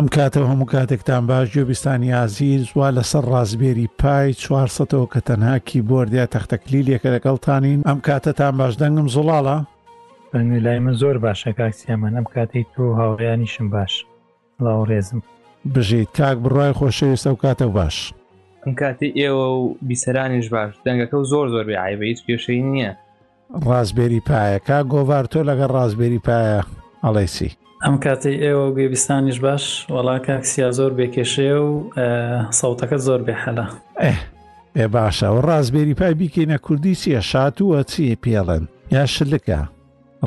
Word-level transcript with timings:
ئەم 0.00 0.08
کاتەوە 0.18 0.48
هەموو 0.52 0.70
کاتێکتان 0.74 1.22
باش 1.30 1.46
جوێبیستانی 1.54 2.14
ئازیر 2.16 2.60
زوا 2.70 2.88
لەسەر 2.98 3.24
ڕازبێری 3.34 3.86
پای 4.02 4.28
400ەوە 4.44 5.06
کە 5.12 5.20
تەنهاکی 5.28 5.80
بردیا 5.90 6.24
تەختەکلیلێکە 6.34 7.08
لەگەڵتانین 7.16 7.80
ئەم 7.88 7.98
کاتەتان 8.06 8.54
باش 8.60 8.74
دەنگم 8.82 9.08
زوڵاڵە 9.14 9.58
لای 10.64 10.78
من 10.84 10.94
زۆر 11.02 11.16
باشە 11.24 11.48
کاکسیامان 11.58 12.12
ئەم 12.18 12.26
کاتەی 12.34 12.64
تۆ 12.72 12.82
هاوڕیانیشم 13.00 13.66
باش 13.74 13.92
ڵاو 14.62 14.82
ڕێزم 14.90 15.18
بژیت 15.74 16.08
تاک 16.18 16.36
بڕای 16.44 16.72
خۆشەویستە 16.78 17.28
و 17.34 17.40
کاتە 17.44 17.66
باش 17.78 17.96
ئەم 18.66 18.74
کاتی 18.80 19.12
ئێوە 19.20 19.46
و 19.60 19.74
بیسەرانیش 19.88 20.48
باش 20.54 20.72
دەنگەکە 20.86 21.14
و 21.18 21.24
زۆر 21.32 21.46
زۆر 21.54 21.64
بێعیبە 21.70 22.04
هیچ 22.10 22.20
کێشەی 22.26 22.62
نییە 22.70 22.92
ڕازبێری 23.66 24.20
پایەکە 24.28 24.78
گۆڤار 24.92 25.24
تۆ 25.32 25.38
لەگە 25.48 25.66
ڕازبێری 25.76 26.20
پایە 26.26 26.62
ئەڵێسی 27.04 27.52
ئەم 27.86 27.96
کاتی 28.04 28.36
ئێوە 28.42 28.64
و 28.68 28.74
گوێبیستانیش 28.76 29.38
باش 29.44 29.64
وەڵاکەکسیا 29.94 30.68
زۆر 30.78 30.92
بێکێشێ 30.98 31.52
و 31.64 31.68
سەوتەکە 32.60 32.96
زۆر 33.06 33.20
بێحەلا 33.26 33.66
ئێ 34.76 34.86
باشە 34.96 35.28
و 35.34 35.40
ڕازبێری 35.48 35.94
پای 36.00 36.14
بیکەینە 36.20 36.58
کوردی 36.66 36.94
چیە 36.94 37.20
شات 37.30 37.56
ووە 37.62 37.80
چی 37.90 38.18
پێڵێن 38.24 38.64
یا 38.92 39.04
شلکە 39.16 39.60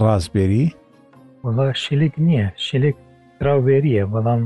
ڕازبێری 0.04 0.66
وڵا 1.44 1.68
شلێک 1.86 2.14
نییە 2.28 2.48
شلێک 2.68 2.96
راوبێریە 3.46 4.04
بەڵام 4.14 4.42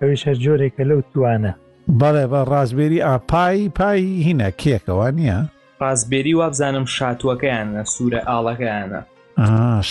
ئەویشە 0.00 0.32
جۆرێکە 0.42 0.82
لەو 0.90 1.00
توانە 1.12 1.52
بەڵێ 2.00 2.24
بە 2.32 2.40
ڕازبێری 2.50 3.02
ئاپایی 3.08 3.68
پایی 3.78 4.22
هینە 4.26 4.50
کێکەوە 4.62 5.08
نییە 5.18 5.38
ڕازبێری 5.80 6.34
وابزانم 6.40 6.84
شاتوەکەیانە 6.96 7.82
سوورە 7.92 8.20
ئاڵەکەیانە 8.28 9.00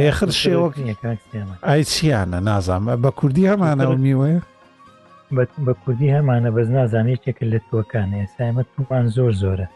ئێخر 0.00 0.30
شێوەکەی 0.42 0.94
چیانە 1.92 2.38
نازانمە 2.48 2.94
بە 3.04 3.10
کوردی 3.18 3.48
هەمانە 3.52 3.84
میوەیە 4.04 4.40
بە 5.66 5.72
کوردی 5.82 6.08
هەمانە 6.16 6.48
بەز 6.56 6.68
نازانێتێکە 6.78 7.44
لە 7.52 7.58
تۆکانە 7.70 8.18
سایمە 8.34 8.62
تومان 8.72 9.06
زۆر 9.16 9.32
زۆرە 9.42 9.66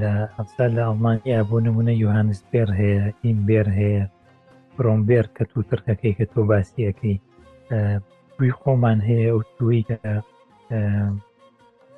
لە 0.00 0.12
ئەفسا 0.36 0.66
لە 0.74 0.80
ئەڵمانیا 0.86 1.40
بۆ 1.48 1.56
نمونە 1.66 1.92
یوهانس 2.02 2.40
بێر 2.50 2.68
هەیە 2.80 3.02
ئیم 3.24 3.38
بێر 3.48 3.68
هەیە 3.80 4.04
پرۆمبێر 4.76 5.26
کە 5.36 5.44
تووتڕکەکەی 5.50 6.14
کە 6.18 6.24
تۆ 6.32 6.40
باسیەکەی 6.50 7.16
توی 8.36 8.50
خۆمان 8.60 8.98
هەیە 9.08 9.28
و 9.36 9.40
توی 9.56 9.82
کە 9.88 9.96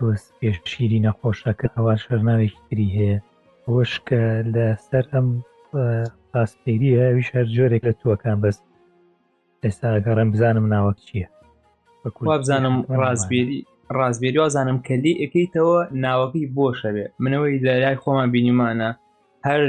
دۆست 0.03 0.29
پێشگیری 0.41 0.99
نەخۆشەکە 1.07 1.67
ئەوە 1.77 1.95
شەرناوێکی 2.05 2.61
تری 2.69 2.89
هەیە 2.97 3.19
ئەوەش 3.67 3.93
کە 4.09 4.23
لە 4.55 4.67
سەر 4.89 5.05
ئەم 5.13 5.29
پاسپێری 6.31 6.99
هەویش 7.03 7.29
هەر 7.37 7.47
جۆرێک 7.57 7.83
لە 7.89 7.93
تووەکان 8.01 8.37
بەس 8.45 8.57
ئێستاگە 9.63 10.13
ڕم 10.19 10.29
بزانم 10.35 10.67
ناوەک 10.75 10.99
چییە 11.07 11.27
بەکووا 12.03 12.37
بزانم 12.45 12.77
ڕازبیری 13.03 13.61
ڕازبێری 13.99 14.39
وازانم 14.43 14.79
کەلی 14.87 15.19
ئەەکەیتەوە 15.21 15.79
ناوەکەی 16.05 16.51
بۆشەوێ 16.57 17.07
منەوەی 17.23 17.61
لە 17.67 17.73
لای 17.83 18.01
خۆمان 18.03 18.29
بینیمانە 18.35 18.91
هەر 19.47 19.63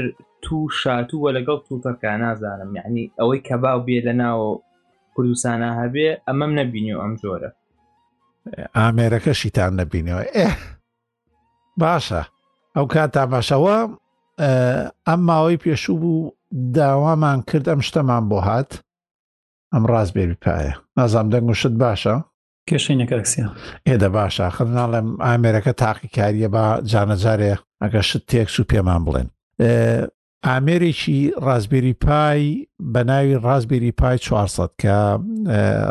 تو 0.44 0.56
شاتووە 0.82 1.30
لەگەڵ 1.36 1.58
تووتەکە 1.66 2.10
نازانم 2.24 2.70
یعنی 2.80 3.02
ئەوەی 3.18 3.40
کەباو 3.48 3.78
بێ 3.86 3.98
لە 4.06 4.12
ناوە 4.22 4.50
کوردستانە 5.14 5.70
هەبێ 5.80 6.08
ئەمەم 6.26 6.50
نەبینی 6.60 6.94
ئەم 7.02 7.14
جۆرە 7.22 7.50
ئامێرەکەشیتان 8.78 9.72
نەبینەوە 9.80 10.24
ئێ 10.36 10.48
باشە 11.82 12.22
ئەو 12.74 12.86
کات 12.92 13.10
تاماشەوە 13.16 13.78
ئەم 15.08 15.20
ماوەی 15.28 15.58
پێشوو 15.64 16.00
بوو 16.02 16.32
داوامان 16.76 17.38
کرد 17.48 17.66
ئەم 17.72 17.80
شتەمان 17.88 18.24
بۆ 18.30 18.38
هات 18.48 18.70
ئەم 19.72 19.82
ڕاست 19.90 20.12
بێبی 20.16 20.38
پایە 20.44 20.74
نازام 20.98 21.26
دەنگشت 21.32 21.74
باشە 21.84 22.14
کێشەی 22.68 22.98
نەکەکسیا 23.02 23.46
ئێدە 23.88 24.08
باشە 24.18 24.46
خ 24.54 24.56
ناڵێم 24.78 25.08
ئامێرەکە 25.26 25.72
تاقیکاریە 25.82 26.48
با 26.54 26.64
جانەجارێ 26.90 27.52
ئەگە 27.82 28.00
شت 28.08 28.22
تێکس 28.30 28.54
و 28.60 28.68
پێمان 28.70 29.00
بڵێن 29.06 29.28
ئامێرێکی 30.46 31.20
ڕازبێری 31.44 31.94
پای 32.06 32.42
بە 32.92 33.02
ناوی 33.08 33.36
ڕازبێری 33.46 33.92
پای 34.00 34.18
400 34.18 34.70
کە 34.82 35.00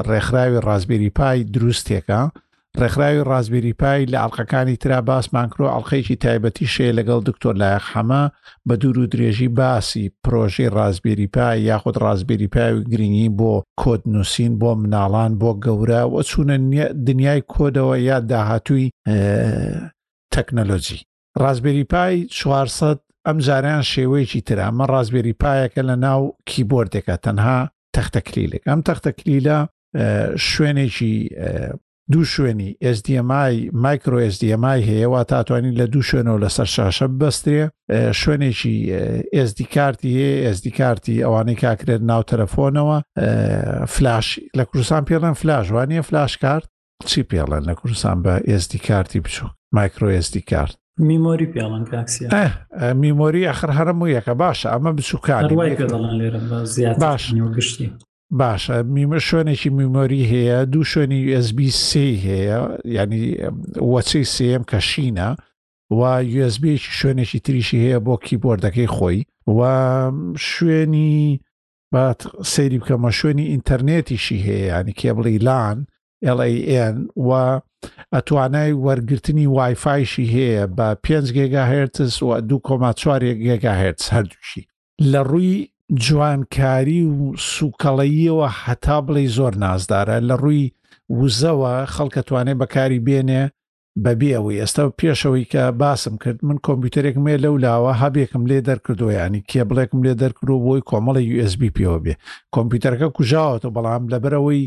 ڕێکخراوی 0.07 0.62
ڕازبێری 0.67 1.09
پای 1.17 1.38
دروستێکە 1.53 2.22
ڕێکخراوی 2.79 3.23
ڕازبێری 3.29 3.73
پای 3.81 4.06
لە 4.11 4.17
ئەڵلقەکانی 4.22 4.75
ترا 4.81 5.01
باس 5.07 5.25
مانکرۆ 5.35 5.66
ئەڵلقەیەکی 5.73 6.16
تایبەتی 6.23 6.66
شێ 6.73 6.90
لەگەڵ 6.97 7.19
دکتۆر 7.29 7.53
لایەق 7.61 7.84
حەمە 7.91 8.23
بە 8.67 8.75
دوور 8.81 8.97
و 9.00 9.07
درێژی 9.13 9.47
باسی 9.57 10.03
پرۆژەی 10.25 10.69
ڕازبێری 10.78 11.28
پای 11.35 11.56
یاخود 11.69 11.95
ڕازبێری 12.03 12.50
پای 12.56 12.72
و 12.73 12.84
گرنگی 12.91 13.29
بۆ 13.40 13.53
کۆدنووسین 13.81 14.53
بۆ 14.61 14.72
مناڵان 14.84 15.31
بۆ 15.41 15.51
گەورە 15.63 16.01
وە 16.13 16.22
چوونە 16.29 16.56
دنیای 17.07 17.41
کۆدەوە 17.53 17.95
یا 18.09 18.17
داهاتووی 18.19 18.88
تەکنەلۆجی 20.34 21.00
ڕازبێری 21.41 21.85
پای 21.94 22.25
400 22.29 23.00
ئەم 23.28 23.38
جاریان 23.46 23.84
شێوەیەکی 23.92 24.42
ترامە 24.50 24.86
ڕازبێری 24.94 25.36
پایەکە 25.42 25.82
لە 25.90 25.96
ناو 26.06 26.22
کیبۆردێکە 26.50 27.16
تەنها 27.26 27.59
تەختەکلیلێک 27.96 28.64
ئەم 28.70 28.82
تەختەکلیلە 28.88 29.58
شوێنێکی 30.50 31.14
دوو 32.12 32.24
شوێنی 32.34 32.72
SDMI 32.98 33.54
مایکرۆ 33.86 34.20
SDMI 34.36 34.80
هەیەوا 34.90 35.22
تاتوانین 35.32 35.76
لە 35.82 35.86
دوو 35.94 36.02
شوێنەوە 36.09 36.40
لەسەر 36.46 36.68
شاشە 36.76 37.06
ببەسترێ 37.14 37.64
شوێنێکی 38.22 38.76
SD 39.50 39.58
کارتی 39.76 40.12
هەیە 40.20 40.52
SD 40.58 40.66
کارتی 40.78 41.24
ئەوانەی 41.24 41.56
کاکرێت 41.64 42.02
ناو 42.09 42.22
تەلەفۆنەوە 42.32 42.98
فلاش 43.94 44.28
لە 44.58 44.64
کوردستان 44.70 45.03
پێڵەن 45.09 45.36
فلاژوانە 45.42 46.00
فلاش 46.09 46.34
کارت 46.44 46.68
چی 47.09 47.22
پێڵەن 47.32 47.64
لە 47.70 47.74
کوردستان 47.80 48.18
بە 48.24 48.34
SD 48.64 48.74
کارتی 48.88 49.20
بچوو 49.24 49.50
مایکرۆ 49.76 50.08
SD 50.28 50.36
کارت 50.53 50.81
میمۆری 51.01 51.45
پیاڵان 51.53 51.84
کاکسی 51.91 52.23
میمۆری 53.01 53.41
ئەخر 53.50 53.69
هەرم 53.79 54.00
و 54.01 54.07
یەکە 54.19 54.34
باشە 54.44 54.67
ئەمە 54.73 54.91
بچووکاری 54.97 55.56
باشگشتی 57.01 57.94
باشە 58.41 58.75
میمە 58.95 59.19
شوێنێکی 59.28 59.69
میمۆری 59.79 60.29
هەیە 60.31 60.57
دوو 60.72 60.84
شوێنی 60.91 61.22
USB 61.40 61.59
س 61.88 61.90
هەیە 62.28 62.59
ینی 62.85 63.23
وەچەی 63.94 64.23
سم 64.34 64.61
کەشینە 64.72 65.29
و 65.97 66.00
USBێکی 66.50 66.91
شوێنێکی 67.00 67.40
تریشی 67.45 67.78
هەیە 67.84 68.00
بۆ 68.06 68.13
کیبۆردەکەی 68.25 68.91
خۆی 68.95 69.22
و 69.57 69.59
شوێنی 70.56 71.13
بات 71.94 72.22
سەیری 72.53 72.79
بکەمە 72.81 73.11
شوێنی 73.19 73.50
ئینتەرنێتیشی 73.53 74.40
هەیە 74.47 74.67
ینی 74.79 74.94
کێبڵی 75.00 75.44
لان 75.45 75.78
LAN 76.25 76.95
و 77.17 77.29
ئەتوانای 78.16 78.72
وەرگرتنی 78.86 79.46
وایفایشی 79.58 80.25
هەیە 80.36 80.66
بە 80.78 80.88
5 81.06 81.25
گێگا 81.38 81.64
هرتز 81.74 82.24
و 82.24 82.28
دو 82.50 82.58
کۆما 82.68 82.92
چوارێک 83.02 83.38
گێگا 83.47 83.74
هرتز 83.81 84.06
هەردووشی 84.16 84.64
لە 85.12 85.22
ڕووی 85.30 85.58
جوانکاری 86.06 87.02
و 87.16 87.34
سوکەڵەیەوە 87.56 88.47
هەتا 88.64 88.97
بڵێ 89.06 89.24
زۆر 89.38 89.53
نازدارە 89.64 90.18
لە 90.30 90.36
ڕووی 90.44 90.72
وزەوە 91.20 91.74
خەڵکەتوانێ 91.96 92.53
بەکاری 92.62 93.03
بێنێ 93.08 93.44
بەبێ 94.03 94.30
ئەوی 94.36 94.59
ئێستا 94.62 94.84
پێشەوەی 95.00 95.50
کە 95.52 95.64
باسم 95.81 96.16
کرد 96.22 96.40
من 96.47 96.58
کۆمپیوتەرێک 96.66 97.16
مێ 97.25 97.36
لەو 97.44 97.56
لاوە 97.66 97.91
هەبێکم 98.02 98.44
لێ 98.50 98.59
دەرکردویانی 98.70 99.41
کێ 99.50 99.62
بڵێکم 99.70 100.00
لێ 100.06 100.14
دەرکرد 100.22 100.52
بۆی 100.66 100.81
کۆمەڵی 100.90 101.25
USB 101.40 101.62
پێوە 101.75 102.00
بێ 102.03 102.14
کۆمپیوتەرەکە 102.55 103.08
کوژاوەەوە 103.16 103.70
بەڵام 103.76 104.03
لەبەرەوەی 104.14 104.64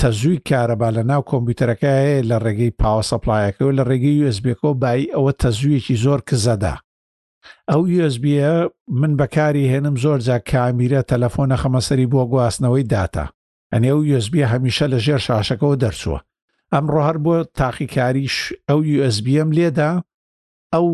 تەزووی 0.00 0.40
کارەبا 0.48 0.88
لە 0.96 1.02
ناو 1.10 1.22
کۆمپیوتەرەکە 1.30 1.92
هەیە 2.00 2.20
لە 2.30 2.36
ڕێگەی 2.44 2.76
پاوەسەپلایەکە 2.80 3.62
و 3.64 3.76
لە 3.78 3.82
ڕێگەی 3.90 4.22
USBکۆ 4.30 4.70
بای 4.82 5.10
ئەوە 5.14 5.32
تەزوویەکی 5.42 5.96
زۆر 6.04 6.20
کزەدا 6.28 6.74
ئەو 7.70 7.82
USBە 8.06 8.46
من 9.00 9.12
بەکاری 9.20 9.70
هێنم 9.72 9.96
زۆر 10.04 10.18
جا 10.26 10.38
کامیرە 10.50 11.00
تەلەفۆنە 11.10 11.56
خەمەسەری 11.62 12.10
بۆ 12.12 12.22
گواستنەوەی 12.32 12.84
داتا 12.92 13.24
ئەنێ 13.72 13.88
ئەو 13.92 14.00
USB 14.16 14.34
هەمیشە 14.52 14.86
لە 14.92 14.98
ژێر 15.04 15.20
شاشەکەەوە 15.26 15.76
دەرچووە 15.82 16.20
ئەمڕۆ 16.72 17.00
هەر 17.08 17.16
بۆ 17.24 17.34
تاقیکاریش 17.58 18.36
ئەو 18.68 18.80
USBM 18.98 19.48
لێدا 19.58 19.90
ئەو 20.74 20.86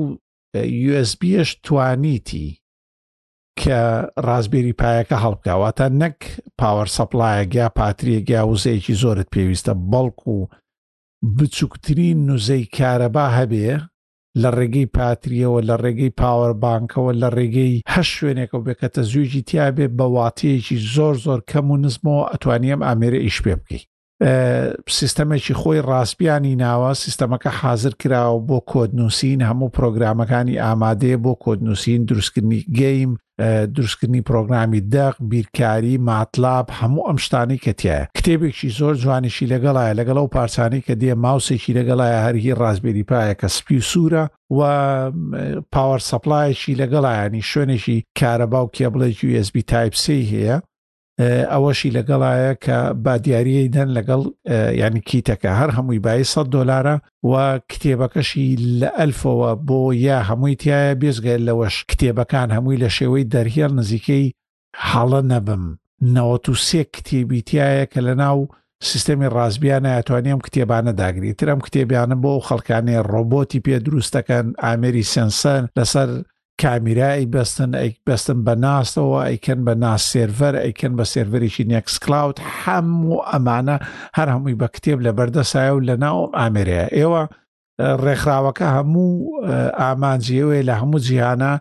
USBش 1.01 1.49
توانیتی 1.65 2.49
کە 3.63 3.81
ڕازبیری 4.29 4.73
پایەکە 4.81 5.17
هەڵبکەواتە 5.25 5.85
نەک 6.03 6.19
پاوەەر 6.61 6.89
سەپلایە 6.97 7.45
گیا 7.53 7.67
پاتریە 7.79 8.21
گیا 8.29 8.43
وزەیەکی 8.51 8.99
زۆرت 9.03 9.29
پێویستە 9.35 9.73
بەڵکو 9.91 10.31
و 10.39 10.49
بچووکترین 11.37 12.17
نوزەی 12.29 12.71
کارەبا 12.77 13.27
هەبێ 13.39 13.69
لە 14.43 14.49
ڕێگەی 14.59 14.91
پاتریەوە 14.97 15.61
لە 15.69 15.75
ڕێگەی 15.83 16.15
پاوەەر 16.21 16.53
بانکەوە 16.63 17.13
لە 17.23 17.29
ڕێگەی 17.37 17.83
هەش 17.93 18.09
شوێنێکەوە 18.17 18.61
بێکەتە 18.67 19.03
زوویی 19.11 19.47
تیاابێ 19.49 19.87
بەواتەیەکی 19.99 20.77
زۆر 20.95 21.15
زۆر 21.25 21.41
کەم 21.51 21.67
و 21.71 21.81
نزمەوە 21.85 22.29
ئەتوانیم 22.33 22.81
ئامێرە 22.87 23.21
ئیش 23.27 23.39
پێ 23.45 23.55
بکەیت 23.61 23.85
سیستەمێکی 24.99 25.55
خۆی 25.61 25.81
ڕاستبیانی 25.89 26.55
ناوە 26.63 26.91
سیستەمەکە 27.03 27.47
حاضر 27.61 27.93
کراوە 28.01 28.41
بۆ 28.49 28.59
کۆدنووسین 28.71 29.41
هەموو 29.49 29.73
پرۆگرامەکانی 29.77 30.61
ئامادەیە 30.65 31.19
بۆ 31.25 31.33
کۆدنووسین 31.45 32.01
دروستکردنی 32.09 32.61
گەیم 32.79 33.13
دروستکردنی 33.75 34.23
پرۆگرامی 34.31 34.81
دەق 34.95 35.15
بیرکاری 35.31 35.95
ماتلاب 36.09 36.67
هەموو 36.81 37.07
ئەم 37.09 37.19
شتانی 37.25 37.59
کەتیایە 37.65 38.03
کتێبێکی 38.17 38.69
زۆر 38.79 38.95
جوانیشی 39.03 39.51
لەگەڵایە 39.55 39.99
لەگەڵ 40.01 40.17
ئەو 40.21 40.33
پارچانی 40.37 40.81
کە 40.87 40.95
دێ 41.03 41.13
ماوسێکی 41.25 41.77
لەگەڵایە 41.79 42.19
هەرهی 42.27 42.59
ڕازبێری 42.61 43.09
پایە 43.11 43.35
کە 43.41 43.49
سپی 43.57 43.79
سوورە 43.91 44.25
و 44.57 44.61
پاوەەر 45.73 46.01
سەپلایەکی 46.11 46.79
لەگەڵایانی 46.83 47.47
شوێنێکی 47.51 47.99
کارەبا 48.19 48.61
و 48.63 48.73
کێبڵێکی 48.77 49.27
USB 49.39 49.57
تایپسی 49.71 50.29
هەیە 50.33 50.57
ئەوەشی 51.53 51.95
لەگەڵایە 51.97 52.53
کە 52.65 52.79
بادیاریەی 53.05 53.69
دەن 53.77 53.89
لەگەڵ 53.97 54.23
یعنی 54.81 55.01
کیتەکە 55.09 55.51
هەر 55.61 55.71
هەمووی 55.77 55.99
بای 56.05 56.25
100 56.25 56.51
دلارە 56.57 56.97
و 57.31 57.33
کتێبەکەشی 57.73 58.47
لە 58.81 58.91
ئەلفەوە 58.99 59.51
بۆ 59.67 59.81
یا 60.07 60.19
هەمووی 60.29 60.57
تایە 60.63 60.99
بێزگەل 61.03 61.43
لەوەش 61.49 61.77
کتێبەکان 61.91 62.49
هەمووی 62.57 62.81
لە 62.85 62.89
شێوەی 62.99 63.29
دەرهێر 63.35 63.71
نزیکەی 63.81 64.25
حاڵە 64.89 65.21
نەبم 65.33 65.65
نەوە 66.15 66.37
تو 66.45 66.53
سێ 66.67 66.83
کتێبیتیایە 66.95 67.85
کە 67.93 68.01
لە 68.07 68.15
ناو 68.23 68.39
سیستەمی 68.89 69.29
ڕازبیانە 69.37 69.91
ئەتوانیم 69.97 70.41
کتێبانە 70.47 70.93
داگری 71.01 71.33
ترم 71.39 71.61
کتێبیانە 71.67 72.17
بۆ 72.23 72.33
خەڵکانێ 72.47 72.97
ڕۆبۆتی 73.13 73.63
پێ 73.65 73.77
دروستەکەن 73.87 74.47
ئامری 74.63 75.03
سنسەر 75.13 75.63
لەسەر 75.79 76.11
کامیرایی 76.63 77.27
بەستن 77.35 77.71
بەستن 78.09 78.39
بە 78.47 78.55
ناسەوە 78.65 79.21
ئەیکەن 79.29 79.59
بە 79.67 79.75
ناسێڤەر 79.85 80.55
ئەیکەن 80.65 80.93
بە 80.99 81.05
سێڤەرێکی 81.13 81.65
نێکسکلااوت 81.73 82.37
هەموو 82.63 83.25
ئەمانە 83.31 83.77
هەر 84.17 84.29
هەمووی 84.35 84.59
بە 84.61 84.69
کتێب 84.75 84.99
لە 85.07 85.11
بەردەسایە 85.19 85.73
و 85.75 85.85
لە 85.89 85.95
ناو 86.05 86.19
ئامرەیە 86.39 86.87
ئێوە 86.99 87.23
ڕێکخراوەکە 88.05 88.67
هەموو 88.77 89.11
ئامانجیەوەی 89.81 90.67
لە 90.69 90.75
هەموو 90.81 91.05
جیهانە 91.07 91.53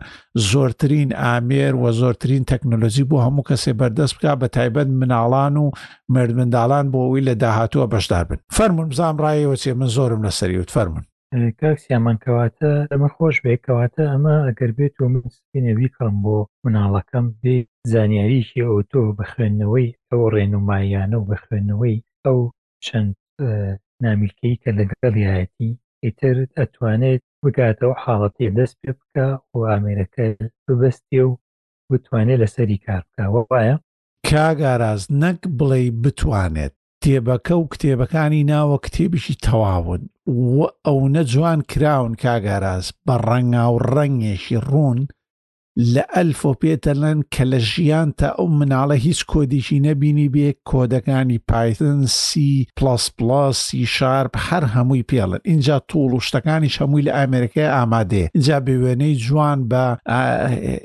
زۆرترین 0.50 1.10
ئامێر 1.22 1.72
و 1.82 1.84
زۆرترین 2.00 2.42
تەکنۆلۆژی 2.50 3.08
بۆ 3.10 3.16
هەموو 3.26 3.46
کەسێ 3.48 3.72
بەردەست 3.80 4.14
بک 4.18 4.24
بە 4.40 4.46
تایبەت 4.56 4.88
مناڵان 5.00 5.54
و 5.62 5.66
مردمنداڵان 6.14 6.86
بۆ 6.92 6.98
ئەوی 7.04 7.24
لە 7.28 7.34
داهاتووە 7.42 7.86
بەشدار 7.94 8.24
بن 8.28 8.38
فەرمونون 8.56 8.88
بزانام 8.92 9.16
ڕایەوە 9.24 9.56
چێ 9.62 9.70
من 9.80 9.88
زۆرم 9.96 10.20
لەسەری 10.26 10.58
و 10.60 10.64
فەرمونون 10.76 11.06
کاکسیامان 11.60 12.16
کەواتە 12.24 12.70
ئەمە 12.92 13.08
خۆش 13.16 13.36
بێ 13.44 13.54
کەواتە 13.66 14.02
ئەمە 14.12 14.34
ئەگەر 14.46 14.70
بێت 14.78 14.94
و 14.98 15.04
من 15.12 15.24
سپینەوی 15.36 15.88
کەم 15.96 16.14
بۆ 16.24 16.38
مناڵەکەم 16.64 17.26
بێ 17.42 17.56
زانیاریکی 17.92 18.60
ئەو 18.68 18.78
تۆ 18.92 19.00
بە 19.16 19.24
خوێندنەوەی 19.32 19.88
ئەو 20.10 20.20
ڕێنماییانە 20.34 21.16
و 21.18 21.26
بە 21.28 21.36
خوێندنەوەی 21.42 21.98
ئەو 22.24 22.38
چەند 22.84 23.12
نامیلکەی 24.04 24.60
کە 24.62 24.70
لەگەڵیەتی 24.78 25.70
ئیتر 26.04 26.36
ئەتوانێت 26.58 27.22
بگاتەوە 27.44 27.94
حاڵەتی 28.04 28.48
دەست 28.58 28.76
پێ 28.82 28.92
بکە 28.98 29.26
و 29.56 29.58
ئامێرەکە 29.70 30.26
ببەستێ 30.66 31.22
و 31.28 31.32
بتوانێت 31.90 32.38
لەسەری 32.42 32.78
کار 32.86 33.02
بکە 33.10 33.24
وەواە 33.34 33.74
کاگاراز 34.30 35.02
نەک 35.22 35.40
بڵێ 35.58 35.82
بتوانێت 36.02 36.74
کتێبەکە 37.04 37.54
و 37.58 37.64
کتێبەکانی 37.72 38.42
ناوە 38.52 38.76
کتێبیشی 38.84 39.40
تەواون 39.46 40.02
ئەو 40.86 40.98
نە 41.14 41.22
جوان 41.32 41.60
کراون 41.70 42.12
کاگاراز 42.22 42.86
بە 43.06 43.14
ڕەنگا 43.28 43.64
و 43.74 43.76
ڕەنگێکی 43.94 44.56
ڕوون 44.68 44.98
لە 45.78 46.02
ئەلف 46.16 46.40
و 46.46 46.54
پێتەلەن 46.62 47.18
کە 47.34 47.42
لە 47.52 47.56
ژیان 47.58 48.12
تا 48.18 48.28
ئەو 48.38 48.46
مناڵە 48.58 48.92
هیچ 48.94 49.20
کۆدیشی 49.30 49.80
نەبینی 49.86 50.28
بێ 50.34 50.50
کۆدەکانی 50.70 51.38
پایتن 51.48 52.06
سی 52.06 52.66
پلس 52.76 53.10
پلس 53.18 53.56
سی 53.68 53.86
شارپ 53.86 54.38
هەر 54.48 54.64
هەمووی 54.74 55.04
پێڵن 55.12 55.40
اینجا 55.44 55.80
توڵ 55.90 56.12
و 56.14 56.20
شتەکانی 56.20 56.70
هەمووی 56.78 57.02
لە 57.06 57.10
ئامریکای 57.18 57.66
ئامادێ 57.76 58.24
اینجا 58.34 58.60
بێ 58.60 58.74
وێنەی 58.82 59.18
جوان 59.26 59.58
بە 59.70 60.10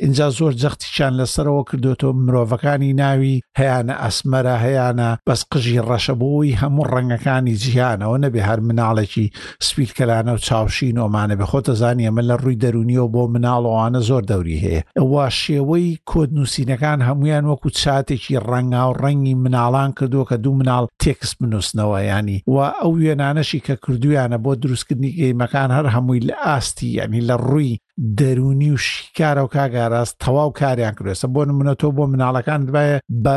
اینجا 0.04 0.30
زۆر 0.30 0.54
جەختیشان 0.62 1.14
لەسەرەوە 1.20 1.64
کردوەوە 1.70 2.14
مرۆڤەکانی 2.26 2.94
ناوی 3.02 3.42
هەیەە 3.60 3.94
ئەسمەرە 4.04 4.56
هەیەە 4.66 5.08
بەس 5.28 5.42
قژی 5.52 5.82
ڕەشەبووی 5.90 6.58
هەموو 6.62 6.86
ڕنگەکانی 6.94 7.56
جیهانەوە 7.64 8.18
نەبێ 8.26 8.42
هەر 8.50 8.60
مناڵێکی 8.68 9.26
سپیلکەلانە 9.68 10.32
و 10.36 10.42
چاوشین 10.48 10.98
ئۆمانە 11.02 11.36
بە 11.40 11.46
خۆتە 11.52 11.74
زانانی 11.82 12.08
ئەمە 12.08 12.22
لە 12.30 12.36
ڕووی 12.42 12.60
دەرونیەوە 12.64 13.08
بۆ 13.14 13.22
مناڵەوانە 13.34 14.02
زۆر 14.10 14.24
دەوری 14.32 14.62
هەیە 14.66 14.79
دەکرێت 14.80 15.00
ئەوە 15.00 15.26
شێوەی 15.42 16.00
کۆدنووسینەکان 16.12 17.00
هەمویان 17.08 17.46
وەکو 17.52 17.70
چاتێکی 17.80 18.36
ڕەنگا 18.50 18.84
و 18.88 18.92
ڕەنگی 19.04 19.36
مناڵان 19.44 19.90
کردووە 19.98 20.26
کە 20.30 20.36
دوو 20.44 20.54
مناڵ 20.62 20.84
تێکس 21.04 21.32
بنووسنەوە 21.40 21.98
ینی 22.12 22.40
و 22.54 22.58
ئەو 22.80 22.92
وێنانەشی 23.02 23.64
کە 23.68 23.74
کردویانە 23.84 24.38
بۆ 24.44 24.52
دروستکردنی 24.64 25.16
گەیمەکان 25.22 25.70
هەر 25.78 25.86
هەمووی 25.96 26.26
لە 26.28 26.36
ئاستی 26.46 26.90
ینی 27.00 27.22
لە 27.30 27.36
ڕووی 27.48 27.72
دەرونی 28.20 28.72
و 28.76 28.84
شکارە 28.88 29.42
و 29.46 29.52
کاگاراست 29.56 30.16
تەواو 30.24 30.50
کاریان 30.62 30.94
کردێسە 30.98 31.26
بۆ 31.34 31.42
نمونەتەوە 31.50 31.94
بۆ 31.98 32.04
مناڵەکان 32.14 32.62
دبایە 32.68 32.98
بە 33.24 33.36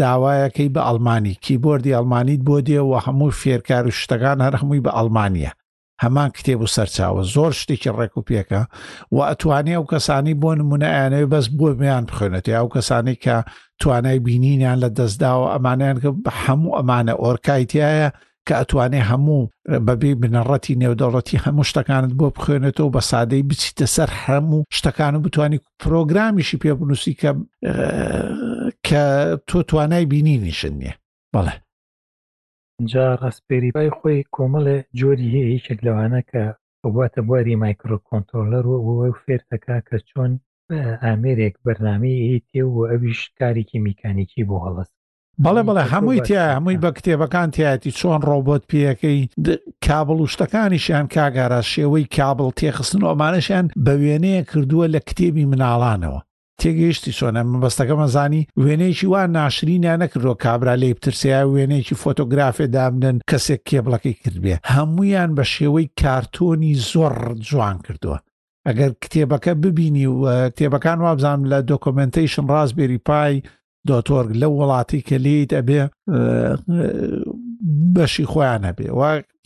داوایەکەی 0.00 0.72
بە 0.74 0.80
ئەلمانی 0.88 1.34
کیبۆردی 1.44 1.94
ئەلمانیت 1.96 2.40
بۆ 2.48 2.56
دێ 2.66 2.78
و 2.80 2.94
هەموو 3.06 3.30
فێرکار 3.40 3.84
و 3.88 3.92
شتەکان 4.00 4.38
هەر 4.46 4.54
هەمووی 4.60 4.84
بە 4.84 4.90
ئەلمانیا 4.98 5.52
هەمان 6.04 6.28
کتێب 6.36 6.60
و 6.62 6.66
سەرچاوە 6.76 7.22
زۆر 7.34 7.50
شتێکی 7.60 7.90
ڕێک 7.98 8.12
و 8.16 8.26
پێکە 8.28 8.62
و 9.14 9.16
ئەتوانی 9.28 9.74
ئەو 9.76 9.84
کەسانی 9.92 10.38
بۆ 10.42 10.50
نمونەیانەوە 10.60 11.30
بەس 11.32 11.46
بۆ 11.58 11.68
میان 11.82 12.04
بخوێنێتی 12.08 12.56
ئەو 12.58 12.66
کەسانی 12.74 13.16
کە 13.24 13.36
توانای 13.80 14.18
بینینیان 14.26 14.76
لە 14.84 14.88
دەستداوە 14.98 15.46
ئەمانیان 15.54 15.96
کە 16.02 16.10
بە 16.24 16.30
هەموو 16.42 16.76
ئەمانە 16.78 17.14
ئۆرکایتیایە 17.22 18.08
کە 18.46 18.54
ئەتوانێ 18.60 19.00
هەموو 19.10 19.40
بەبێ 19.86 20.10
بنەڕەتی 20.20 20.78
نێودەوڵەتی 20.82 21.42
هەموو 21.44 21.68
شتەکانت 21.70 22.12
بۆ 22.18 22.26
بخوێنێتەوە 22.36 22.90
بە 22.94 23.00
سادەی 23.10 23.46
بچیتە 23.48 23.86
سەر 23.96 24.10
هەموو 24.24 24.60
شتەکان 24.76 25.12
و 25.16 25.22
بتانی 25.26 25.58
پرۆگرامیشی 25.82 26.60
پێ 26.62 26.72
بنووسی 26.78 27.12
کە 27.20 27.30
کە 28.86 29.02
تۆ 29.48 29.58
توانای 29.68 30.04
بینینیشن 30.12 30.74
نییە 30.80 30.94
بەڵێ 31.34 31.54
جا 32.92 33.06
ڕاستپێریبای 33.22 33.90
خۆی 33.98 34.18
کۆمەڵێ 34.36 34.78
جۆری 34.98 35.32
هەیە 35.34 35.48
یەکێک 35.56 35.78
لەوانە 35.86 36.20
کە 36.30 36.42
بواتە 36.92 37.20
بواری 37.26 37.60
مایکرۆکۆنتۆلەر 37.64 38.64
و 38.68 38.74
ئەوە 38.86 39.08
فێرتەکا 39.24 39.78
کە 39.88 39.96
چۆن 40.08 40.32
ئامێرێک 41.04 41.54
بەرنمەیە 41.64 42.40
تێ 42.50 42.62
و 42.74 42.76
ئەویش 42.90 43.20
کارێکی 43.38 43.78
میکانیکی 43.86 44.42
بۆ 44.48 44.56
هەڵست 44.64 44.94
بەڵێ 45.44 45.62
بڵێ 45.68 45.84
هەمووی 45.92 46.20
تیا 46.26 46.44
هەمووی 46.56 46.80
بە 46.84 46.90
کتێبەکان 46.96 47.48
تایەتی 47.56 47.96
چۆن 47.98 48.20
ڕۆبۆت 48.28 48.62
پێەکەی 48.70 49.20
کابل 49.86 50.16
وشتەکانیشیان 50.20 51.06
کاگارە 51.14 51.60
شێوەی 51.72 52.06
کابل 52.18 52.48
تێخستن 52.58 53.02
ئۆمانەشیان 53.08 53.66
بە 53.84 53.92
وێنەیە 54.00 54.42
کردووە 54.50 54.86
لە 54.94 55.00
کتێبی 55.08 55.44
مناڵانەوە 55.52 56.20
تێگەیشتی 56.60 57.16
چۆنە 57.18 57.40
مەبەستەکە 57.52 57.94
مەزانی 58.02 58.46
وێنەیەکی 58.62 59.06
وا 59.12 59.22
ناشرینیان 59.38 59.98
نەکردۆ 60.04 60.32
کابرا 60.44 60.74
لی 60.82 60.96
پترسیا 60.98 61.40
وێنەیەکی 61.54 61.98
فۆتۆگرافێ 62.02 62.66
دامنن 62.76 63.16
کەسێک 63.30 63.60
کێبڵەکەی 63.70 64.18
کردبێ 64.22 64.54
هەمویان 64.74 65.30
بە 65.36 65.44
شێوەی 65.52 65.90
کارتۆنی 66.00 66.72
زۆر 66.90 67.14
جوان 67.48 67.76
کردووە 67.86 68.18
ئەگەر 68.68 68.90
کتێبەکە 69.02 69.52
ببینی 69.64 70.06
و 70.20 70.22
کتێبەکان 70.54 70.98
وابزانام 71.04 71.42
لە 71.52 71.58
دۆکۆمنتیشن 71.70 72.44
ڕاستبێری 72.52 73.00
پای 73.08 73.34
دۆتۆرگ 73.88 74.30
لە 74.40 74.46
وڵاتی 74.58 75.00
کە 75.08 75.14
لیت 75.24 75.50
ئەبێ 75.58 75.80
بەشی 77.94 78.24
خۆیان 78.32 78.62
هەبێ 78.70 78.88
و 78.98 79.02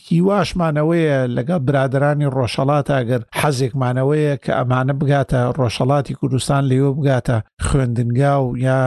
هیواشمانەوەیە 0.09 1.17
لەگە 1.37 1.57
برادرانی 1.67 2.31
ڕۆژەڵات 2.37 2.87
ئەگەر 2.97 3.21
حەزێکمانەوەیە 3.39 4.35
کە 4.43 4.51
ئەمانە 4.59 4.93
بگاتە 4.99 5.39
ڕۆژەڵاتی 5.59 6.17
کوردستان 6.19 6.63
لێوە 6.71 6.91
بگاتە 6.97 7.37
خوێندنگا 7.65 8.33
و 8.41 8.47
یا 8.67 8.79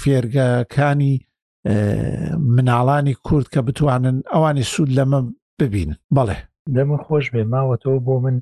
فێرگەکانی 0.00 1.14
مناڵانی 2.54 3.14
کورد 3.26 3.46
کە 3.54 3.60
بتوانن 3.68 4.16
ئەوانی 4.32 4.64
سوود 4.72 4.90
لەمە 4.98 5.18
ببین 5.60 5.90
بەڵێ 6.16 6.38
دەمە 6.74 6.98
خۆش 7.04 7.26
بێ 7.32 7.42
ماوەتەوە 7.52 7.98
بۆ 8.06 8.14
من 8.24 8.36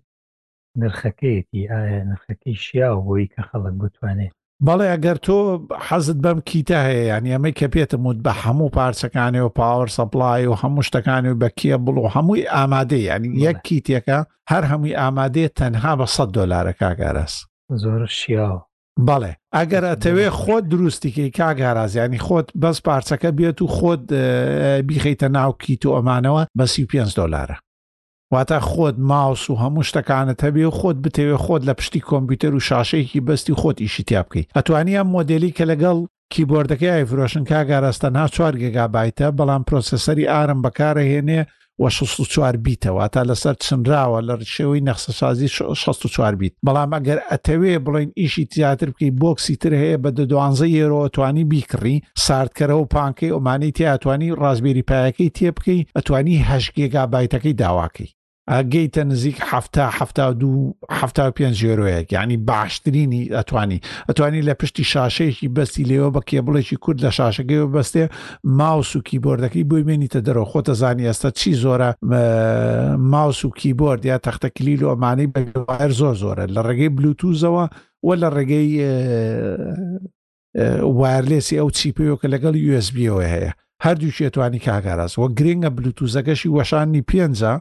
نرخەکەیەتی 0.81 1.63
ئایا 1.73 2.01
نرخەکەی 2.11 2.57
شیا 2.65 2.89
بۆی 3.07 3.31
کە 3.35 3.41
خەڵک 3.49 3.75
بتوانێت 3.83 4.35
بەڵێ 4.65 4.87
ئەگەر 4.93 5.17
تۆ 5.27 5.37
حەزت 5.87 6.19
بەم 6.25 6.39
کیتە 6.49 6.79
هەیە 6.87 7.05
یان 7.13 7.25
ئەمەی 7.35 7.55
کە 7.59 7.67
پێتمموت 7.75 8.19
بە 8.27 8.33
هەموو 8.43 8.73
پارچەکانی 8.77 9.41
و 9.45 9.49
پاوەەر 9.59 9.91
سەپلای 9.99 10.49
و 10.49 10.55
هەموو 10.63 10.87
شتەکانی 10.89 11.29
و 11.33 11.41
بەکیە 11.43 11.77
بڵ 11.85 11.97
و 12.01 12.13
هەمووی 12.17 12.49
ئامادە 12.57 12.99
ینی 13.09 13.29
یەک 13.47 13.59
کیتێکە 13.69 14.19
هەر 14.53 14.63
هەمووی 14.71 14.99
ئامادەێت 15.01 15.53
تەنها 15.61 15.93
بە 16.01 16.07
100 16.09 16.29
دلارە 16.39 16.73
کاگەرەس 16.81 17.35
زۆر 17.83 18.03
شیاوە 18.21 18.61
بەڵێ 19.09 19.33
ئەگەر 19.57 19.85
ئەتەوێ 19.91 20.27
خۆت 20.41 20.65
دروستیکەی 20.73 21.31
کاگارازیانی 21.39 22.19
خۆت 22.27 22.49
بەس 22.63 22.77
پارچەکە 22.87 23.31
بێت 23.39 23.59
و 23.63 23.69
خۆت 23.77 24.03
بیخیتە 24.89 25.29
ناو 25.37 25.51
کیت 25.63 25.83
و 25.87 25.91
ئەمانەوە 25.97 26.43
بە 26.59 26.65
35 26.75 27.15
دلارە 27.21 27.57
واتە 28.35 28.59
خۆت 28.71 28.95
ماوس 29.11 29.45
و 29.51 29.55
هەموو 29.63 29.83
شتەکانت 29.89 30.39
هەبێ 30.47 30.65
و 30.69 30.75
خۆت 30.79 30.97
بتەوێ 31.05 31.37
خۆت 31.45 31.63
لە 31.69 31.75
پشتی 31.79 32.01
کۆمپیوتەر 32.11 32.53
و 32.57 32.61
شاشەیەکی 32.69 33.25
بەستی 33.27 33.59
خۆت 33.61 33.77
ئیشتیا 33.81 34.23
بکەیت 34.27 34.47
ئەتوانی 34.57 34.97
ئەم 34.99 35.09
مۆدلی 35.17 35.55
کە 35.57 35.65
لەگەڵ 35.71 35.99
کیبۆردەکەی 36.33 36.95
ئایفرۆشن 36.95 37.45
کاگەڕاستەنها 37.51 38.27
چوار 38.35 38.55
گگابایتە 38.63 39.29
بەڵام 39.39 39.63
پرۆسسەری 39.69 40.29
ئارم 40.33 40.59
بەکارەهێنێ 40.65 41.41
چوار 42.31 42.57
بیتەوە 42.65 43.07
تا 43.13 43.21
لەسەر 43.31 43.55
چنراوە 43.65 44.21
لە 44.29 44.35
ڕشێەوەی 44.41 44.85
نەخسەسازی 44.89 45.49
16 45.73 46.37
بیت 46.41 46.55
بەڵام 46.67 46.91
ئەگەر 46.97 47.19
ئەتەوێ 47.31 47.75
بڵین 47.87 48.11
ئیشی 48.21 48.45
تیاتر 48.53 48.89
بکەی 48.93 49.15
بۆکسی 49.21 49.55
تر 49.63 49.73
هەیە 49.83 49.97
بە 50.05 50.11
دوانزە 50.31 50.67
یێرۆتوانی 50.79 51.49
بیکڕی 51.53 51.97
ساردکەرە 52.25 52.77
و 52.81 52.89
پانکەی 52.95 53.35
ئۆمانی 53.35 53.75
تیاتوانی 53.79 54.37
ڕازبیری 54.43 54.87
پایەکەی 54.91 55.35
تێ 55.37 55.49
بکەی 55.57 55.87
ئەتوانی 55.97 56.43
هەش 56.49 56.65
گێگا 56.77 57.05
بایتەکەی 57.13 57.59
داواکەی 57.63 58.11
گەیتە 58.51 59.03
نزیک 59.11 59.39
هەفتاهفتا 59.51 60.33
دوهفتا 60.41 61.33
پێ 61.37 61.51
ژێرۆیەک 61.61 62.13
ینی 62.13 62.37
باشترینی 62.37 63.23
ئەتوانی 63.37 63.79
ئەتوانی 64.11 64.43
لە 64.49 64.55
پشتی 64.61 64.85
شاشەیەکی 64.93 65.49
بەستی 65.57 65.85
لێەوە 65.91 66.11
بە 66.15 66.21
کێبڵێکی 66.31 66.77
کورد 66.85 66.99
لە 67.05 67.11
شاشەکەیەوە 67.19 67.69
بەستێ 67.75 68.05
ماوس 68.45 68.91
و 68.97 69.01
کیبۆردەکەی 69.09 69.65
بۆی 69.71 69.85
مێنیتە 69.89 70.21
دەرەوە 70.27 70.51
خۆتە 70.53 70.73
زانی 70.81 71.07
ئێستا 71.09 71.31
چی 71.39 71.53
زۆرە 71.63 71.91
ماوس 73.13 73.45
و 73.45 73.51
کیبۆرد 73.51 74.03
یا 74.05 74.19
تەختە 74.27 74.49
کلیل 74.57 74.83
و 74.85 74.89
ئەمانەی 74.93 75.27
بەوایر 75.35 75.91
زۆر 76.01 76.15
زۆرە 76.23 76.47
لە 76.57 76.61
ڕێگەی 76.67 76.91
بلوتوزەوە 76.97 77.65
وە 78.07 78.15
لە 78.23 78.29
ڕێگەی 78.37 78.69
وارلێسی 81.01 81.57
ئەو 81.61 81.71
چیپەوە 81.79 82.17
کە 82.21 82.27
لەگەڵ 82.35 82.55
USBەوە 82.71 83.25
هەیە 83.35 83.53
هەردووشێتوانی 83.85 84.61
کاگاراز 84.67 85.13
وە 85.21 85.27
گرنگە 85.39 85.71
بلوتوزەکەشی 85.77 86.49
وەشانی 86.57 87.03
پێنجە 87.11 87.55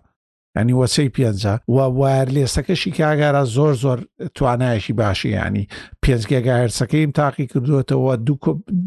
ینی 0.60 0.74
وەچەی 0.80 1.10
پێنجە 1.16 1.54
و 1.76 1.78
وارلێسەکەشی 2.02 2.92
کاگارە 2.98 3.44
زۆر 3.56 3.74
زۆر 3.84 4.00
توانایشی 4.36 4.94
باشی 5.02 5.30
ینی 5.38 5.70
پێنجگەگە 6.06 6.54
هەرسەکەیم 6.62 7.12
تاقی 7.20 7.48
کردوێتەوە 7.52 8.14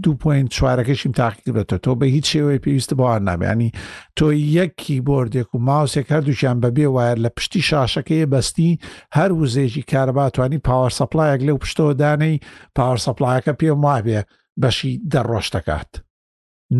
دو 0.02 0.12
پوین 0.22 0.46
چوارەکەشیم 0.54 1.12
تاقی 1.20 1.42
کردێتەوە 1.46 1.80
تۆ 1.84 1.90
بە 2.00 2.06
هیچ 2.14 2.26
شێوەی 2.32 2.62
پێویستە 2.64 2.94
بۆوان 2.98 3.22
نابیانی 3.28 3.70
تۆ 4.18 4.26
یەکی 4.56 5.00
بردێک 5.08 5.48
و 5.54 5.58
ماوسێک 5.68 6.06
هەردووشیان 6.14 6.56
بەبێ 6.62 6.86
وایر 6.96 7.18
لە 7.24 7.30
پشتی 7.36 7.60
شاشەکەی 7.70 8.26
بەستی 8.32 8.78
هەر 9.16 9.30
وزێژی 9.40 9.84
کارباتوانی 9.92 10.60
پاوە 10.66 10.88
سەپلایەک 10.98 11.40
لەو 11.48 11.56
پشتەوە 11.62 11.94
دانەی 12.02 12.36
پاوە 12.76 12.98
سەپلایەکە 13.06 13.52
پێم 13.60 13.78
وابێ 13.86 14.20
بەشی 14.62 14.92
دەڕۆشتەکات. 15.12 15.90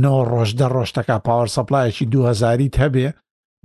نۆ 0.03 0.17
ڕۆژدە 0.33 0.67
ڕۆشتەکە 0.77 1.17
پاوە 1.27 1.47
سەپلایەکی 1.57 2.07
2000 2.13 2.61
هەبێ 2.83 3.09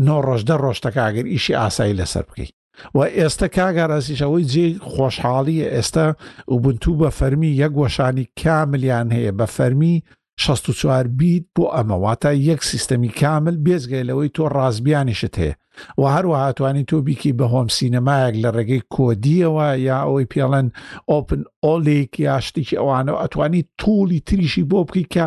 نۆ 0.05 0.17
ڕۆژدە 0.27 0.55
ڕۆشتەکەگەر 0.65 1.25
ئیشی 1.31 1.53
ئاسایی 1.57 1.97
لەسەر 2.01 2.23
بکەیت 2.29 2.51
و 2.95 2.99
ئێستا 3.17 3.47
کاگەڕازیشەوەی 3.57 4.47
جێ 4.53 4.65
خۆشحاڵیە 4.91 5.67
ئێستا 5.75 6.07
وبنتوو 6.53 6.97
بە 7.01 7.09
فەرمی 7.17 7.51
یەک 7.61 7.71
گۆشانی 7.79 8.25
کاملیان 8.41 9.07
هەیە 9.15 9.31
بە 9.39 9.45
فەرمی 9.55 9.95
16وار 10.43 11.05
بیت 11.19 11.45
بۆ 11.55 11.65
ئەمەواتە 11.75 12.31
یەک 12.49 12.61
سیستەمی 12.69 13.11
کامل 13.19 13.55
بێزگەیلەوەی 13.65 14.29
تۆ 14.35 14.43
ڕازبیانیشت 14.55 15.35
هەیە 15.41 15.55
و 15.99 16.03
هەروە 16.15 16.37
هاتوانی 16.45 16.83
تۆ 16.89 16.97
بیکی 17.07 17.31
بە 17.39 17.45
هۆم 17.53 17.67
سینەمایەک 17.77 18.35
لە 18.43 18.49
ڕێگەی 18.55 18.81
کۆدیەوە 18.93 19.67
یا 19.89 19.97
ئەوەی 20.05 20.29
پێڵەن 20.33 20.67
ئۆپن 21.11 21.41
ئۆلێک 21.65 22.11
یاشتێکی 22.29 22.79
ئەوانەوە 22.81 23.17
ئەتوانی 23.21 23.63
توڵی 23.81 24.19
تریشی 24.27 24.67
بۆ 24.71 24.79
بکەیت 24.87 25.09
کە 25.13 25.25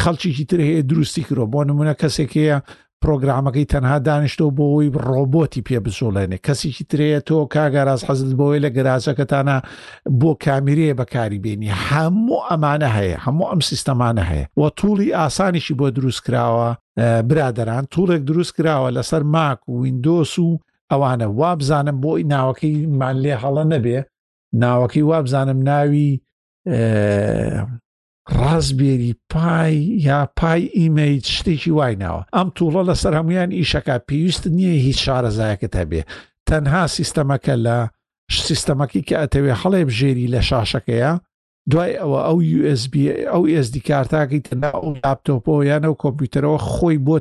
خەڵکیی 0.00 0.46
تر 0.50 0.60
هەیە 0.68 0.82
دروستی 0.90 1.22
کرۆ 1.28 1.44
بۆ 1.52 1.60
نمونە 1.70 1.94
کەسێک 2.00 2.32
هەیە 2.40 2.58
پرۆگرامەکەی 3.02 3.64
تەنها 3.72 3.98
دانیشتۆ 4.08 4.44
بۆەوەی 4.58 4.88
ڕۆبۆتی 5.08 5.62
پێ 5.66 5.76
بزۆڵێنێ 5.84 6.38
کەسێکی 6.46 6.84
ترەیە 6.90 7.20
تۆ 7.28 7.36
کاگەاز 7.54 8.00
حەزت 8.08 8.32
بۆی 8.38 8.62
لە 8.64 8.68
گەراجەکەتانە 8.76 9.56
بۆ 10.20 10.30
کامیرەیە 10.44 10.94
بەکاری 11.00 11.38
بینی 11.44 11.70
هەموو 11.86 12.44
ئەمانە 12.48 12.90
هەیە 12.98 13.16
هەموو 13.26 13.48
ئەم 13.50 13.60
سیستەمانە 13.70 14.24
هەیە 14.30 14.46
وە 14.60 14.68
توڵی 14.78 15.08
ئاسانیشی 15.20 15.78
بۆ 15.80 15.86
دروست 15.98 16.20
کراوە 16.26 16.70
برادەران 17.30 17.84
توڵێک 17.94 18.22
دروست 18.30 18.52
کراوە 18.56 18.88
لەسەر 18.96 19.22
ماک 19.34 19.58
و 19.68 19.72
وینندۆس 19.82 20.32
و 20.46 20.50
ئەوانە 20.92 21.26
وابزانم 21.40 21.96
بۆی 22.04 22.22
ناوەکەیمان 22.32 23.16
لێ 23.24 23.34
هەڵە 23.42 23.64
نەبێ 23.72 23.98
ناوەکەی 24.62 25.04
وابزانم 25.10 25.58
ناوی 25.70 26.08
ڕازبێری 28.40 29.12
پای 29.32 29.72
یا 30.08 30.20
پای 30.38 30.60
ئیمەی 30.78 31.14
شتێکی 31.34 31.72
وایناوە 31.78 32.22
ئەم 32.36 32.48
تووڵە 32.56 32.82
لە 32.88 32.94
سەرهمویان 33.02 33.50
ئیشەکە 33.58 33.96
پێویست 34.08 34.44
نییە 34.56 34.74
هیچ 34.86 34.98
شارەزایەکەت 35.06 35.74
هەبێ 35.80 36.02
تەنها 36.48 36.82
سیستەمەکە 36.96 37.54
لە 37.66 37.78
سیستەمەکی 38.46 39.02
کە 39.08 39.14
ئەتەوێ 39.20 39.52
هەڵێ 39.62 39.82
بژێری 39.88 40.30
لە 40.34 40.40
شاشەکەیە 40.48 41.12
دوای 41.70 41.96
ئەوە 42.00 42.20
ئەو 42.28 42.38
USB 42.60 42.94
ئەو 43.32 43.42
ئSD 43.54 43.76
کارتاکەی 43.88 44.40
تەنا 44.48 44.68
ئەو 44.76 44.92
لاپتۆپۆ 45.04 45.54
یان 45.70 45.82
ئەو 45.86 45.94
کۆمپیوتەرەوە 46.04 46.58
خۆی 46.72 46.96
بۆ 47.06 47.16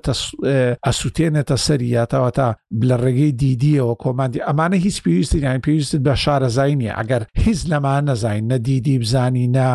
ئەسووتێنێتە 0.87 1.55
سەری 1.65 1.89
یاتەوە 1.97 2.29
تا 2.37 2.47
لە 2.89 2.95
ڕێگەی 3.03 3.31
دیدیەوە 3.43 3.93
کۆماندی 4.03 4.43
ئەمانە 4.47 4.77
هیچ 4.85 4.97
پێویستی 5.05 5.39
یان 5.47 5.59
پێویستت 5.67 6.01
بە 6.07 6.13
شارەزای 6.23 6.75
نیە 6.81 6.93
ئەگەر 6.99 7.23
هیچ 7.45 7.59
لەمان 7.71 8.03
نەزانین 8.09 8.45
نە 8.51 8.57
دیدی 8.67 8.99
بزانی 9.01 9.47
نە 9.55 9.67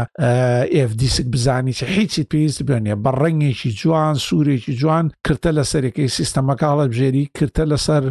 ئFDسک 0.76 1.26
بزانی 1.32 1.72
چ 1.72 1.80
هیچی 1.96 2.22
پێویست 2.32 2.60
بێنێ 2.68 2.94
بە 3.04 3.10
ڕنگێکی 3.22 3.70
جوان 3.80 4.14
سوورێکی 4.26 4.72
جوان 4.80 5.06
کرتە 5.26 5.50
لە 5.58 5.64
سەرەکەی 5.72 6.10
سیستەمە 6.18 6.54
کاڵە 6.62 6.84
بژێری 6.92 7.24
کرتە 7.38 7.64
لەسەر 7.72 8.02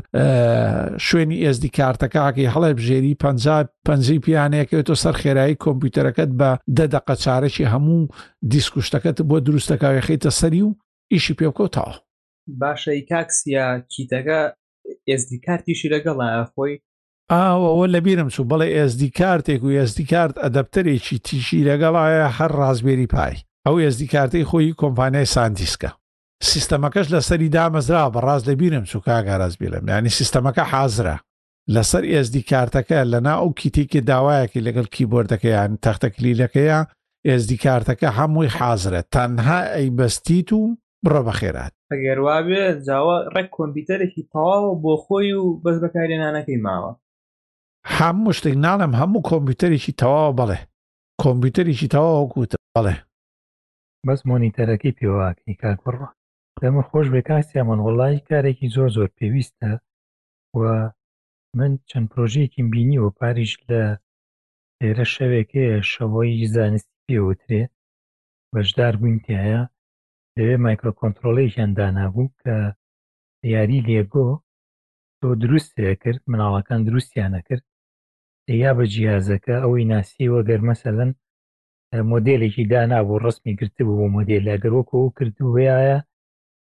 شوێنی 1.07 1.37
ئSD 1.45 1.63
کارتەکەکی 1.77 2.51
هەڵێ 2.53 2.71
بژێری 2.77 3.13
پ 3.23 3.23
پنج 3.89 4.05
پیانەیەکەوێتۆ 4.25 4.93
سەر 5.03 5.15
خێرایی 5.21 5.59
کۆمپیوتەرەکەت 5.63 6.31
بە 6.39 6.46
بە 6.55 6.59
دەدەقە 6.79 7.15
چارەکی 7.23 7.69
هەموو 7.73 7.99
دیسکوشتەکەت 8.53 9.17
بۆ 9.29 9.37
دروستەکەی 9.47 10.01
خیتە 10.07 10.31
سەری 10.39 10.61
و 10.61 10.69
ئیشی 11.13 11.35
پێکەوتەوە 11.39 11.95
باشەی 12.61 13.01
تاکسیە 13.11 13.65
کیتەکە 13.93 14.39
ئێزدی 15.09 15.39
کارتیشی 15.45 15.89
لەگەڵە 15.95 16.27
خۆی 16.53 16.73
ئاوەوە 17.31 17.87
لەبیرم 17.93 18.29
چوو 18.33 18.45
بەڵێ 18.49 18.67
ئێزدی 18.77 19.09
کارتێک 19.19 19.61
و 19.63 19.69
ئێزدی 19.77 20.05
کارت 20.13 20.35
ئەدەپتەرێکی 20.43 21.17
تیشی 21.27 21.65
لەگەڵایە 21.69 22.27
هەر 22.37 22.51
ڕازبێری 22.61 23.07
پای 23.13 23.35
ئەو 23.67 23.75
ئێزدی 23.83 24.07
کارتەی 24.15 24.45
خۆی 24.49 24.77
کۆمپانیای 24.81 25.27
سانتیسکە 25.35 25.91
سیستەمەکەش 26.51 27.07
لەسەری 27.13 27.51
دامەزرا 27.57 28.03
بە 28.13 28.19
ڕاز 28.27 28.41
لەبیرم 28.49 28.83
چوو 28.89 29.01
کاگەڕاز 29.07 29.53
بیرم 29.61 29.85
ینی 29.89 30.11
سیستەمەکە 30.19 30.63
حازرە 30.71 31.17
لەسەر 31.75 32.03
ئێسدی 32.13 32.47
کارتەکە 32.51 32.99
لەنا 33.13 33.33
ئەو 33.39 33.49
کیتێکی 33.59 34.01
داوایەکی 34.09 34.63
لەگەڵ 34.67 34.87
کیبۆردەکەیان 34.95 35.71
تەختەکلیلەکەیە 35.83 36.79
ئێزدی 37.27 37.57
کارتەکە 37.65 38.09
هەمووی 38.17 38.53
حازرە 38.57 39.01
تەنها 39.15 39.59
ئەیبەستیت 39.75 40.49
و 40.57 40.61
بڕە 41.05 41.21
بەخێرات 41.27 41.73
ئەگەروابێ 41.93 42.63
جاوە 42.87 43.17
ڕێک 43.33 43.47
کۆمپیوتەرێکی 43.57 44.23
تەواوە 44.31 44.71
بۆ 44.83 44.93
خۆی 45.03 45.31
و 45.39 45.45
بەس 45.63 45.77
بەکارێنانەکەی 45.83 46.57
ماوە 46.65 46.91
هەموو 47.97 48.35
شتێک 48.37 48.55
ناڵم 48.65 48.93
هەموو 48.99 49.25
کۆمپیوتەرێکی 49.29 49.93
تەواوە 49.99 50.31
بڵێ 50.39 50.57
کۆمپیوتەرێکی 51.23 51.87
تەواوە 51.93 52.23
گوتە 52.33 52.57
بڵێ 52.75 52.95
بەس 54.07 54.19
مۆنیتەرەکەی 54.29 54.95
پێواکی 54.97 55.57
کارکڕە 55.61 56.07
لەمە 56.61 56.83
خۆش 56.89 57.07
بێ 57.13 57.21
کاسیامان 57.29 57.79
وڵی 57.85 58.17
کارێکی 58.29 58.67
زۆر 58.75 58.89
زۆر 58.95 59.09
پێویستە 59.17 59.71
و 60.59 60.59
من 61.59 61.71
چەند 61.89 62.07
پرۆژەیەکیم 62.11 62.67
بینیوە 62.73 63.09
پاریش 63.19 63.53
لە 63.69 63.81
لێرە 64.79 65.05
شەوێک 65.15 65.49
هەیە 65.59 65.79
شەوەی 65.91 66.47
زانستی 66.55 66.99
پێوترێ 67.05 67.61
بەشدار 68.53 68.93
بووین 69.01 69.17
تایە 69.25 69.61
لەوێ 70.35 70.55
مایکرۆکۆنتترۆلەیەکیان 70.65 71.71
دانابوو 71.79 72.33
کە 72.41 72.55
یاری 73.53 73.85
لێگۆ 73.89 74.27
تۆ 75.19 75.27
دروستێ 75.43 75.89
کرد 76.03 76.21
مناڵەکان 76.31 76.81
دروستیانە 76.87 77.41
کرد 77.47 77.65
یا 78.63 78.71
بە 78.77 78.83
جیازەکە 78.93 79.55
ئەوەی 79.61 79.89
ناسیوە 79.93 80.41
گەرمەسەلەن 80.49 81.11
مۆدلێکی 82.11 82.63
دانابوو 82.73 83.21
ڕستمی 83.23 83.53
گرتبوو 83.59 83.97
بۆ 83.99 84.05
مۆدل 84.17 84.41
لەگەرۆکۆ 84.49 84.95
و 85.03 85.13
کردوەیە 85.17 85.75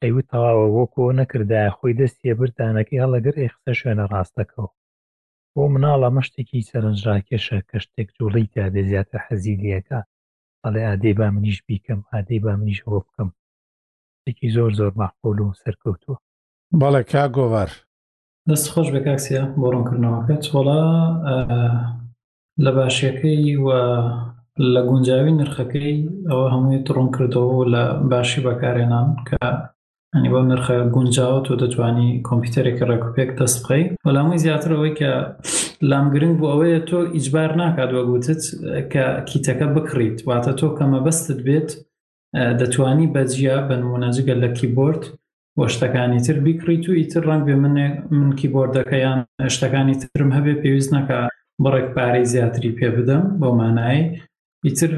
ئەیوت 0.02 0.26
تەواوە 0.32 0.66
وەکۆ 0.76 1.04
نەکردای 1.20 1.70
خۆی 1.76 1.98
دەستێ 2.00 2.30
بردانەکەی 2.38 3.02
هەڵەگەر 3.02 3.34
ئێخسە 3.42 3.72
شوێنە 3.78 4.06
ڕاستەکەەوە 4.12 4.68
بۆ 5.56 5.62
مناڵ 5.74 6.00
ئەمە 6.06 6.22
شتێکی 6.28 6.66
سەرنجڕاکێشە 6.68 7.58
کە 7.68 7.76
شتێک 7.84 8.08
جوڵی 8.16 8.44
دادێ 8.54 8.82
زیاتر 8.90 9.18
حەزی 9.26 9.56
لەکە 9.64 9.98
بەڵێ 10.62 10.82
ئادەی 10.88 11.14
با 11.18 11.26
منیش 11.34 11.58
بیکەم 11.66 12.00
ئادەی 12.12 12.38
با 12.44 12.52
منیش 12.60 12.80
ئەوە 12.84 13.00
بکەم 13.06 13.28
شتێکی 14.18 14.48
زۆر 14.56 14.70
زۆر 14.78 14.90
ماحۆل 15.00 15.38
و 15.40 15.56
سەرکەوتووە 15.62 16.16
بەڵێ 16.80 17.02
کا 17.10 17.24
گۆڤەر 17.36 17.70
دەست 18.48 18.66
خۆش 18.72 18.88
بە 18.94 19.00
کاکسە 19.06 19.42
بۆ 19.60 19.66
ڕوونکردنەوەکە 19.72 20.36
چۆڵە 20.46 20.80
لە 22.64 22.70
باشیەکەی 22.76 23.44
وە 23.66 23.80
لە 24.74 24.80
گونجاوی 24.88 25.36
نرخەکەی 25.40 25.96
ئەوە 26.28 26.46
هەمووی 26.52 26.84
ڕوون 26.96 27.10
کردەوە 27.14 27.56
لە 27.74 27.82
باشی 28.12 28.40
بەکارێنان 28.46 29.08
کە 29.28 29.46
ئەنی 30.16 30.30
بەم 30.34 30.46
نرخە 30.54 30.74
گونجاوە 30.96 31.40
تۆ 31.46 31.54
دەتوانی 31.62 32.08
کۆمپیوتەرێکی 32.28 32.88
ڕێککوپێک 32.90 33.30
دەست 33.40 33.56
بخەی 33.62 33.84
وەلامی 34.06 34.40
زیاترەوەی 34.44 34.96
کە 35.00 35.10
لام 35.90 36.06
گرنگ 36.14 36.34
بوو 36.40 36.50
ئەوەیە 36.52 36.80
تۆ 36.88 36.98
ئیجبار 37.16 37.50
ناکات 37.60 37.90
وەگوتت 37.98 38.40
کە 38.92 39.04
کیتەکە 39.28 39.66
بکڕیت 39.74 40.16
واتە 40.28 40.52
تۆ 40.60 40.66
کەمە 40.78 41.00
بەستت 41.06 41.38
بێت 41.46 41.70
دەتوانی 42.60 43.10
بەجیا 43.14 43.56
بنمونەجگە 43.68 44.34
لە 44.42 44.48
کیبورد 44.58 45.02
بۆ 45.58 45.64
شتەکانی 45.74 46.20
تر 46.26 46.36
بیکریت 46.46 46.84
و 46.88 46.92
ئیتر 47.00 47.22
ڕنگ 47.30 47.42
بێ 47.48 47.56
من 47.62 47.76
من 48.18 48.30
کیبۆردەکەیان 48.40 49.18
شتەکانی 49.54 49.94
ترم 50.02 50.30
هەبێ 50.36 50.54
پێویست 50.62 50.90
نەکە 50.96 51.18
بڕێک 51.64 51.88
پارەی 51.96 52.28
زیاتری 52.32 52.76
پێ 52.78 52.88
بدەم 52.96 53.24
بۆ 53.40 53.48
مانایی 53.58 54.02
ئیتر 54.66 54.92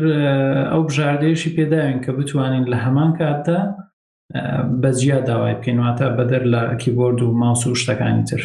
ئەو 0.70 0.82
بژاردەیەشی 0.88 1.54
پێداوین 1.56 1.98
کە 2.04 2.10
بتوانین 2.18 2.64
لە 2.72 2.78
هەمان 2.84 3.10
کاتە 3.20 3.58
بەجیا 4.82 5.18
داوای 5.28 5.54
بکەینواتە 5.60 6.06
بەدەر 6.18 6.42
لە 6.52 6.62
کیبۆرد 6.82 7.18
و 7.22 7.32
ماوس 7.40 7.66
و 7.66 7.74
شتەکانی 7.82 8.24
تر 8.30 8.40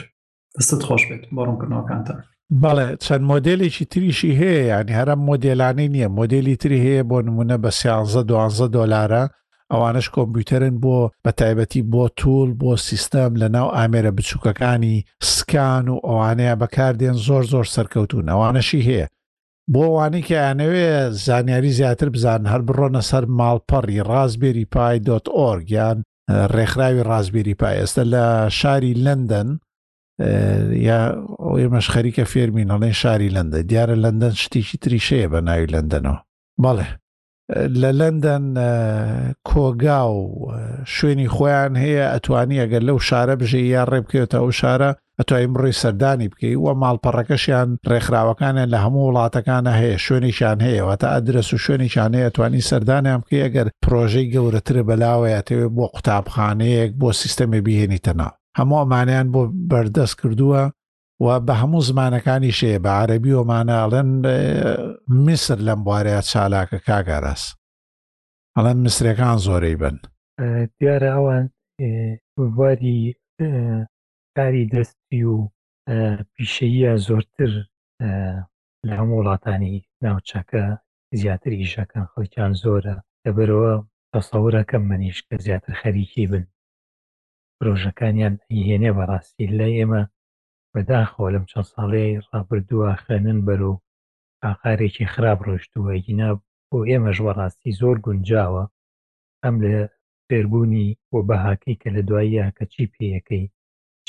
دەستت 0.57 0.81
خۆش 0.88 1.01
بێت 1.10 1.24
بۆ 1.36 1.41
ڕوونکردنەوەکانتان 1.48 2.17
بەڵێ 2.63 2.88
چەند 3.05 3.24
مۆدلێکی 3.31 3.86
تریشی 3.91 4.38
هەیە 4.39 4.62
ینی 4.72 4.96
هەرە 5.00 5.15
مۆدلانی 5.27 5.88
نییە 5.96 6.10
مۆدلی 6.19 6.55
تری 6.62 6.84
هەیە 6.86 7.03
بۆ 7.10 7.17
نمونە 7.27 7.55
بە 7.63 7.69
سیانزە 7.79 8.22
دوانزە 8.29 8.67
دۆلارە 8.77 9.24
ئەوانش 9.72 10.07
کۆمپیوتەرن 10.15 10.75
بۆ 10.84 10.98
بە 11.25 11.31
تایبەتی 11.39 11.81
بۆ 11.93 12.03
توول 12.19 12.50
بۆ 12.62 12.72
سیستەم 12.88 13.31
لە 13.41 13.48
ناو 13.55 13.67
ئامێرە 13.77 14.12
بچووکەکانی 14.17 14.96
سکان 15.36 15.86
و 15.89 15.98
ئەوانەیە 16.07 16.53
بەکاردێن 16.62 17.15
زۆر 17.27 17.43
زۆر 17.51 17.65
سەرکەوتون 17.75 18.25
ئەوانەشی 18.31 18.86
هەیە 18.89 19.07
بۆ 19.74 19.86
وانی 19.95 20.21
کە 20.24 20.33
یانەوێ 20.47 21.09
زانیاری 21.27 21.69
زیاتر 21.79 22.09
بزان 22.13 22.41
هەر 22.51 22.62
بڕۆنە 22.67 23.01
سەر 23.09 23.24
ماڵپەڕی 23.39 24.01
ڕازبێری 24.12 24.65
پای 24.75 24.97
دۆت 25.07 25.25
ئۆرگیان 25.38 25.97
ڕێکخراوی 26.55 27.05
ڕازبیری 27.09 27.55
پای 27.62 27.75
ئێستا 27.79 28.03
لە 28.13 28.25
شاری 28.59 28.93
لندن 29.05 29.50
یا 30.89 31.00
ئێمەش 31.59 31.88
خەریکە 31.93 32.24
فێرمین 32.31 32.69
هەڵێن 32.74 32.95
شاری 33.01 33.33
لەندە 33.36 33.59
دیارە 33.69 33.95
لەندەن 34.03 34.33
شتێکی 34.43 34.77
تریشەیە 34.83 35.27
بە 35.33 35.39
ناوی 35.47 35.71
لەندەنەوە 35.75 36.19
بەڵێ 36.63 36.88
لە 37.81 37.91
لەندەن 38.01 38.45
کۆگا 39.50 40.00
و 40.15 40.21
شوێنی 40.95 41.29
خۆیان 41.36 41.74
هەیە 41.83 42.05
ئەتوانی 42.13 42.62
ئەگەر 42.62 42.83
لەو 42.89 42.97
شارە 43.07 43.36
بژێ 43.41 43.62
یا 43.75 43.83
ڕێبکەوێتە 43.91 44.38
ئەو 44.41 44.51
شارە 44.59 44.91
ئەتوای 45.19 45.45
بڕی 45.53 45.74
سەردانی 45.83 46.27
بکەی 46.33 46.55
وە 46.63 46.74
ماڵپەڕەکەشیان 46.83 47.69
ڕێکخراوەکانیان 47.91 48.69
لە 48.74 48.79
هەموو 48.86 49.05
وڵاتەکانە 49.09 49.71
هەیە 49.81 49.97
شوێنیشان 50.05 50.57
هەیەەوە 50.67 50.93
تا 51.01 51.07
ئەدرس 51.15 51.50
و 51.53 51.57
شوێنیشان 51.65 52.12
هەیە 52.17 52.29
توانی 52.36 52.65
سەردانیان 52.69 53.19
بکە 53.24 53.38
ئەگەر 53.43 53.67
پرۆژەی 53.83 54.31
گەورەتر 54.33 54.77
بەلاوەیەتەوێت 54.89 55.71
بۆ 55.77 55.86
قوتابخانەیەک 55.93 56.91
بۆ 57.00 57.09
سیستەمی 57.21 57.62
بهێنیتەنا 57.65 58.29
هەموو 58.57 58.79
ئەمانیان 58.81 59.27
بۆ 59.33 59.41
بەردەست 59.71 60.15
کردووە 60.21 60.63
و 61.24 61.27
بە 61.47 61.53
هەموو 61.62 61.86
زمانەکانی 61.89 62.55
شەیە 62.59 62.79
بە 62.86 62.91
عربی 63.01 63.31
وماناڵەن 63.39 64.09
میسر 65.25 65.59
لەم 65.67 65.79
بوارەیە 65.86 66.21
چالاکە 66.31 66.79
کاگەڕاست 66.88 67.50
ئەڵەن 68.55 68.77
مسرەکان 68.86 69.38
زۆرەی 69.45 69.75
بن 69.81 69.95
دیارە 70.79 71.09
ئەوان 71.15 71.45
بواری 72.55 72.97
کاری 74.38 74.67
دەستی 74.75 75.22
و 75.34 75.50
پیشەیە 76.36 76.94
زۆرتر 77.08 77.51
لە 78.88 78.94
هەموو 79.00 79.20
وڵاتانی 79.22 79.75
ناوچەکە 80.03 80.63
زیاتر 81.22 81.51
ئیشەکان 81.62 82.06
خەڵکیان 82.12 82.53
زۆرە 82.63 82.96
دەبەرەوە 83.24 83.74
تەسەورەکەم 84.12 84.84
منیش 84.91 85.17
کە 85.27 85.36
زیاتر 85.46 85.74
خەریکی 85.82 86.25
بن 86.32 86.44
پرۆژەکانیان 87.58 88.34
هێنێ 88.67 88.91
بەڕاستی 88.98 89.51
لە 89.58 89.67
ئێمە 89.75 90.03
بەداخۆ 90.74 91.25
لەم 91.34 91.46
چەند 91.51 91.67
ساڵەی 91.74 92.22
ڕابردووە 92.29 92.91
خێنن 93.03 93.39
بەر 93.48 93.62
و 93.72 93.74
ئاقارێکی 94.44 95.06
خراپ 95.13 95.39
ڕۆشتووە 95.48 95.94
گینا 96.06 96.29
بۆ 96.70 96.77
ئێمەش 96.89 97.17
وەڕاستی 97.25 97.77
زۆر 97.82 97.98
گونجاوە 98.06 98.63
ئەم 99.44 99.56
لە 99.65 99.74
فێربوونی 100.27 100.88
بۆ 101.10 101.20
بەهاکەی 101.29 101.79
کە 101.81 101.90
لە 101.96 102.01
دوایی 102.07 102.44
هاکە 102.46 102.66
چی 102.74 102.85
پێیەکەی 102.96 103.46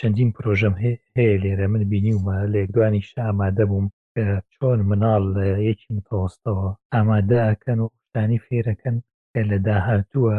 چەندین 0.01 0.29
پرۆژەم 0.37 0.75
هەیە 1.17 1.37
لێرە 1.43 1.67
من 1.73 1.83
بینیومە 1.91 2.37
لە 2.53 2.57
یەکدوانیش 2.63 3.09
ئامادە 3.27 3.65
بووم 3.71 3.87
کە 4.15 4.25
چۆن 4.55 4.79
مناڵ 4.89 5.23
لە 5.37 5.45
یەکی 5.69 5.91
متەوەستەوە 5.97 6.69
ئامادەکەن 6.95 7.79
و 7.83 7.87
شتانی 8.07 8.43
فێرەکەن 8.47 8.97
کە 9.33 9.41
لە 9.51 9.59
داهاتووە 9.67 10.37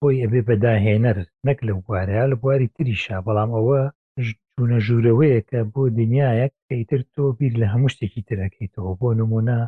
بۆی 0.00 0.22
ئەبێ 0.22 0.40
بەداهێنەر 0.48 1.18
نەک 1.46 1.58
لە 1.66 1.72
بوارەیە 1.84 2.24
لە 2.32 2.36
بواری 2.42 2.72
تریشا 2.76 3.16
بەڵام 3.26 3.50
ئەوە 3.56 3.80
چونە 4.52 4.78
ژوورەوەیەکە 4.86 5.60
بۆ 5.72 5.82
دنیاەک 5.98 6.52
کەیتر 6.68 7.00
تۆ 7.12 7.24
بیر 7.38 7.52
لە 7.62 7.66
هەموو 7.72 7.92
شتێکی 7.94 8.22
ترەکەیتەوە 8.28 8.92
بۆ 9.00 9.08
نمونە 9.20 9.58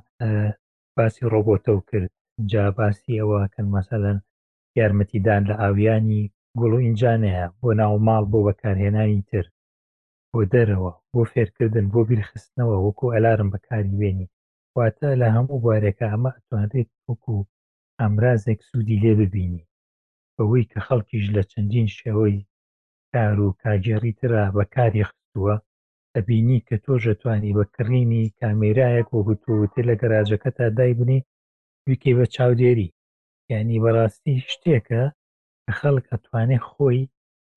باسی 0.96 1.24
ڕۆبۆتە 1.33 1.70
و 1.74 1.80
کرد 1.90 2.11
جا 2.50 2.64
باسی 2.78 3.18
ئەوەکەن 3.20 3.66
مەسەلەن 3.76 4.18
یارمەتیدان 4.78 5.42
لە 5.50 5.54
ئاویانی 5.62 6.24
گوڵوینجانەیە 6.58 7.44
بۆ 7.60 7.70
ناو 7.80 7.94
ماڵ 8.06 8.22
بۆ 8.32 8.38
بەکارهێنانی 8.46 9.22
تر 9.30 9.44
بۆ 10.32 10.40
دەرەوە 10.52 10.92
بۆ 11.12 11.20
فێرکردن 11.32 11.86
بۆ 11.92 12.00
بیرخستنەوە 12.08 12.76
وەکو 12.84 13.06
ئەلارم 13.14 13.48
بەکاری 13.54 13.96
وێنی 14.00 14.26
واتە 14.76 15.10
لە 15.20 15.28
هەموو 15.34 15.62
بوارێکە 15.64 16.06
ئەمە 16.12 16.30
ئەتوانرێت 16.34 16.90
وەکو 17.08 17.36
ئەمرازێک 18.00 18.60
سوودی 18.68 19.00
لێ 19.02 19.12
ببینی 19.20 19.68
بەوەی 20.36 20.68
کە 20.72 20.78
خەڵکیش 20.86 21.26
لە 21.36 21.42
چەندین 21.50 21.88
شێوەی 21.98 22.38
کار 23.12 23.36
و 23.46 23.56
کاگێڕی 23.62 24.12
ترا 24.18 24.44
بەکاری 24.56 25.08
خستووە 25.10 25.54
ئەبینی 26.16 26.58
کە 26.68 26.76
تۆژەتوانی 26.84 27.54
بەکڕینی 27.58 28.32
کامێرایەک 28.38 29.08
و 29.12 29.24
گوتووتێ 29.28 29.82
لە 29.88 29.94
گەراجەکە 30.00 30.50
تا 30.56 30.66
دایبنی 30.78 31.20
ویکێ 31.88 32.12
بە 32.18 32.24
چاودێری 32.34 32.88
یعنی 33.52 33.80
بەڕاستی 33.84 34.36
شتێکە 34.52 35.04
کە 35.70 35.74
خەڵک 35.78 36.06
ئەتوانێ 36.12 36.59
خۆی 36.68 37.00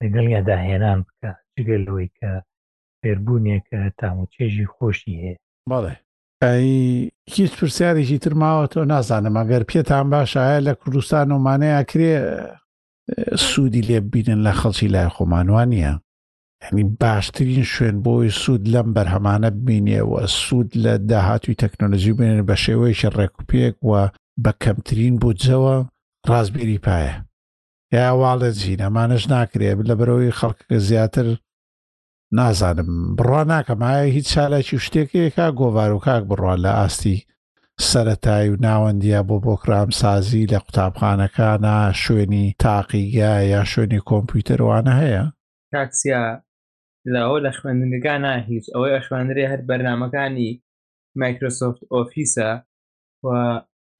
لەگەڵ 0.01 0.25
یاداهێنان 0.35 0.99
بکە 1.07 1.29
جگەلەوەی 1.55 2.09
کە 2.17 2.31
فێربوونیەکە 3.01 3.77
تاموچێژی 4.01 4.71
خۆشی 4.75 5.19
هەیە 5.23 5.37
بەڵێ 5.71 5.95
هیچ 7.35 7.51
پرسیارێکی 7.59 8.17
ترماوە 8.23 8.65
تۆ 8.73 8.79
نازانم 8.93 9.35
ئەگەر 9.41 9.63
پێتان 9.69 10.05
باشایە 10.15 10.59
لە 10.67 10.73
کوردستان 10.81 11.27
ومانەیە 11.35 11.81
کرێ 11.89 12.13
سوودی 13.49 13.85
لێ 13.89 13.99
بینن 14.11 14.39
لە 14.47 14.53
خەڵکی 14.59 14.87
لای 14.93 15.09
خۆمانوان 15.15 15.69
نیە 15.73 15.93
هەنی 16.65 16.83
باشترین 17.03 17.65
شوێن 17.73 17.97
بۆی 18.05 18.29
سوود 18.41 18.63
لەم 18.73 18.87
بەرهەمانە 18.95 19.49
بینێەوە 19.65 20.21
سوود 20.43 20.69
لە 20.83 20.93
داهاتوی 21.09 21.59
تەکنۆلژی 21.63 22.15
بێنن 22.17 22.41
بە 22.49 22.55
شێوەیەکی 22.63 23.09
ڕێککوپێک 23.17 23.75
و 23.89 23.91
بە 24.43 24.51
کەمترین 24.63 25.15
بودجەوە 25.21 25.75
ڕازبیری 26.29 26.79
پایە 26.85 27.15
یاواڵە 27.95 28.49
جین 28.59 28.79
ئەمانش 28.83 29.23
ناکرێ 29.33 29.69
لەبەرەوەی 29.89 30.35
خەڵکەکە 30.39 30.77
زیاتر 30.87 31.27
نازانم 32.37 32.91
بڕوا 33.17 33.41
ناکەم 33.53 33.81
ئایا 33.87 34.05
هیچ 34.15 34.25
چالاکی 34.33 34.77
شتێکی 34.85 35.23
کا 35.35 35.47
گۆوار 35.59 35.91
و 35.93 35.99
کاک 36.05 36.23
بڕوا 36.29 36.55
لە 36.63 36.71
ئاستی 36.79 37.17
سەتای 37.89 38.47
و 38.53 38.59
ناوەندیە 38.65 39.19
بۆ 39.27 39.35
بۆکرام 39.45 39.89
سازی 40.01 40.47
لە 40.51 40.59
قوتابخانەکانە 40.65 41.75
شوێنی 42.03 42.45
تاقیگە 42.63 43.29
یا 43.53 43.61
شوێنی 43.71 44.01
کۆمپیوتەروانە 44.09 44.93
هەیە 45.01 45.23
کاکسیا 45.73 46.25
لەەوە 47.13 47.37
لە 47.45 47.51
خوێندنگانە 47.57 48.33
هیچ 48.49 48.65
ئەوەی 48.73 49.01
خوێنرێ 49.05 49.45
هەر 49.51 49.61
بەرنمەکانی 49.69 50.51
مایکرۆسۆفت 51.21 51.81
ئۆفیسە 51.93 52.49
و 53.25 53.29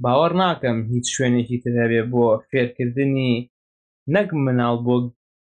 باوەڕ 0.03 0.33
ناکەم 0.43 0.77
هیچ 0.93 1.05
شوێنێکی 1.15 1.59
ترەبێ 1.65 2.01
بۆ 2.11 2.25
فێرکردنی 2.49 3.33
نەک 4.15 4.29
مناڵ 4.45 4.75
بۆ 4.87 4.95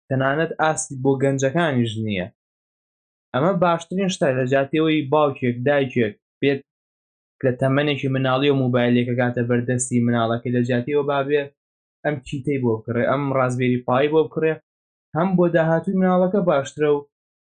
تەنانەت 0.08 0.52
ئاسی 0.60 0.92
بۆ 1.02 1.10
گەنجەکانیش 1.22 1.92
نییە 2.04 2.26
ئەمە 3.34 3.52
باشترین 3.64 4.08
شتا 4.14 4.28
لە 4.38 4.44
جاتەوەی 4.52 5.06
باوکێک 5.12 5.56
دایکێک 5.68 6.14
بێت 6.40 6.60
لە 7.44 7.52
تەمەێکی 7.60 8.08
مناڵی 8.14 8.48
و 8.50 8.60
موبایلێکە 8.62 9.14
کاتە 9.20 9.42
بەردەستی 9.48 10.04
مناڵەکە 10.06 10.48
لە 10.56 10.60
جاتیەوە 10.68 11.04
بابێ 11.10 11.42
ئەم 12.04 12.16
چیتەی 12.26 12.58
بۆ 12.62 12.70
بکڕێ 12.78 13.02
ئەم 13.10 13.22
ڕازبێری 13.38 13.84
پای 13.88 14.06
بۆ 14.12 14.20
بکڕێ 14.26 14.52
هەم 15.16 15.28
بۆ 15.36 15.44
داهاتوی 15.54 15.98
مناڵەکە 16.00 16.40
باشترە 16.48 16.90
و 16.94 16.98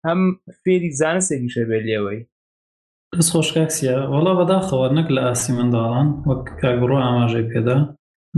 هەم 0.08 0.22
فێری 0.62 0.92
زانستێکی 1.00 1.54
شەبێ 1.56 1.78
لێەوەی 1.86 2.20
دەست 3.18 3.30
خۆشکاکسیە 3.34 3.96
وەڵا 4.14 4.34
بەداخەوە 4.40 4.88
نەک 4.98 5.08
لە 5.16 5.22
ئاسی 5.28 5.52
منداڵان 5.58 6.08
وەک 6.28 6.44
کاگڕۆ 6.62 6.98
ئاماژەی 7.04 7.50
پێدا 7.52 7.78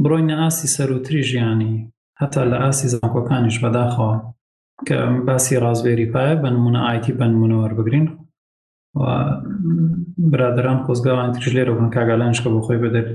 بڕۆینە 0.04 0.36
ئاسی 0.44 0.68
سەر 0.76 0.90
و 0.96 1.00
تری 1.06 1.22
ژیانی 1.30 1.74
هەتا 2.22 2.42
لە 2.52 2.58
ئاسی 2.64 2.86
زانکۆکانیش 2.94 3.58
بەداخەوە 3.64 4.16
کە 4.88 4.98
باسی 5.28 5.60
ڕازبێری 5.66 6.12
پایە 6.14 6.34
بنمونە 6.44 6.80
آیتی 6.92 7.14
بنمونەوە 7.20 7.70
بگرین 7.80 8.06
برادران 10.32 10.80
خۆزگاوان 10.86 11.30
ترش 11.36 11.48
لێرە 11.56 11.74
بن 11.78 11.88
کاگالانشکە 11.96 12.50
بۆ 12.54 12.60
خۆی 12.66 12.80
بەدەر 12.86 13.06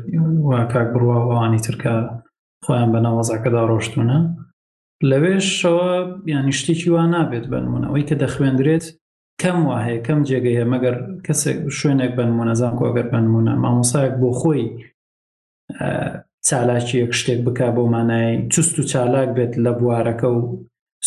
وا 0.49 0.59
کاک 0.73 0.87
بڕواوانی 0.95 1.61
ترکە 1.69 1.93
خۆیان 2.65 2.91
بەناوەزاکەدا 2.95 3.63
ڕۆشتونە 3.71 4.19
لەوێشەوە 5.11 5.91
یانی 6.33 6.55
شتێکی 6.59 6.89
وا 6.95 7.03
نابێت 7.15 7.45
بنمونەوەی 7.53 8.05
کە 8.09 8.15
دەخوێندرێت 8.23 8.85
کەم 9.43 9.59
وهەیە 9.69 9.99
کەم 10.07 10.21
جێگەیە 10.29 10.65
مەگەر 10.73 10.97
کەسێک 11.27 11.59
شوێنێک 11.79 12.13
بنمونە 12.19 12.55
زانکۆگەر 12.61 13.07
بنمونە 13.13 13.53
مامۆسایەک 13.63 14.15
بۆ 14.23 14.31
خۆی 14.41 14.65
چالاکیەک 16.51 17.11
شتێک 17.21 17.41
بک 17.47 17.59
بۆ 17.77 17.83
مانایی 17.95 18.33
چست 18.53 18.75
و 18.79 18.83
چالاک 18.93 19.29
بێت 19.37 19.53
لە 19.65 19.73
بوارەکە 19.79 20.29
و 20.37 20.41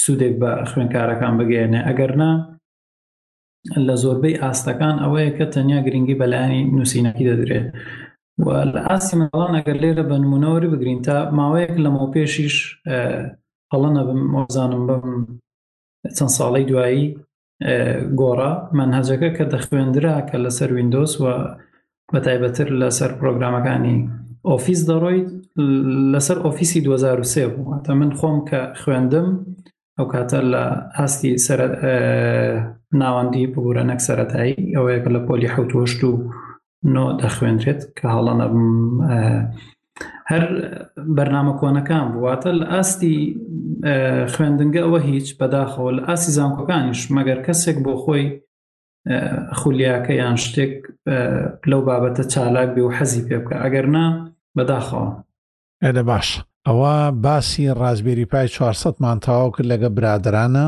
سوودێک 0.03 0.33
بە 0.41 0.51
خوێنکارەکان 0.69 1.33
بگەێنێ 1.39 1.81
ئەگەرنا 1.87 2.31
لە 3.87 3.95
زۆربەی 4.03 4.39
ئاستەکان 4.43 4.95
ئەوەیە 5.03 5.31
کە 5.37 5.45
تەنیا 5.53 5.79
گرنگی 5.85 6.19
بەلایانی 6.21 6.61
نووسینەکی 6.75 7.25
دەدرێت 7.29 7.67
و 8.45 8.47
لە 8.73 8.79
ئاسی 8.87 9.13
مەڵان 9.21 9.51
ئەگەر 9.57 9.77
لێرە 9.83 10.03
بە 10.09 10.15
نمونەوەری 10.23 10.71
بگرین 10.73 10.99
تا 11.07 11.15
ماوەیەک 11.37 11.73
لە 11.85 11.89
ماوپێشیش 11.95 12.55
هەڵەنە 13.71 14.01
بم 14.07 14.19
مۆزانم 14.33 14.83
بم 14.89 15.07
چەند 16.17 16.31
ساڵی 16.37 16.63
دوایی 16.69 17.05
گۆڕە 18.19 18.51
منهەجەکە 18.77 19.29
کە 19.37 19.43
دەخوێندرا 19.53 20.15
کە 20.29 20.35
لەسەر 20.43 20.69
وینندۆس 20.75 21.13
و 21.21 21.25
بەتایبەتر 22.13 22.67
لەسەر 22.81 23.09
پرۆگرامەکانی 23.19 23.97
ئۆفیس 24.51 24.81
دەڕۆیت 24.89 25.29
لەسەر 26.13 26.37
ئۆفیسی 26.45 26.79
2023 26.81 27.47
بوو 27.55 27.79
تا 27.85 27.93
من 27.99 28.11
خۆم 28.19 28.37
کە 28.49 28.59
خوێندم 28.81 29.27
ئەو 29.97 30.05
کاتە 30.13 30.39
لە 30.53 30.63
هەستی 30.99 31.31
ناوەندی 33.01 33.51
بگورە 33.53 33.83
نەک 33.91 33.99
سەتایی 34.07 34.73
ئەوەیە 34.75 34.99
کە 35.03 35.09
لە 35.15 35.19
پۆلی 35.27 35.51
حوتوەشت 35.55 36.01
و 36.03 36.11
نۆ 36.93 37.05
دەخوێنرێت 37.21 37.81
کە 37.97 38.05
هەڵەنە 38.15 38.45
هەر 40.31 40.43
بەرنامە 41.17 41.53
کۆنەکان 41.59 42.05
بواتە 42.13 42.51
لە 42.59 42.65
ئاستی 42.73 43.17
خوێندنگە 44.33 44.81
ئەوە 44.85 44.99
هیچ 45.09 45.27
بەداخەوە 45.39 45.91
لە 45.97 46.01
ئاسی 46.09 46.29
زانکۆکانیش 46.37 47.01
مەگەر 47.15 47.39
کەسێک 47.47 47.77
بۆ 47.85 47.93
خۆی 48.03 48.23
خولیاکە 49.63 50.09
یان 50.21 50.35
شتێک 50.43 50.73
لەو 51.69 51.81
بابەتە 51.87 52.23
چالاک 52.33 52.69
بێ 52.75 52.81
و 52.85 52.91
حەزی 52.97 53.21
پێ 53.27 53.37
بکە 53.43 53.55
ئەگەرنا 53.63 54.05
بەداخەوە 54.57 55.09
ئەدە 55.83 56.03
باش 56.09 56.27
ئەوە 56.67 56.95
باسی 57.25 57.73
ڕازبێری 57.81 58.25
پای 58.31 58.47
400 58.47 58.95
مانتاوا 59.03 59.49
کرد 59.51 59.65
لەگە 59.71 59.89
برادرانە 59.97 60.67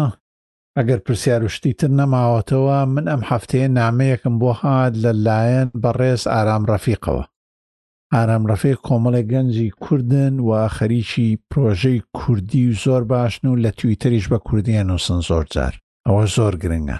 ئەگەر 0.77 0.99
پرسیار 1.05 1.43
وشتی 1.43 1.73
تر 1.79 1.91
نەماوەتەوە 1.99 2.77
من 2.93 3.05
ئەم 3.11 3.21
هەفتەیە 3.31 3.69
نامەیەکم 3.79 4.35
بۆ 4.41 4.51
هاات 4.59 4.93
لەلایەن 5.03 5.69
بەڕێز 5.83 6.21
ئارام 6.33 6.63
ڕەفیقەوە 6.71 7.23
ئارام 8.13 8.43
ڕەفێ 8.49 8.73
کۆمەڵی 8.85 9.27
گەنجی 9.31 9.69
کوردن 9.83 10.33
و 10.47 10.49
خەریکی 10.77 11.29
پرۆژەی 11.49 12.03
کوردی 12.17 12.69
و 12.69 12.73
زۆر 12.83 13.03
باشن 13.11 13.47
و 13.47 13.55
لە 13.63 13.71
تویتریش 13.79 14.25
بە 14.31 14.37
کوردیان 14.47 14.89
و 14.89 14.97
سن 14.97 15.19
زۆر 15.29 15.45
جار 15.53 15.73
ئەوە 16.07 16.25
زۆر 16.35 16.53
گرنگە 16.63 16.97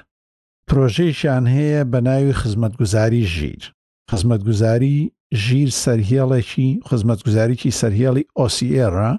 پرۆژەیشیان 0.69 1.45
هەیە 1.55 1.81
بە 1.91 1.99
ناوی 2.07 2.33
خزمەتگوزاری 2.41 3.23
ژیر 3.35 3.63
خزمەتگوزاری 4.11 4.97
ژیر 5.43 5.69
سەرهێڵێکی 5.83 6.69
خزمەتگوزاریکی 6.89 7.75
سەرهێڵی 7.79 8.27
ئۆسیێرا 8.39 9.11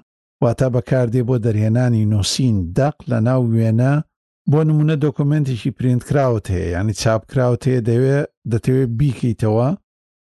واتە 0.43 0.67
بەکاردێ 0.75 1.21
بۆ 1.29 1.35
دەرهێنانی 1.45 2.03
نووسین 2.11 2.55
دەق 2.77 2.95
لە 3.11 3.17
ناو 3.27 3.41
وێنە 3.55 3.93
بۆ 4.51 4.59
نمونە 4.69 4.95
دۆکمنتێکی 5.05 5.75
پرینتکراوت 5.79 6.45
هەیە 6.53 6.67
ینی 6.75 6.93
چاپکراوت 7.01 7.61
هەیە 7.69 7.81
دەوێت 7.89 8.27
دەتەوێت 8.51 8.89
بیکەیتەوە 8.99 9.69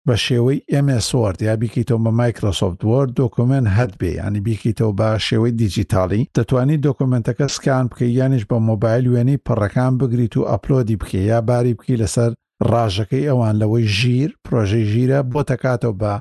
بە 0.07 0.15
شێوەی 0.25 0.59
MS 0.85 1.07
وارد 1.13 1.39
یا 1.47 1.53
بیکیتەوە 1.61 2.01
بە 2.05 2.11
مایکرۆسفت 2.21 2.79
وەرد 2.89 3.11
دۆکمنت 3.21 3.67
هەت 3.77 3.91
بێ 4.01 4.11
ینی 4.23 4.41
بیکیتەوە 4.47 4.93
بە 4.99 5.09
شێوەی 5.27 5.55
دیجیتالی 5.61 6.27
دەتوانیت 6.37 6.81
دۆکمنتەکە 6.87 7.47
سکان 7.55 7.85
بکەی 7.91 8.11
یانیش 8.19 8.43
بە 8.51 8.57
مۆبایل 8.69 9.05
وێنەی 9.13 9.43
پڕەکان 9.47 9.93
بگریت 9.99 10.33
و 10.37 10.47
ئەپلۆدی 10.51 10.99
بکە 11.01 11.19
یا 11.31 11.39
باری 11.49 11.73
بکی 11.77 11.99
لەسەر 12.01 12.31
ڕژەکەی 12.71 13.27
ئەوان 13.29 13.55
لەوەی 13.61 13.85
ژیر 13.97 14.29
پرۆژەی 14.45 14.89
ژیرە 14.93 15.19
بۆ 15.31 15.41
تەکاتەوە 15.49 15.95
بە 16.01 16.13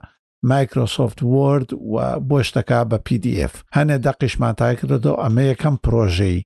مایکرۆسفت 0.50 1.18
وورد 1.34 1.68
و 1.92 1.96
بۆ 2.28 2.38
شتەکە 2.48 2.80
بە 2.90 2.98
PDF 3.06 3.54
هەنێ 3.76 3.96
دەقیشمان 4.06 4.54
تای 4.60 4.74
کردەوە 4.80 5.20
ئەمە 5.22 5.44
یەکەم 5.52 5.74
پرۆژەی 5.84 6.38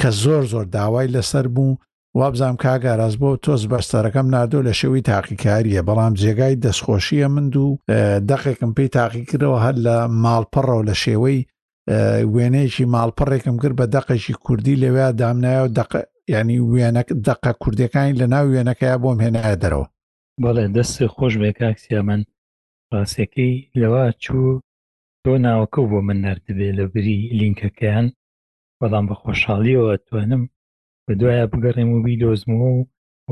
کە 0.00 0.08
زۆر 0.22 0.42
زۆر 0.52 0.64
داوای 0.76 1.12
لەسەر 1.16 1.46
بوو 1.54 1.70
وابزام 2.18 2.56
کاگاراز 2.64 3.14
بۆ 3.22 3.28
تۆز 3.44 3.62
بەستەرەکەم 3.72 4.26
نردۆ 4.34 4.60
لە 4.68 4.72
شێوی 4.80 5.02
تاقیکاریە 5.10 5.82
بەڵام 5.88 6.12
جێگای 6.20 6.60
دەستخۆشیە 6.64 7.28
من 7.34 7.46
و 7.64 7.78
دەقێکم 8.30 8.70
پێی 8.76 8.90
تاقیکردەوە 8.98 9.58
هەر 9.64 9.76
لە 9.86 9.96
ماڵپەڕەوە 10.24 10.82
لە 10.88 10.94
شێوەی 11.04 11.40
وێنەیەکی 12.34 12.90
ماڵپەڕێکم 12.94 13.56
کرد 13.62 13.76
بە 13.80 13.86
دەقێکی 13.96 14.34
کوردی 14.44 14.80
لەوێ 14.84 15.06
دامنایە 15.20 15.62
و 15.64 15.68
ینی 16.34 16.58
وێنە 16.72 17.02
دقە 17.28 17.52
کوردەکانی 17.62 18.18
لە 18.20 18.26
ناو 18.32 18.44
وێنەکەی 18.54 18.94
بۆم 19.02 19.18
هێنایە 19.24 19.54
دەرەوە 19.62 19.86
بەڵێ 20.42 20.64
دەستی 20.76 21.08
خۆش 21.14 21.34
بێکاکسیا 21.40 22.00
من 22.08 22.20
پاسەکەی 22.90 23.54
لەوە 23.80 24.04
چوو 24.24 24.48
تۆ 25.24 25.32
ناوەکە 25.44 25.82
بۆ 25.90 25.98
من 26.08 26.18
نردبێ 26.24 26.70
لە 26.78 26.84
بری 26.92 27.16
لینکەکەیان 27.38 28.06
بەڵام 28.80 29.04
بە 29.10 29.14
خۆشحاڵیەوە 29.22 29.92
توانم 30.06 30.42
بەدوایە 31.08 31.44
بگەڕێم 31.52 31.88
و 31.92 31.98
بیدۆزمەوە 32.04 32.68
و 32.76 32.84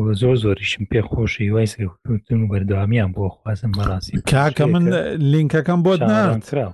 بە 0.04 0.12
زۆر 0.20 0.36
زۆریشم 0.42 0.84
پێ 0.90 1.00
خۆشی 1.10 1.52
وای 1.54 1.66
سکوتن 1.72 2.38
و 2.42 2.48
بەردەوامیان 2.52 3.10
بۆ 3.16 3.24
خوازم 3.36 3.70
بەڕاستی 3.78 4.20
کاکە 4.32 4.64
من 4.72 4.84
لینکەکەم 5.32 5.80
بۆ 5.86 5.92
ناترا 6.10 6.68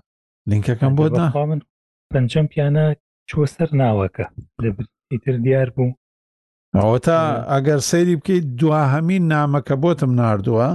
لینکەکەم 0.51 0.93
بۆ 0.99 1.05
من 1.51 1.61
پەنجەم 2.13 2.47
پیانە 2.53 2.85
چوە 3.31 3.45
سەر 3.55 3.69
ناوەکە 3.81 4.25
ئیتر 5.13 5.37
دیار 5.45 5.69
بوو 5.77 5.95
ئەوە 6.79 6.99
تا 7.07 7.19
ئەگەر 7.53 7.81
سەیری 7.91 8.17
بکەیت 8.21 8.45
دواهەمین 8.61 9.25
نامەکە 9.35 9.75
بۆتم 9.83 10.11
نردووە 10.21 10.69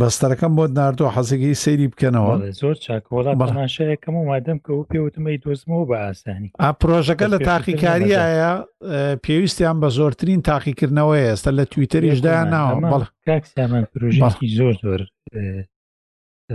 بەستەرەکەم 0.00 0.52
بۆت 0.58 0.70
نردۆ 0.78 1.06
حەزگی 1.14 1.54
سەیری 1.64 1.88
بکەنەوە 1.92 2.34
زۆر 2.60 2.76
چاکۆڵاتماشەکەم 2.84 4.14
و 4.18 4.22
مادەم 4.30 4.58
کە 4.64 4.70
و 4.74 4.82
پێوتمەی 4.90 5.38
دۆزمەوە 5.44 5.84
بە 5.90 5.96
ئاسانی 6.04 6.50
ئا 6.62 6.68
پرۆژەکە 6.80 7.26
لە 7.32 7.38
تاقیکاریایە 7.48 8.52
پێویستیان 9.24 9.76
بە 9.82 9.88
زۆرترین 9.98 10.40
تاقیکردنەوەی 10.48 11.26
ئێستا 11.26 11.50
لە 11.58 11.64
تویتەریشدا 11.72 12.34
ناوە 12.54 13.04
کاکسیامان 13.28 13.84
پرۆژی 13.92 14.20
زۆر 14.58 14.74
زۆر 14.84 15.00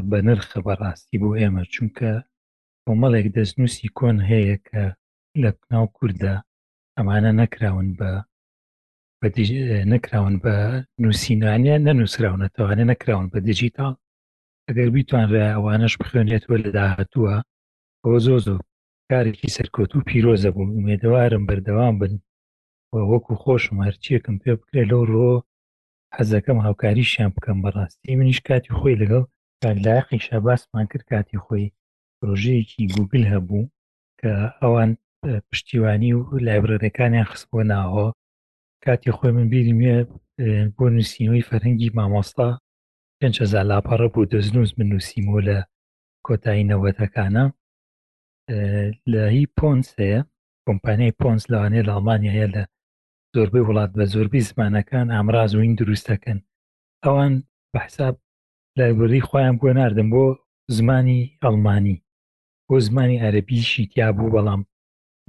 بە 0.10 0.18
نرخە 0.28 0.60
بەڕاستی 0.68 1.18
بۆ 1.22 1.30
ئێمە 1.40 1.64
چونکە 1.74 2.12
کۆمەڵێک 2.86 3.28
دەستنووسی 3.36 3.88
کۆن 3.98 4.18
هەیە 4.32 4.56
کە 4.68 4.84
لە 5.42 5.50
ناو 5.72 5.86
کووردا 5.96 6.36
ئەمانە 6.98 7.32
نەکراون 7.40 7.88
بە 8.00 8.12
بە 9.24 9.30
نەکراون 9.94 10.36
بە 10.44 10.56
نووسینانە 11.04 11.76
نەنووسراون 11.88 12.40
نەتەوانێ 12.46 12.84
نەکراون 12.92 13.28
بە 13.34 13.40
دیجیتال 13.48 13.94
ئەگەر 14.68 14.90
بیتوانرا 14.96 15.44
ئەوانش 15.54 15.94
بخوێنێتوە 16.02 16.56
لە 16.64 16.70
داهتووە 16.78 17.36
ئەوە 18.04 18.18
زۆ 18.26 18.36
زۆ 18.48 18.58
کارێکی 19.10 19.54
سەرکۆت 19.58 19.92
و 19.94 20.06
پیرۆزە 20.08 20.50
بوو 20.56 20.88
ێدەوارم 20.94 21.44
بەردەوام 21.50 21.96
بن 22.02 22.14
وەکو 23.12 23.34
خۆشم 23.44 23.78
هەرچیەکەم 23.86 24.36
پێ 24.42 24.52
بکرێت 24.60 24.88
لەو 24.92 25.04
ڕۆ 25.14 25.32
حەزەکەم 26.16 26.58
هاوکاریشیان 26.66 27.30
بکەم 27.36 27.58
بەڕاستی 27.64 28.18
منیش 28.20 28.40
کاتی 28.48 28.74
خۆی 28.78 29.00
لەگەڵ 29.02 29.24
لایقی 29.86 30.24
شەباسمان 30.26 30.86
کرد 30.92 31.04
کاتی 31.12 31.38
خۆی 31.46 31.66
پرۆژەیەکی 32.18 32.84
گوگل 32.96 33.24
هەبوو 33.34 33.70
کە 34.20 34.32
ئەوان 34.62 34.90
پشتیوانی 35.50 36.12
و 36.18 36.22
لایبرەرەکانیان 36.46 37.28
خستبووە 37.32 37.64
ناوە 37.72 38.08
کاتی 38.86 39.12
خۆی 39.18 39.32
من 39.38 39.48
بیرمێ 39.54 39.96
بۆ 40.78 40.86
نووسینەوەی 40.96 41.48
فەرهنگی 41.50 41.90
مامۆستا 41.98 42.50
پێنجزار 43.20 43.66
لاپەڕە 43.72 44.08
بوو 44.14 44.30
دەستنووس 44.34 44.72
من 44.80 44.88
نووسیمۆ 44.92 45.38
لە 45.48 45.58
کۆتایی 46.26 46.68
نەوەتەکانە 46.70 47.46
لە 49.12 49.22
هی 49.34 49.46
پۆنس 49.60 49.88
هەیە 50.02 50.22
کۆمپانیای 50.68 51.18
پۆنس 51.22 51.42
لەوانێ 51.52 51.82
لە 51.88 51.92
ئەڵمانیا 51.96 52.32
هەیە 52.38 52.48
لە 52.56 52.64
زۆربەی 53.36 53.66
وڵات 53.68 53.92
بە 53.98 54.04
زۆربەی 54.14 54.48
زمانەکان 54.50 55.08
ئامراز 55.16 55.52
وین 55.56 55.74
دروستەکەن 55.80 56.40
ئەوان 57.04 57.34
بەحساب 57.74 58.16
لایبری 58.78 59.22
خۆیان 59.28 59.56
بۆ 59.60 59.68
ناردن 59.78 60.08
بۆ 60.14 60.24
زمانی 60.78 61.20
ئەڵمانی 61.44 61.96
بۆ 62.68 62.76
زمانی 62.88 63.22
عەربیشی 63.26 63.84
تیا 63.92 64.08
بوو 64.18 64.34
بەڵام 64.36 64.62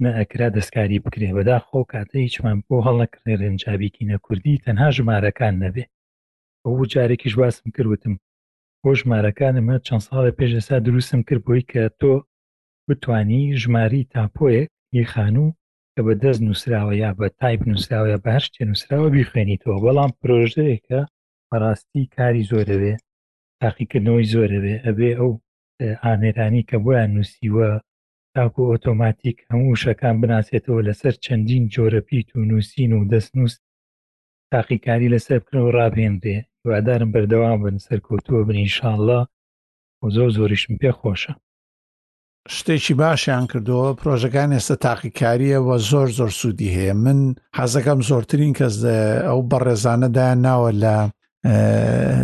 نەئەکرا 0.05 0.47
دەستکاری 0.57 1.03
بکرێ 1.05 1.29
بەداخۆ 1.37 1.79
کاتە 1.91 2.17
هیچمان 2.25 2.57
بۆ 2.67 2.75
هەڵەکرێ 2.87 3.33
ڕێنجابیکینە 3.41 4.17
کوردی 4.25 4.61
تەنها 4.65 4.89
ژمارەکان 4.97 5.53
نەبێ 5.63 5.83
ئەو 6.65 6.77
جارێکیش 6.93 7.33
باسم 7.41 7.67
کردوتم 7.75 8.13
بۆ 8.81 8.89
ژمارەکانمە 8.99 9.75
چەند 9.85 10.03
ساڵە 10.07 10.31
پێش 10.37 10.51
ئێستا 10.57 10.77
دروستم 10.87 11.21
کرد 11.27 11.43
بۆی 11.47 11.63
کە 11.71 11.81
تۆ 11.99 12.13
بتانی 12.87 13.41
ژماری 13.61 14.07
تاپۆیەک 14.13 14.69
یە 14.97 15.03
خانوو 15.13 15.55
کە 15.93 16.01
بە 16.05 16.13
دەست 16.23 16.41
نووسراوە 16.47 16.93
یا 17.03 17.09
بە 17.19 17.27
تایپ 17.39 17.61
نووسراوە 17.69 18.07
یا 18.13 18.19
بەهر 18.25 18.41
شتێ 18.47 18.61
نووسراوە 18.69 19.07
بیخوێنیتەوە 19.15 19.77
بەڵام 19.85 20.11
پرۆژەیەکە 20.21 21.01
بەڕاستی 21.49 22.03
کاری 22.15 22.47
زۆرەوێ 22.51 22.93
تاقیکردنەوەی 23.61 24.29
زۆرەوێ 24.33 24.75
ئەبێ 24.85 25.09
ئەو 25.19 25.31
ئامێرانی 26.03 26.63
کە 26.69 26.75
بۆیان 26.83 27.09
نووسیوە 27.15 27.69
تاکو 28.37 28.61
ئۆتۆماتیک 28.73 29.37
هەموو 29.51 29.75
شەکان 29.83 30.15
بناسێتەوە 30.21 30.79
لەسەر 30.87 31.13
چەندین 31.25 31.63
جۆرە 31.73 32.01
پیت 32.07 32.27
و 32.35 32.39
نووسین 32.49 32.91
و 32.93 32.99
دەستنووس 33.11 33.53
تاقیکاری 34.51 35.11
لەسەر 35.13 35.39
بکن 35.43 35.57
و 35.61 35.73
ڕابێنرێ 35.77 36.35
هیوادارم 36.65 37.09
بەردەوام 37.13 37.59
بن 37.63 37.77
سەرکەوتووە 37.87 38.41
بنیشانله 38.49 39.19
و 40.03 40.07
زۆ 40.15 40.25
زۆریشم 40.35 40.73
پێ 40.81 40.91
خۆشە 40.99 41.33
شتێکی 42.55 42.93
باشیان 43.01 43.43
کردەوە 43.51 43.89
پرۆژەکان 43.99 44.49
ئێستا 44.55 44.75
تاقیکاریەوە 44.85 45.75
زۆر 45.91 46.07
زۆر 46.17 46.31
سوودی 46.39 46.73
هەیە 46.75 46.93
من 47.03 47.19
حەزەکەم 47.57 47.99
زۆرترین 48.09 48.53
کەس 48.57 48.75
ئەو 49.27 49.39
بەڕێزانەدا 49.51 50.27
ناوە 50.45 50.71
لە 50.83 50.95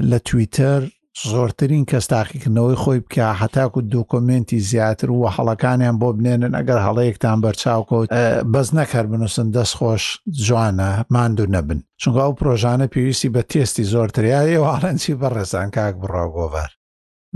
لە 0.10 0.18
تویتەر 0.28 0.82
زۆرترین 1.28 1.84
کەس 1.90 2.06
تاقیکردنەوەی 2.14 2.80
خۆی 2.84 3.00
بکە 3.06 3.26
هەتاکو 3.42 3.80
دۆکۆمنتی 3.94 4.60
زیاتر 4.70 5.10
و 5.12 5.26
هەڵەکانیان 5.36 5.96
بۆ 6.02 6.10
بنێنن 6.18 6.54
ئەگەر 6.60 6.80
هەڵەیەکتان 6.88 7.38
بەرچاوکەوت 7.44 8.10
بەس 8.54 8.68
نەکەر 8.78 9.06
بنووسن 9.12 9.48
دەستخۆش 9.56 10.04
جوانە 10.46 10.92
ماندوو 11.14 11.52
نەبن 11.56 11.80
چونگە 12.02 12.20
ئەو 12.26 12.32
پرۆژانە 12.40 12.88
پێویستی 12.94 13.34
بە 13.36 13.42
تێستی 13.52 13.88
زۆرتریایە 13.94 14.58
و 14.62 14.66
هەڵەنچی 14.74 15.20
بەڕێزان 15.22 15.68
کاک 15.76 15.96
بڕاوگۆڤار 16.02 16.72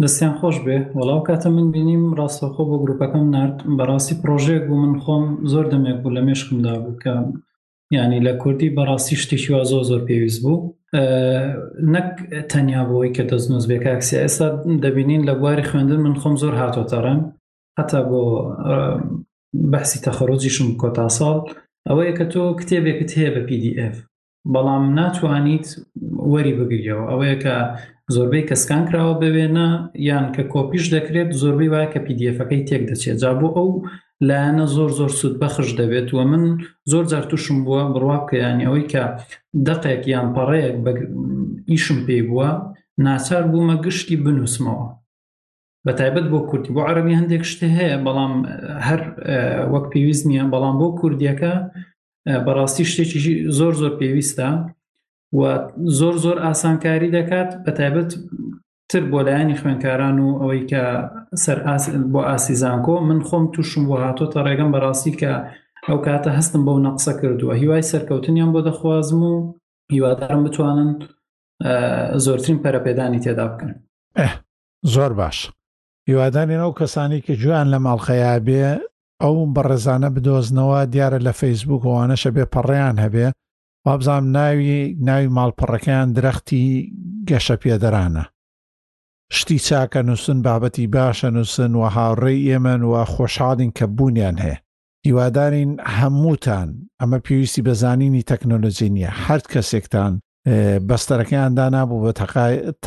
دەستیان 0.02 0.34
خۆش 0.40 0.58
بێ 0.66 0.78
وەڵاو 0.98 1.22
کاتە 1.28 1.48
من 1.56 1.68
بینیم 1.74 2.04
ڕاستەخۆ 2.20 2.62
بۆ 2.70 2.76
گروپەکەم 2.84 3.26
نرد 3.36 3.58
بەڕاستی 3.78 4.16
پرۆژێک 4.22 4.62
بوو 4.68 4.78
من 4.84 4.94
خۆم 5.04 5.26
زۆر 5.52 5.66
دەمێک 5.72 5.98
بوو 6.02 6.16
لە 6.16 6.22
مێشکمدا 6.28 6.74
بوو 6.84 7.00
کە 7.04 7.14
ینی 7.98 8.20
لە 8.28 8.34
کوردی 8.42 8.70
بەڕاستی 8.78 9.16
شتێکی 9.24 9.50
وا 9.54 9.64
زۆ 9.72 9.78
زۆر 9.90 10.02
پێویست 10.08 10.40
بوو 10.44 10.60
نەک 11.96 12.10
تەنیا 12.52 12.82
بۆی 12.90 13.14
کە 13.16 13.24
دەستنووس 13.32 13.66
بێک 13.72 13.84
ئاکسی 13.90 14.16
ئێستا 14.22 14.48
دەبینین 14.84 15.24
لە 15.30 15.34
بواری 15.40 15.68
خوێندن 15.70 16.00
من 16.06 16.16
خۆم 16.22 16.36
زۆر 16.44 16.54
هاتۆتەڕم 16.62 17.20
هەتا 17.80 18.02
بۆ 18.10 18.22
بەسی 19.72 20.00
تەخەرۆجیشم 20.06 20.68
کۆتا 20.82 21.06
ساڵ 21.18 21.40
ئەوەیە 21.90 22.14
کە 22.18 22.26
تۆ 22.34 22.42
کتێبێکت 22.60 23.10
هەیە 23.18 23.32
بە 23.36 23.42
PDF 23.48 23.96
بەڵام 24.54 24.84
ناتوانیت 25.00 25.68
وەری 26.34 26.54
بگریەوە 26.60 27.04
ئەوەیە 27.12 27.38
کە 27.44 27.56
زۆربەی 28.16 28.48
کەسکان 28.50 28.82
کراوە 28.90 29.14
بوێنە 29.22 29.68
یان 30.10 30.26
کە 30.36 30.44
کۆپیش 30.54 30.86
دەکرێت 30.96 31.30
زۆربەی 31.42 31.72
وایە 31.74 31.88
کە 31.94 32.00
پDFەکەی 32.08 32.64
تێک 32.70 32.82
دەچێت 32.90 33.18
جا 33.22 33.32
بۆ 33.40 33.48
ئەو 33.58 33.68
لایەنە 34.30 34.66
زۆر 34.78 34.90
زۆر 35.00 35.12
سوود 35.20 35.36
بەخش 35.42 35.70
دەبێت 35.80 36.08
وە 36.16 36.24
من 36.32 36.44
زۆر 36.92 37.06
زار 37.12 37.24
تووشم 37.30 37.58
بووە 37.66 37.82
بڕواکەیانی 37.94 38.66
ئەوەی 38.66 38.86
کە 38.92 39.04
دەقێک 39.68 40.04
یان 40.14 40.28
پەڕەیەک 40.36 40.78
ئیشم 41.72 42.00
پێی 42.08 42.24
بووە 42.30 42.50
ناچار 43.06 43.44
بوومە 43.52 43.76
گشتی 43.86 44.16
بنووسمەوە 44.26 44.88
بە 45.86 45.92
تایبەت 46.00 46.26
بۆ 46.32 46.40
کورتی 46.50 46.72
بۆ 46.76 46.82
عربی 46.90 47.18
هەندێک 47.20 47.44
شتە 47.52 47.68
هەیە 47.78 47.98
بەڵام 48.06 48.34
هەر 48.88 49.02
وەک 49.74 49.86
پێویست 49.92 50.24
نییە 50.30 50.44
بەڵام 50.54 50.76
بۆ 50.82 50.88
کوردیەکە 51.00 51.54
بەڕاستی 52.46 52.86
شتێکی 52.92 53.20
زۆر 53.58 53.74
زۆر 53.82 53.92
پێویستە 54.00 54.50
و 55.38 55.42
زۆر 56.00 56.16
زۆر 56.24 56.38
ئاسانکاری 56.46 57.10
دەکات 57.18 57.50
بە 57.66 57.72
تایبەت 57.80 58.12
تر 58.94 59.04
بۆ 59.12 59.20
لایەنی 59.28 59.60
خوێنکاران 59.62 60.18
و 60.20 60.30
ئەوەی 60.42 60.62
کە 60.72 60.84
سەر 61.44 61.58
بۆ 62.14 62.20
ئاسیزانکۆ 62.30 62.96
من 63.10 63.20
خۆم 63.28 63.46
تووشم 63.54 63.84
بۆ 63.90 63.96
هاتۆتە 64.04 64.40
ڕێگەم 64.48 64.70
بەڕاستی 64.76 65.14
کە 65.22 65.32
ئەو 65.88 65.98
کاتە 66.06 66.30
هەستم 66.38 66.62
بەو 66.68 66.78
نەقسە 66.88 67.12
کردووە 67.20 67.54
هیوای 67.62 67.84
سەرکەوتنیان 67.92 68.50
بۆ 68.54 68.60
دەخوازم 68.68 69.20
و 69.30 69.34
هیوادارم 69.94 70.42
بتوانن 70.46 70.90
زۆرترین 72.26 72.60
پەرەپێدانی 72.64 73.20
تێدا 73.24 73.46
بکەن 73.52 73.74
زۆر 74.94 75.12
باش 75.20 75.38
هیوادانین 76.10 76.60
ئەو 76.64 76.72
کەسانی 76.80 77.20
کە 77.26 77.34
جویان 77.42 77.68
لە 77.74 77.78
ماڵخەیە 77.86 78.34
بێ 78.48 78.64
ئەو 79.24 79.36
بەڕێزانە 79.56 80.10
بدۆزنەوە 80.16 80.80
دیارە 80.94 81.20
لە 81.28 81.34
فەیسبوک 81.42 81.82
وانەشە 81.86 82.30
بێ 82.36 82.46
پەڕێیان 82.54 82.98
هەبێ 83.06 83.28
وابزام 83.88 84.24
ناوی 84.38 84.96
ناوی 85.08 85.28
ماڵپەڕەکەیان 85.38 86.10
درەختی 86.18 86.68
گەشە 87.30 87.56
پێدەرانە 87.64 88.24
شتی 89.38 89.60
چاکە 89.68 90.02
نووسن 90.08 90.40
بابەتی 90.46 90.88
باشە 90.96 91.30
نووسن 91.38 91.72
و 91.76 91.82
هاوڕێی 91.96 92.46
ئێمە 92.50 92.76
و 92.92 92.94
خۆشحالین 93.14 93.72
کە 93.78 93.86
بوونیان 93.96 94.36
هەیە 94.44 94.58
هیوادارین 95.08 95.72
هەمووتان 95.98 96.70
ئەمە 97.00 97.20
پێویستی 97.26 97.66
بەزانینی 97.68 98.26
تەکنۆلۆژی 98.32 98.94
نیە 98.96 99.12
هەر 99.26 99.42
کەسێکتان 99.54 100.14
بەستەرەکەیان 100.88 101.54
دانابوو 101.58 102.02
بە 102.06 102.12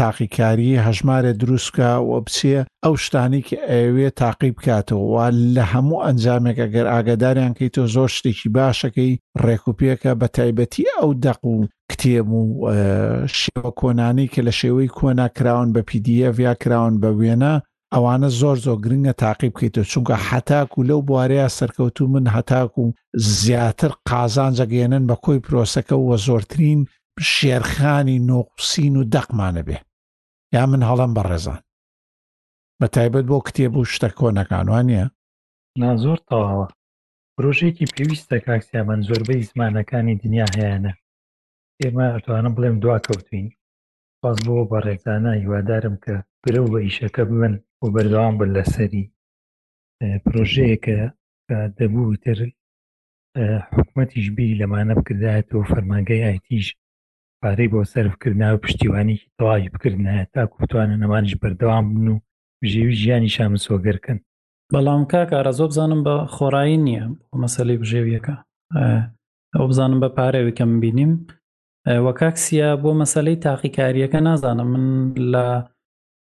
تاقیکاری 0.01 0.81
هەژمارە 0.87 1.33
دروستکە 1.40 1.90
و 2.09 2.12
بچێ 2.27 2.59
ئەو 2.85 2.95
شتانی 3.05 3.42
کە 3.49 3.57
ئەوێ 3.71 4.09
تاقی 4.21 4.51
بکاتەوە 4.57 5.25
لە 5.55 5.64
هەموو 5.73 6.03
ئەنجامێک 6.07 6.59
ئەگەر 6.62 6.87
ئاگداریان 6.95 7.53
کەی 7.59 7.73
تۆ 7.75 7.83
زۆر 7.95 8.09
شتێکی 8.16 8.49
باشەکەی 8.57 9.12
ڕێکوپێکە 9.45 10.12
بە 10.21 10.27
تایبەتی 10.37 10.87
ئەو 10.99 11.11
دەق 11.25 11.40
و 11.51 11.55
کتێب 11.92 12.29
و 12.38 12.45
شێوە 13.38 13.71
کۆنانی 13.81 14.31
کە 14.33 14.40
لە 14.47 14.53
شێوەی 14.61 14.90
کۆنا 14.99 15.27
کراون 15.37 15.69
بە 15.75 15.83
پیDF 15.88 16.37
یا 16.47 16.55
کراون 16.62 16.95
بە 17.03 17.11
وێنە 17.19 17.55
ئەوانە 17.95 18.29
زۆر 18.40 18.57
زۆر 18.64 18.79
گرنگە 18.85 19.14
تاقی 19.23 19.49
بکەیتەوە 19.53 19.88
چونکە 19.92 20.16
هەتاک 20.29 20.71
و 20.79 20.87
لەو 20.88 21.01
بوارەیە 21.09 21.49
سەرکەوتو 21.59 22.05
من 22.14 22.27
هەتاک 22.37 22.73
و 22.81 22.85
زیاتر 23.40 23.92
قازان 24.11 24.53
جەگەێنن 24.59 25.05
بە 25.11 25.16
کۆی 25.25 25.38
پرۆسەکە 25.47 25.95
و 25.99 26.05
وە 26.11 26.16
زۆرترین 26.27 26.81
شێرخانی 27.35 28.18
نۆقسین 28.31 28.94
و 28.96 29.02
دەقمانە 29.14 29.62
بێ 29.68 29.79
یا 30.55 30.62
من 30.70 30.81
هەڵم 30.88 31.12
بەڕێزان 31.16 31.61
بە 32.81 32.87
تایبەت 32.94 33.24
بۆ 33.31 33.37
کتێبوو 33.46 33.90
شتە 33.92 34.09
کۆنەکانوان 34.18 34.85
نیە 34.90 35.07
نا 35.81 35.90
زۆر 36.02 36.18
تەواوە 36.29 36.66
پرۆژێکی 37.37 37.90
پێویستە 37.94 38.37
کاکسیامان 38.46 39.00
زۆربەی 39.09 39.48
زمانەکانی 39.50 40.18
دنیا 40.22 40.46
هەیەە 40.55 40.92
ئێمە 41.81 42.07
ئەتوانم 42.14 42.52
بڵێم 42.57 42.76
دوا 42.85 42.96
کەوتین 43.07 43.46
باز 44.22 44.37
بۆ 44.46 44.57
بە 44.70 44.79
ڕێکزانە 44.87 45.33
هیوادارم 45.42 45.94
کە 46.05 46.14
برە 46.42 46.61
بە 46.72 46.79
ئیشەکە 46.87 47.22
بن 47.31 47.55
و 47.83 47.87
بەردەوام 47.94 48.35
بن 48.40 48.50
لەسەری 48.57 49.05
پرۆژەیەکە 50.26 50.98
دەبوو 51.79 52.20
تر 52.24 52.38
حکوومەتیش 53.74 54.26
بی 54.37 54.57
لەمانە 54.61 54.94
بکردایەتەوە 54.98 55.68
فەرمانگەی 55.72 56.24
ئایتیش 56.26 56.66
پارەی 57.42 57.68
بۆ 57.72 57.81
سەرفکردناوە 57.94 58.59
پشتیوانێکی 58.64 59.31
تەواوی 59.38 59.70
بکردنایە 59.75 60.27
تاکو 60.35 60.55
بتوانە 60.62 60.96
نەمانش 61.03 61.33
بەردەوام 61.42 61.85
بن 61.94 62.07
و 62.09 62.16
ژێوی 62.72 62.96
ژیانی 63.01 63.31
شام 63.37 63.55
سۆگەرکن 63.66 64.18
بەڵام 64.75 65.03
کاکە 65.12 65.35
ئارازۆ 65.38 65.66
بزانم 65.70 66.01
بە 66.07 66.14
خۆڕایی 66.35 66.79
نییە 66.87 67.05
بۆ 67.29 67.37
مەسەلی 67.44 67.77
بژێویەکە 67.83 68.37
ئەو 69.55 69.64
بزانم 69.70 69.99
بە 70.03 70.09
پارێوەکەم 70.18 70.70
بینیم 70.83 71.12
وەکاکسیە 72.07 72.68
بۆ 72.83 72.90
مەسلەی 73.03 73.40
تاقیکاریەکە 73.46 74.18
نازانم 74.29 74.68
من 74.72 74.85
لە 75.33 75.46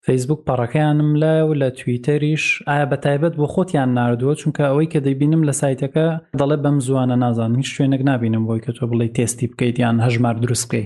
فەیسبوک 0.05 0.41
پەڕەکەیانم 0.49 1.09
لای 1.21 1.41
و 1.47 1.55
لە 1.61 1.67
تویتەریش 1.79 2.45
ئایا 2.67 2.85
بە 2.91 2.97
تایبەت 3.05 3.33
بۆ 3.39 3.45
خۆتیان 3.53 3.89
نردووە 3.97 4.35
چونکە 4.41 4.63
ئەوەی 4.69 4.87
کە 4.93 4.99
دەیبینم 5.05 5.41
لە 5.49 5.53
سایتەکە 5.61 6.07
دەڵێ 6.39 6.57
بەم 6.63 6.77
زوانە 6.87 7.15
نازانم 7.23 7.55
هیچ 7.61 7.69
شوێنێک 7.75 8.01
نبینم 8.11 8.43
بۆی 8.47 8.61
کە 8.65 8.71
تۆ 8.77 8.83
بڵی 8.89 9.11
تێستی 9.17 9.45
بکەیت 9.51 9.75
یان 9.83 9.97
هەژمار 10.05 10.35
دروستکەی 10.43 10.85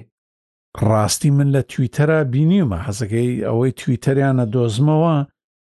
ڕاستی 0.87 1.29
من 1.37 1.47
لە 1.55 1.61
تویتەرا 1.71 2.19
بینیمە 2.31 2.77
حەزەکەی 2.85 3.43
ئەوەی 3.47 3.71
تویتەریانە 3.79 4.45
دۆزمەوە 4.53 5.15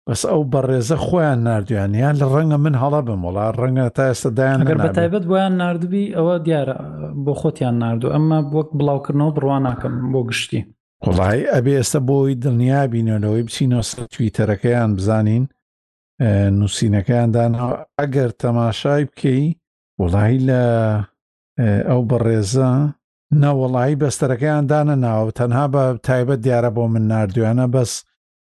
بەس 0.07 0.23
ئەو 0.31 0.40
بەڕێزە 0.53 0.97
خۆیان 1.07 1.38
نردویانیان 1.49 2.14
لە 2.21 2.27
ڕەنگە 2.35 2.59
من 2.64 2.75
هەڵە 2.83 3.01
بم 3.07 3.21
وڵا 3.27 3.47
ڕەنگە 3.61 3.87
تا 3.97 4.03
ئێستادایان 4.11 4.61
گەر 4.69 4.79
بە 4.85 4.88
تایبەت 4.99 5.25
بۆیان 5.31 5.55
نردبی 5.62 6.05
ئەوە 6.17 6.35
دیارە 6.47 6.77
بۆ 7.25 7.33
خۆتیان 7.40 7.77
نردو 7.83 8.12
ئەمە 8.14 8.38
وەک 8.57 8.69
بڵاوکردنەوە 8.79 9.33
بڕوان 9.37 9.62
ناکەم 9.69 9.95
بۆ 10.12 10.21
گشتی 10.29 10.61
وڵی 11.07 11.40
ئەبێ 11.53 11.73
ئێستا 11.79 12.01
بۆی 12.09 12.38
دڵنیا 12.43 12.83
بینێنەوەی 12.95 13.45
بچینەوە 13.47 13.85
تویتەرەکەیان 14.14 14.90
بزانین 14.99 15.45
نووسینەکەیاندان 16.59 17.53
ئەگەر 18.01 18.31
تەماشای 18.43 19.05
بکەی 19.11 19.45
وڵی 20.01 20.37
لە 20.49 20.62
ئەو 21.90 22.01
بەڕێزە 22.11 22.71
نەوەڵایی 23.42 23.99
بەستەرەکەیان 24.03 24.64
دانە 24.70 24.97
ناوە 25.05 25.31
تەنها 25.38 25.66
بە 25.75 25.85
تایبەت 26.07 26.40
دیارە 26.47 26.70
بۆ 26.77 26.83
من 26.94 27.05
نردوێنە 27.12 27.66
بەس 27.75 27.92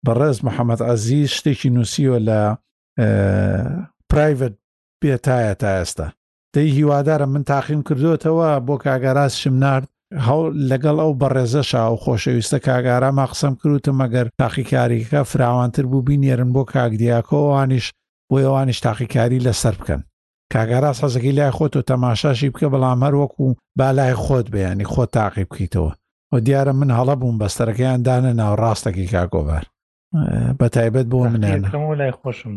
بەڕێز 0.07 0.39
محەممەد 0.47 0.81
ئازیز 0.89 1.29
شتێکی 1.37 1.71
نووسیوە 1.77 2.19
لە 2.29 2.41
پرایڤت 4.11 4.55
بێتایە 5.03 5.55
تا 5.63 5.69
ئێستا 5.79 6.09
دەی 6.55 6.69
هیوادارم 6.77 7.31
من 7.35 7.45
تاقیم 7.53 7.81
کردوێتەوە 7.89 8.49
بۆ 8.67 8.75
کاگەڕاست 8.85 9.37
شم 9.43 9.57
نرد 9.65 9.89
هەڵ 10.27 10.41
لەگەڵ 10.71 10.97
ئەو 11.03 11.13
بەڕێزەشا 11.21 11.85
و 11.93 11.97
خۆشەویستە 12.05 12.59
کاگاراما 12.67 13.25
قسەم 13.31 13.55
کروتم 13.61 13.97
مەگەر 14.03 14.27
تاقیکاریەکە 14.41 15.21
فراوانتر 15.31 15.85
بوو 15.91 16.07
بینێرن 16.09 16.51
بۆ 16.55 16.63
کاکدیاکۆوانیش 16.75 17.87
بۆ 18.31 18.37
ئەوانیش 18.45 18.79
تاقیکاری 18.87 19.45
لەسەر 19.47 19.75
بکەن 19.81 20.03
کاگەڕاست 20.53 21.05
حەزەکەی 21.05 21.33
لای 21.33 21.51
خۆت 21.57 21.75
و 21.77 21.83
تەماشاشی 21.91 22.51
بکە 22.53 22.67
بەڵام 22.73 22.99
هەر 23.05 23.15
وەکو 23.21 23.55
بالای 23.79 24.15
خۆت 24.15 24.51
بەیانی 24.55 24.85
خۆت 24.85 25.11
تاقی 25.13 25.45
بکەیتەوە 25.51 25.93
ئەو 26.33 26.41
دیارە 26.47 26.73
من 26.81 26.91
هەڵە 26.99 27.15
بووم 27.21 27.39
بەستەرەکەیان 27.39 28.01
دانە 28.07 28.33
ناو 28.41 28.57
ڕاستەکەی 28.57 29.09
کاکۆبار 29.15 29.65
بە 30.61 30.69
تایبەت 30.75 31.07
بۆ 31.13 31.19
منێن 31.33 31.63
لای 32.01 32.11
خۆشم 32.21 32.55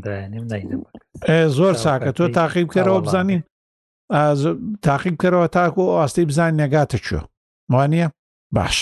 زۆر 1.58 1.74
ساکە 1.84 2.12
تۆ 2.18 2.28
تاقیب 2.38 2.70
کەرەوە 2.76 3.02
بزانین 3.06 3.44
تاقیب 4.82 5.16
کەرەوە 5.22 5.48
تاکو 5.56 5.82
و 5.82 5.98
ئاستی 6.00 6.26
بزان 6.26 6.54
نەگاتە 6.62 6.98
چوە 7.06 7.22
وانە 7.72 8.10
باش 8.56 8.78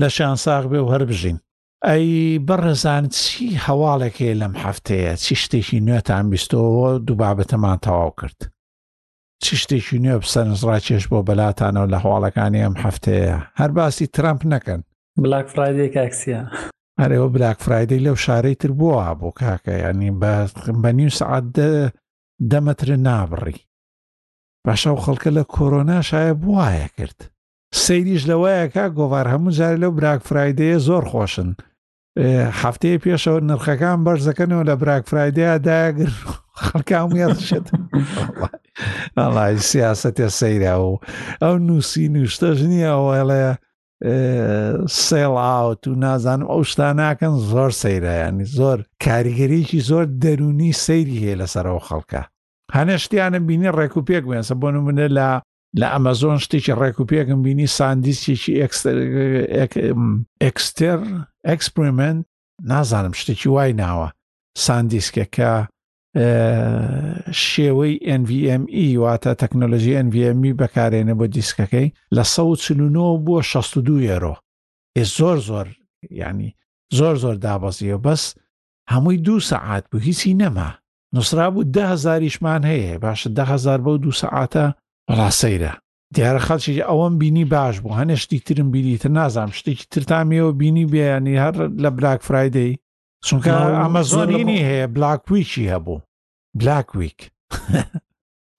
لە 0.00 0.08
شان 0.16 0.36
ساغ 0.44 0.64
بێ 0.72 0.78
و 0.80 0.88
هەر 0.92 1.02
بژین 1.10 1.38
ئەی 1.84 2.38
بەڕێزان 2.48 3.04
چی 3.18 3.46
هەواڵێکی 3.66 4.34
لەم 4.40 4.54
هەفتەیە 4.64 5.12
چی 5.24 5.34
شتێکی 5.42 5.80
نوێتان 5.86 6.24
بیستەوە 6.32 6.88
دوو 7.06 7.16
بابەتەمان 7.20 7.78
تەواو 7.84 8.16
کرد 8.18 8.38
چی 9.42 9.54
شتێکی 9.62 9.98
نوێ 10.04 10.16
بسەرنجڕا 10.22 10.78
چێش 10.86 11.04
بۆ 11.10 11.18
بەلاتانەوە 11.28 11.90
لە 11.92 11.98
هەواڵەکانی 12.04 12.62
ئەم 12.64 12.74
هەفتەیە 12.84 13.36
هەر 13.60 13.70
باسی 13.76 14.06
ترامپ 14.16 14.40
نەکەن 14.52 14.80
بلاک 15.22 15.46
فرایدێک 15.52 15.94
ئەکسە 16.02 16.40
هەرێەوە 17.00 17.28
بلاک 17.36 17.58
فرایدەی 17.64 18.04
لەو 18.06 18.16
شارەی 18.24 18.56
تر 18.60 18.70
بووە 18.78 19.08
بۆ 19.20 19.28
کاکە 19.40 19.74
ینی 19.84 20.10
بە 20.82 20.90
نیو 20.98 21.10
سعات 21.18 21.44
دەمەتر 22.50 22.88
نابڕی 23.06 23.58
باشە 24.66 24.90
و 24.96 25.02
خەڵکە 25.04 25.30
لە 25.36 25.42
کۆرۆنا 25.54 25.98
شایە 26.10 26.34
بواە 26.42 26.88
کرد 26.96 27.18
سەیریش 27.84 28.22
لەوەیەکە 28.30 28.84
گۆوار 28.98 29.26
هەموو 29.32 29.54
جاری 29.58 29.80
لەو 29.82 29.92
براکفرایدەیە 30.00 30.78
زۆر 30.88 31.04
خۆشن 31.12 31.50
هەفتەیە 32.62 32.98
پێشەوە 33.04 33.40
نرخەکان 33.50 33.98
بەرزەکەنەوە 34.06 34.64
لە 34.70 34.74
براکفرایدەیە 34.82 35.54
داگر 35.68 36.10
خەکامێتشێت 36.66 37.66
ئەڵی 39.18 39.58
سیاستێ 39.70 40.28
سەیرا 40.40 40.74
و 40.88 40.92
ئەو 41.42 41.54
نووسی 41.66 42.06
نوشتەژ 42.14 42.58
نییە 42.72 42.92
ئەوڵەیە 42.94 43.52
سێڵاوت 45.06 45.82
و 45.88 45.92
نازانم 46.04 46.46
ئەو 46.52 46.62
شتا 46.70 46.88
ناکەن 47.00 47.34
زۆر 47.50 47.70
سەیرایانی 47.82 48.46
زۆر 48.58 48.78
کاریگەریکی 49.04 49.80
زۆر 49.88 50.04
دەرونی 50.22 50.72
سەیری 50.86 51.20
هەیە 51.24 51.36
لەسەرەوە 51.40 51.82
خەڵکە 51.88 52.22
هەنە 52.76 52.94
شتیانە 53.04 53.38
بینی 53.48 53.70
ڕێک 53.78 53.92
و 53.96 54.06
پێک 54.08 54.24
وێنسە 54.28 54.54
بۆ 54.60 54.68
نمونە 54.76 55.08
لە 55.18 55.28
لە 55.80 55.86
ئەمەزۆن 55.94 56.38
شتێکی 56.44 56.72
ڕێکوپێکم 56.80 57.40
بینی 57.44 57.66
ساندیسێکی 57.78 58.52
ئەکستر 60.44 60.98
ئەکسپریمنت 61.48 62.20
نازانم 62.70 63.14
شتێکی 63.20 63.46
وای 63.54 63.72
ناوە 63.82 64.08
ساندیسکەکە 64.64 65.52
شێوەی 67.46 67.94
NVME 68.20 68.86
واتە 69.02 69.32
تەکنۆلژی 69.42 69.98
NVME 70.06 70.52
بەکارێنە 70.60 71.14
بۆ 71.18 71.26
دیسکەکەی 71.36 71.88
لە 72.16 72.22
1940 72.22 73.24
بۆ 73.26 73.36
62 73.42 74.00
یەرۆ 74.10 74.34
ئێ 74.96 75.04
زۆر 75.16 75.36
زۆر 75.48 75.66
ینی 76.22 76.50
زۆر 76.98 77.14
زۆر 77.22 77.36
دابەزیەوە 77.44 78.00
بەس 78.06 78.24
هەمووی 78.92 79.16
دو 79.26 79.34
سەعات 79.50 79.84
بوو 79.90 80.00
هیچی 80.06 80.34
نەما 80.42 80.68
نووسرا 81.14 81.46
بوو 81.54 81.68
دههزاریشمان 81.76 82.62
هەیە 82.70 82.96
باشە 83.04 83.28
دههزار 83.38 83.80
بەو 83.84 83.96
دو 84.04 84.12
سەعاتە 84.22 84.66
ڕاستەیرە 85.18 85.72
دیارە 86.14 86.40
خەڵکی 86.46 86.86
ئەوەم 86.88 87.14
بینی 87.20 87.44
باش 87.54 87.74
بوو 87.82 87.98
هەنێ 88.00 88.16
شتی 88.22 88.38
ترم 88.46 88.68
بینیتە 88.74 89.06
نازانام 89.16 89.50
شتێکی 89.58 89.86
ترتامیەوە 89.92 90.52
بینی 90.60 90.86
بێیانی 90.92 91.40
هەر 91.44 91.54
لە 91.82 91.90
بلاک 91.98 92.20
فرایدەی 92.28 92.72
چونکە 93.26 93.50
ئەمەزۆنینی 93.82 94.64
هەیە 94.68 94.86
بلاکویکی 94.96 95.70
هەبوو 95.72 96.02
بلاکویک 96.60 97.18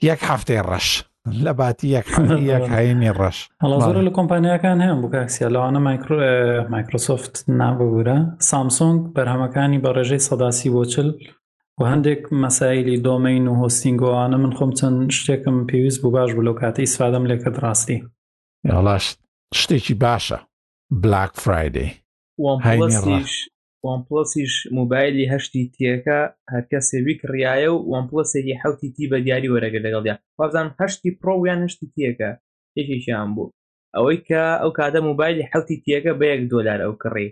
یەک 0.10 0.19
هەفتەی 0.29 0.63
ڕەش 0.69 0.88
لە 1.45 1.51
باتی 1.60 1.88
یەک 1.95 2.07
هاینی 2.73 3.12
ڕەش 3.19 3.38
هەڵا 3.63 3.77
زۆر 3.86 3.97
لە 4.07 4.12
کۆمپانیەکان 4.17 4.77
هەیە 4.86 4.95
بکسیا 5.03 5.47
لەوانە 5.53 5.79
مایکرۆ 5.88 6.17
مایکرۆسۆفت 6.73 7.33
ناببوورە 7.60 8.17
سامسۆنگ 8.49 8.99
بەرهەمەکانی 9.15 9.81
بە 9.83 9.89
ڕێژەی 9.97 10.25
سەداسی 10.27 10.69
بۆچل 10.75 11.10
و 11.79 11.83
هەندێک 11.93 12.21
مەسایلی 12.43 12.97
دۆمەین 13.05 13.45
و 13.47 13.53
هۆستینگۆوانە 13.61 14.37
من 14.43 14.51
خۆم 14.57 14.71
چەند 14.79 14.99
شتێکم 15.17 15.57
پێویست 15.69 15.99
بوو 16.01 16.11
باش 16.15 16.29
بوو 16.33 16.45
لەو 16.47 16.55
کاتە 16.61 16.79
ئیسفادەم 16.85 17.23
لێکە 17.29 17.49
ڕاستی 17.63 17.97
یاڵاش 18.69 19.05
شتێکی 19.61 19.95
باشە 20.03 20.39
بلاک 21.03 21.31
فرایدی 21.43 21.89
وانپلسیش 23.85 24.53
موبایلی 24.79 25.29
هەشتی 25.33 25.63
تێکە 25.77 26.19
هەرکە 26.53 26.79
سێویک 26.89 27.19
ڕایە 27.33 27.69
و 27.73 27.77
وانپلسێکی 27.91 28.59
حوتی 28.61 28.89
تی 28.95 29.03
بە 29.11 29.17
دیاری 29.25 29.51
وەرەگە 29.53 29.79
لەگەڵیان 29.85 30.19
وازان 30.39 30.67
هەشتی 30.81 31.09
پرۆویان 31.21 31.59
هەشتی 31.65 31.87
تێکە 31.95 32.29
یەکێکیان 32.79 33.29
بوو 33.35 33.53
ئەوەی 33.95 34.17
کە 34.27 34.41
ئەو 34.61 34.71
کاتە 34.79 34.99
موبایلی 35.09 35.47
حوتی 35.51 35.77
تێکە 35.85 36.11
بە 36.19 36.25
یەک 36.33 36.41
دۆلار 36.53 36.79
ئەو 36.85 36.93
کڕی 37.03 37.27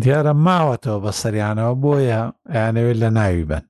دیارە 0.00 0.34
ماوەتەوە 0.46 0.98
بە 1.04 1.12
سەریانەوە 1.20 1.74
بۆیە 1.82 2.20
یانەوێت 2.56 2.96
لە 3.02 3.10
ناوی 3.18 3.44
بن 3.50 3.62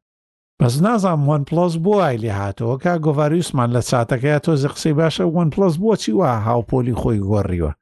بەس 0.60 0.74
نازان 0.86 1.20
وەن 1.28 1.42
پلس 1.48 1.74
بۆ 1.84 1.92
ئایلی 2.04 2.36
هاتەوە 2.40 2.74
کا 2.82 2.94
گۆڤاریوسمان 3.04 3.68
لە 3.76 3.82
چاتەکەی 3.90 4.38
تۆزی 4.44 4.70
قسەی 4.74 4.94
باشە 5.00 5.24
وەن 5.36 5.48
پلس 5.54 5.74
بۆچی 5.84 6.12
وە 6.18 6.28
هاوپۆلی 6.46 6.98
خۆی 7.00 7.20
گۆڕیوە 7.30 7.72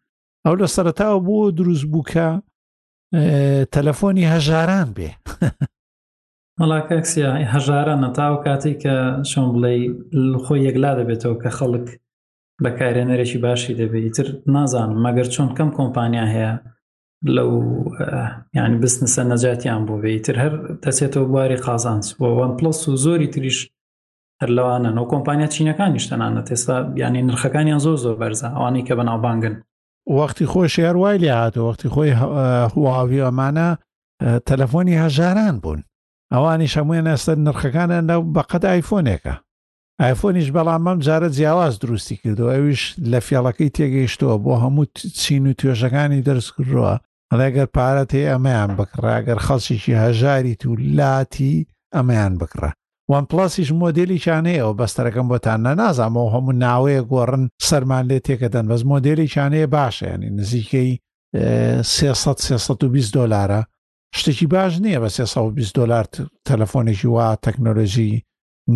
ئەو 0.45 0.55
لە 0.63 0.69
سەرتاوە 0.77 1.19
بۆ 1.27 1.37
دروست 1.59 1.87
بووکە 1.93 2.29
تەلەفۆنی 3.75 4.29
هەژاران 4.35 4.89
بێ 4.97 5.11
مەڵاکەکسیا 6.59 7.31
هەژارانە 7.55 8.09
تاو 8.19 8.35
کاتی 8.45 8.75
کە 8.83 8.95
چۆن 9.31 9.47
بڵێ 9.55 9.73
خۆی 10.45 10.61
یەکلا 10.69 10.93
دەبێتەوە 10.99 11.37
کە 11.43 11.51
خەڵک 11.59 11.87
بەکارێنەرێکی 12.65 13.39
باشی 13.45 13.77
دەبێت 13.81 14.15
تر 14.17 14.27
نازانم 14.55 14.99
مەگەر 15.07 15.27
چۆن 15.35 15.49
کەم 15.57 15.69
کۆمپانیا 15.79 16.27
هەیە 16.35 16.53
لەو 17.25 17.85
یعنی 18.55 18.81
بستنسە 18.83 19.21
نەجاتیان 19.33 19.81
بۆ 19.89 19.95
بێتتر 20.05 20.37
هەر 20.45 20.53
دەچێتەوە 20.85 21.27
بواری 21.31 21.57
قازانس 21.65 22.15
بۆوان 22.21 22.51
پلس 22.59 22.89
و 22.89 22.97
زۆری 22.97 23.27
تریش 23.35 23.69
هەر 24.43 24.49
لەوانە 24.57 24.89
ئەو 24.97 25.05
کۆمپانیا 25.13 25.47
چینەکانی 25.55 26.01
شتەنانە 26.05 26.43
تێستا 26.49 26.77
یانی 27.03 27.23
نرخەکانیان 27.29 27.79
زۆر 27.87 27.97
زۆر 28.05 28.17
بەرزە 28.23 28.47
ئەوانەی 28.57 28.87
کە 28.87 28.93
بەناوبانگن 28.99 29.55
وەختی 30.19 30.47
خۆی 30.53 30.69
شێر 30.77 30.97
وای 30.97 31.19
لێ 31.23 31.29
هاتۆ 31.41 31.61
وەختی 31.71 31.89
خۆی 31.95 32.13
هواوی 32.73 33.25
ئەمانە 33.27 33.69
تەلەفۆنی 34.49 35.01
هەژاران 35.05 35.57
بوون 35.65 35.81
ئەوانی 36.35 36.69
شەمویان 36.73 37.07
ئەستا 37.13 37.35
نرخەکانە 37.47 37.99
لەو 38.09 38.21
بەقەت 38.37 38.63
ئایفۆنێکە 38.71 39.35
ئایفۆنیش 40.03 40.49
بەڵام 40.57 40.83
مەم 40.87 40.99
جارە 41.07 41.29
جیاواز 41.37 41.75
دروستی 41.79 42.17
کردو 42.23 42.47
ئەویش 42.55 42.83
لە 43.11 43.19
فێڵەکەی 43.27 43.71
تێگەیشتووە 43.77 44.37
بۆ 44.45 44.53
هەموو 44.63 44.85
چین 45.21 45.45
و 45.47 45.55
توێژەکانی 45.61 46.25
دەرز 46.27 46.47
کردووە 46.57 46.95
ڕێگەر 47.39 47.69
پارەت 47.77 48.11
هەیە 48.17 48.29
ئەمەیان 48.33 48.71
بکڕاگەر 48.79 49.39
خەڵکیشی 49.47 49.99
هەژاریت 50.05 50.63
و 50.67 50.73
لاتی 50.97 51.55
ئەمەیان 51.97 52.35
بکڕە 52.41 52.71
وان 53.11 53.25
پلسیش 53.31 53.69
مۆدلی 53.83 54.23
چانەیەەوە 54.25 54.79
بەستەرەکەم 54.81 55.27
بۆتان 55.33 55.59
نەنازامەوە 55.67 56.33
هەموو 56.35 56.59
ناوەیە 56.65 57.03
گۆڕن 57.13 57.45
سەرمان 57.69 58.05
لێ 58.11 58.19
تێکەدەن 58.27 58.67
بەس 58.71 58.83
مۆدلی 58.93 59.31
چانەیە 59.35 59.69
باشە 59.77 60.07
ینی 60.13 60.31
نزیکەی 60.39 60.91
320 61.83 63.13
دلارە 63.19 63.61
شتێکی 64.19 64.47
باش 64.55 64.73
نییە 64.85 64.99
بە 65.05 65.09
320 65.09 65.75
دلار 65.79 66.05
تەلەفۆنێکی 66.49 67.05
وا 67.15 67.29
تەکنۆلژی 67.47 68.23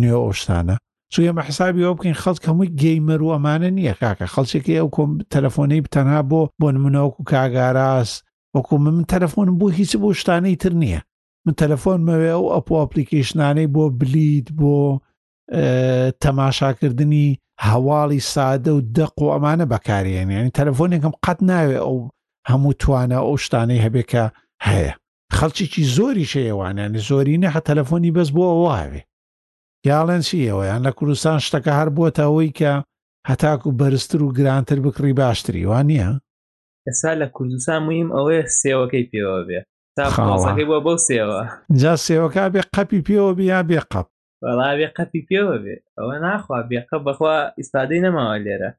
نوێ 0.01 0.17
ئۆشتانە 0.25 0.75
سوی 1.13 1.27
ئەمە 1.29 1.43
حسابی 1.47 1.85
ئەو 1.85 1.93
بکەین 1.97 2.19
خەڵک 2.23 2.43
هەمووی 2.49 2.73
گەیمەر 2.81 3.19
و 3.23 3.33
ئەمانە 3.35 3.69
نییە 3.77 3.95
کاکە 4.01 4.25
خەڵچێکی 4.33 4.75
ئەو 4.79 4.87
کۆم 4.95 5.11
تەلەفۆنەی 5.33 5.81
تەنها 5.95 6.21
بۆ 6.29 6.41
بۆ 6.59 6.67
نمونەوەکو 6.75 7.21
کاگاراس 7.31 8.11
وەکو 8.55 8.75
من 8.85 8.95
تەلەفۆنم 9.11 9.55
بۆ 9.61 9.67
هیچ 9.79 9.91
بۆ 10.01 10.07
شتانەی 10.19 10.55
تر 10.63 10.73
نییە 10.81 11.01
من 11.45 11.53
تەلەفۆن 11.61 11.99
مەوێ 12.07 12.29
ئەو 12.35 12.45
ئەپ 12.53 12.67
ئەپلیکیشنانەی 12.79 13.67
بۆ 13.75 13.83
بلیت 13.99 14.47
بۆ 14.59 14.75
تەماشاکردنی 16.23 17.27
هەواڵی 17.69 18.21
سادە 18.33 18.71
و 18.75 18.79
دەق 18.97 19.13
و 19.23 19.31
ئەمانە 19.33 19.65
بەکارێنێنی 19.73 20.53
تەلەفۆنێکم 20.59 21.13
قەت 21.23 21.39
ناوێ 21.49 21.77
ئەو 21.85 21.97
هەموو 22.49 22.77
توانە 22.81 23.17
ئەو 23.25 23.33
شتانەی 23.45 23.83
هەبێکە 23.85 24.23
هەیە 24.67 24.91
خەڵکیی 25.37 25.89
زۆری 25.95 26.29
شێوانیان 26.33 26.93
زۆرینە 27.07 27.49
حە 27.55 27.61
تەلەفۆنی 27.67 28.13
بەس 28.17 28.29
بووە 28.35 28.53
واوێ 28.65 29.01
یاڵێن 29.89 30.21
چیەوەیان 30.27 30.81
لە 30.87 30.91
کوردستان 30.97 31.39
شتەکە 31.47 31.71
هەر 31.79 31.89
بۆتەوەی 31.97 32.49
کە 32.59 32.73
هەتاکو 33.29 33.69
بەرزتر 33.79 34.19
و 34.23 34.33
گرانتر 34.37 34.77
بکڕی 34.85 35.13
باشتری 35.21 35.67
وان 35.69 35.85
نییە 35.91 36.09
ئێسا 36.89 37.11
لە 37.21 37.27
کوردستان 37.35 37.79
مویم 37.85 38.09
ئەوەیە 38.15 38.43
سێوەکەی 38.61 39.05
پێوە 39.11 39.39
بێ 39.47 39.59
تاخوازەکەی 39.97 40.65
بۆ 40.71 40.77
بەو 40.85 40.97
سێوە 41.09 41.39
جا 41.81 41.93
سێوەکە 42.05 42.43
بێ 42.53 42.61
قەپی 42.75 43.01
پێوە 43.07 43.31
بیا 43.39 43.59
بێ 43.69 43.79
قەپ 43.91 44.07
بەڵاوێ 44.43 44.87
قەپی 44.97 45.21
پێوە 45.29 45.55
بێ 45.63 45.75
ئەوە 45.97 46.15
ناخوا 46.25 46.59
بێقە 46.69 46.97
بەخوا 47.05 47.37
ئیسادەی 47.59 48.01
نەماوە 48.05 48.35
لێرە 48.45 48.69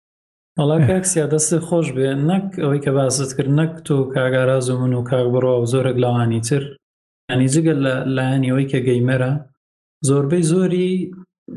ئەڵا 0.59 0.79
کاکسیا 0.89 1.25
دەستی 1.33 1.61
خۆش 1.67 1.87
بێ 1.97 2.09
نەک 2.29 2.47
ئەوەی 2.63 2.83
کە 2.85 2.91
باست 2.97 3.31
کرد 3.37 3.53
نەک 3.61 3.73
تۆ 3.87 3.97
کاگاراز 4.15 4.67
و 4.71 4.77
من 4.81 4.93
و 4.99 5.03
کاک 5.11 5.27
بڕەوە 5.33 5.59
و 5.63 5.71
زۆرێک 5.73 5.97
لەوانی 6.03 6.41
تر 6.49 6.63
ئەنی 7.31 7.49
جگەل 7.55 7.79
لە 7.89 7.95
لایەنەوەی 8.17 8.67
کە 8.73 8.79
گەیمەرە 8.89 9.33
زۆربەی 10.09 10.45
زۆری 10.53 10.91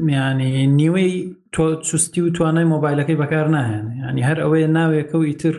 میانی 0.08 0.52
نیوەی 0.80 1.12
تۆ 1.56 1.64
چستی 1.88 2.22
و 2.24 2.34
توانای 2.36 2.70
مۆبایلەکەی 2.74 3.20
بەکار 3.22 3.48
ناهێن 3.56 3.86
ینی 4.10 4.26
هەر 4.30 4.38
ئەوەیە 4.44 4.70
ناوێکە 4.78 5.16
و 5.20 5.28
ئیتر 5.30 5.56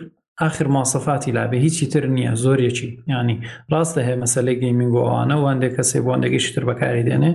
آخر 0.47 0.67
ماسەفاتی 0.77 1.31
لابێ 1.37 1.55
هیچی 1.67 1.85
تر 1.93 2.05
نییە 2.17 2.33
زۆرێکی 2.45 2.91
ینی 3.17 3.37
ڕاستە 3.73 4.01
هەیە 4.07 4.21
مەسلێکی 4.23 4.73
مینگۆوانە 4.81 5.37
وانێک 5.45 5.73
کەسێک 5.79 6.03
بۆندێکی 6.07 6.53
تر 6.55 6.65
بەکاری 6.71 7.07
دێنێ 7.09 7.33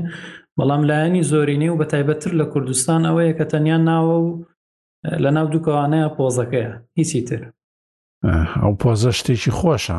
بەڵام 0.58 0.82
لایەنی 0.89 1.24
زۆرینی 1.32 1.70
و 1.72 1.78
بە 1.82 1.86
تایبەتتر 1.91 2.32
لە 2.39 2.45
کوردستان 2.53 3.01
ئەوەیە 3.08 3.34
کە 3.38 3.45
تەنیا 3.51 3.78
ناوە 3.89 4.16
و 4.24 4.28
لە 5.24 5.30
ناو 5.36 5.47
دووکەوانەیە 5.53 6.10
پۆزەکەیە 6.18 6.74
هیچی 6.99 7.22
تر 7.28 7.41
ئەو 8.62 8.74
پۆزە 8.82 9.12
شتێکی 9.20 9.51
خۆشە 9.58 9.97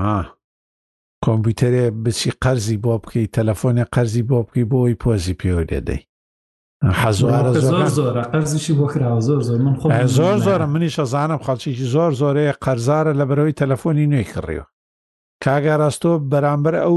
کۆمپیوتەرێ 1.24 1.84
بچی 2.04 2.30
قەرزی 2.42 2.78
بۆ 2.84 2.92
بکەی 3.02 3.26
تەلەفۆنی 3.36 3.88
قەرزی 3.94 4.22
بۆ 4.28 4.38
بکەی 4.46 4.68
بۆ 4.70 4.78
ئەوی 4.82 5.00
پۆزی 5.02 5.38
پێوە 5.40 5.64
دێدەی 5.70 6.02
حەزیشی 7.00 8.72
بۆ 8.78 8.86
کرا 8.92 9.20
زۆر 9.26 9.40
زۆر 9.48 9.58
من 9.64 9.74
زۆر 10.18 10.36
زۆرە 10.46 10.66
منیش 10.74 10.96
ئەزانم 11.00 11.40
خەڵکیێکی 11.46 11.86
زۆر 11.94 12.10
زۆرەیە 12.20 12.54
قەرزارە 12.64 13.12
لە 13.20 13.24
بەرەوەی 13.28 13.58
تەلەفۆنی 13.60 14.10
نوێی 14.12 14.30
کڕیەوە 14.32 14.66
کاگەڕاستۆ 15.44 16.12
بەرامبەر 16.30 16.74
ئەو 16.84 16.96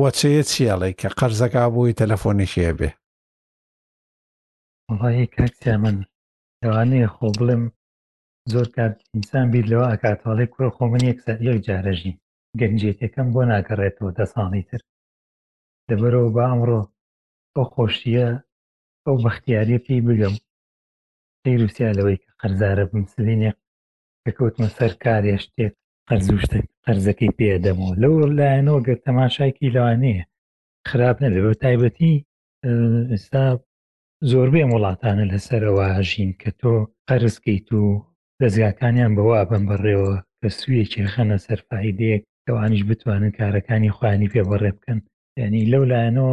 وەچەیە 0.00 0.42
چیاڵی 0.50 0.92
کە 1.00 1.08
قەرزەکە 1.18 1.62
بۆی 1.74 1.96
تەلەفۆنیشیە 2.00 2.72
بێ 2.78 2.90
وڵی 5.00 5.26
کاکسیا 5.34 5.76
من 5.84 5.96
لەوانەیە 6.62 7.08
خۆ 7.14 7.26
بڵێم 7.38 7.64
زۆر 8.52 8.66
کاتئسان 8.76 9.46
بیر 9.52 9.64
لەوە 9.72 9.86
ئەکاتواڵی 9.92 10.46
کوڕ 10.52 10.68
خۆ 10.76 10.84
من 10.92 11.02
یەکسەر 11.10 11.36
یەک 11.48 11.58
جارەژی 11.66 12.18
گەنجێتەکەم 12.60 13.28
بۆ 13.34 13.40
ناگەڕێتەوە 13.50 14.10
دە 14.18 14.24
ساڵی 14.32 14.62
تر 14.68 14.80
لەبەرەوە 15.88 16.30
بە 16.36 16.44
ئەمڕۆ 16.50 16.80
ئەو 17.56 17.64
خۆشییە 17.74 18.28
ئەو 19.06 19.16
بەختیاریە 19.24 19.78
پێی 19.86 20.00
بگەم 20.08 20.34
سیروسیا 21.42 21.90
لەوەی 21.98 22.20
کە 22.22 22.30
قەرزارە 22.40 22.84
بم 22.90 23.02
سلینێک 23.14 23.56
کە 24.22 24.30
کەوتمە 24.36 24.68
سەر 24.78 24.92
کارێ 25.04 25.34
شتێک 25.44 25.72
قەرزوشتە 26.08 26.58
قەرزەکەی 26.84 27.34
پێدەمەوە 27.38 27.92
لەو 28.02 28.14
لایەنەوە 28.38 28.80
گە 28.86 28.94
تەماشایکی 29.06 29.72
لەوانەیە 29.74 30.22
خراپ 30.90 31.16
نەبێ 31.24 31.40
بە 31.46 31.54
تایبەتی 31.62 32.14
ئێستا 33.12 33.46
زۆربەی 34.30 34.68
وڵاتانە 34.72 35.24
لەسەرەوە 35.32 35.84
هژین 35.96 36.30
کە 36.40 36.50
تۆ 36.60 36.72
قەرزکەیت 37.08 37.68
و 37.78 37.82
دەستگاکانیان 38.40 39.12
بەوە 39.18 39.40
بم 39.50 39.62
بڕێەوە 39.70 40.14
کە 40.38 40.48
سوویەکی 40.58 41.10
خەنە 41.12 41.36
سەرفاهیدەیەک 41.46 42.22
کەوانش 42.44 42.80
بتوانن 42.88 43.32
کارەکانی 43.38 43.94
خوانی 43.96 44.30
پێ 44.32 44.42
بەڕێ 44.50 44.70
بکەن 44.76 44.98
ینی 45.42 45.64
لەو 45.72 45.84
لایەنەوە 45.92 46.32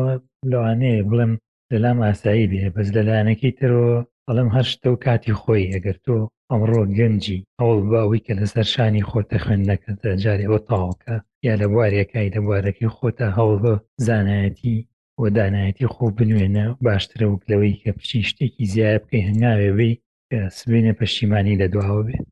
لەوانەیە 0.51 1.05
بڵێم 1.09 1.33
لەلام 1.71 1.97
ئاسایی 2.05 2.49
بێ 2.51 2.63
بەس 2.75 2.87
لەلایەنەکەی 2.95 3.57
ترەوە 3.59 3.95
ئەڵم 4.27 4.49
هەشتە 4.57 4.87
و 4.89 5.01
کاتی 5.05 5.37
خۆی 5.41 5.69
ئەگەر 5.73 5.97
تۆ 6.05 6.17
ئەمڕۆ 6.51 6.81
گەنجی 6.99 7.43
ئەوڵ 7.59 7.79
باوی 7.93 8.23
کە 8.25 8.33
لەسەر 8.39 8.65
شانی 8.73 9.07
خۆتە 9.09 9.37
خوێندەکەتە 9.43 10.09
جارێەوە 10.23 10.59
تاوکە 10.69 11.15
یا 11.47 11.53
لە 11.61 11.67
بوارەکەی 11.71 12.31
لە 12.35 12.39
بوارەکەی 12.45 12.93
خۆتە 12.97 13.27
هەوڵ 13.37 13.55
بە 13.63 13.73
زانایەتی 14.05 14.77
وە 15.21 15.27
دانایەتی 15.37 15.89
خۆ 15.93 16.05
بنوێنە 16.17 16.65
باشترە 16.85 17.25
وکلەوەی 17.29 17.79
کە 17.81 17.89
پچی 17.97 18.21
شتێکی 18.29 18.65
زیایە 18.71 18.99
بکەی 19.03 19.25
هەنگاوێ 19.27 19.69
بێ 19.77 19.91
کە 20.29 20.39
سبێنە 20.57 20.93
پەشیمانی 20.99 21.59
لە 21.61 21.67
دواوە 21.73 22.03
بێت 22.07 22.25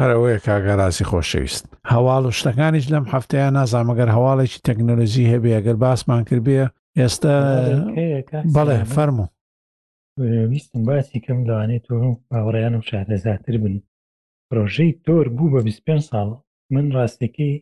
هەرەوەیە 0.00 0.38
کاگەڕاستی 0.46 1.08
خۆشەویست 1.10 1.64
هەواڵ 1.92 2.22
و 2.26 2.36
شتەکانیش 2.38 2.86
لەم 2.92 3.04
هەفتەیە 3.12 3.48
نازامەگەر 3.58 4.08
هەواڵێکی 4.16 4.64
تەکنۆلۆژی 4.68 5.30
هەبێ 5.32 5.50
ئەگەر 5.56 5.76
باسمان 5.84 6.22
کردبێ 6.28 6.64
ئێستا 6.98 7.34
بەڵێ 8.54 8.78
فەرمو 8.94 9.26
ویستم 10.52 10.80
باسی 10.88 11.18
کەم 11.24 11.38
دەوانێت 11.48 11.84
و 11.90 11.96
باوەڕیانم 12.30 12.82
شارەزاتر 12.88 13.54
بن 13.62 13.74
پرۆژەی 14.48 14.92
تۆر 15.06 15.26
بوو 15.36 15.52
بە 15.54 15.60
25 15.66 16.02
ساڵ 16.10 16.28
من 16.74 16.86
ڕاستەکەی 16.96 17.54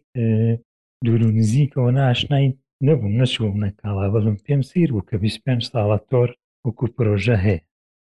دوورونزیکەوە 1.04 1.90
ناشنای 1.98 2.54
نەبووم 2.86 3.14
نەچوم 3.20 3.56
نەکاڵا 3.64 4.06
بەڵم 4.12 4.36
پێم 4.44 4.62
سیر 4.70 4.90
بوو 4.94 5.06
کە 5.08 5.14
25 5.22 5.62
ساڵە 5.72 5.98
تۆر 6.10 6.28
وەکو 6.66 6.84
پرۆژە 6.96 7.36
هەیە 7.46 7.62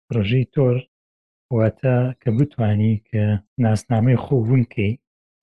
پرۆژەی 0.07 0.45
تۆر 0.55 0.75
واتە 1.57 1.97
کە 2.21 2.29
بتانی 2.39 2.93
کە 3.09 3.23
ناسنامەی 3.63 4.17
خۆبوونکەی 4.25 4.91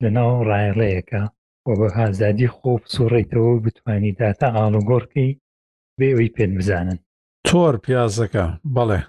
لە 0.03 0.09
ناو 0.17 0.33
ڕایڕەیەەکە 0.51 1.23
و 1.67 1.71
بە 1.81 1.89
ئازادی 1.97 2.49
خۆب 2.57 2.83
سوڕێتەوە 2.95 3.53
بتانی 3.65 4.13
داتا 4.21 4.49
ئاڵوگۆڕکەی 4.59 5.31
بێەوەی 5.99 6.35
پێن 6.37 6.53
بزانن 6.59 6.99
تۆر 7.49 7.75
پیازەکە 7.85 8.47
بەڵێ 8.75 9.01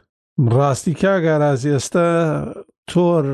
ڕاستی 0.56 0.94
کاگارازی 1.02 1.74
ئێستا 1.76 2.10
تۆر 2.92 3.26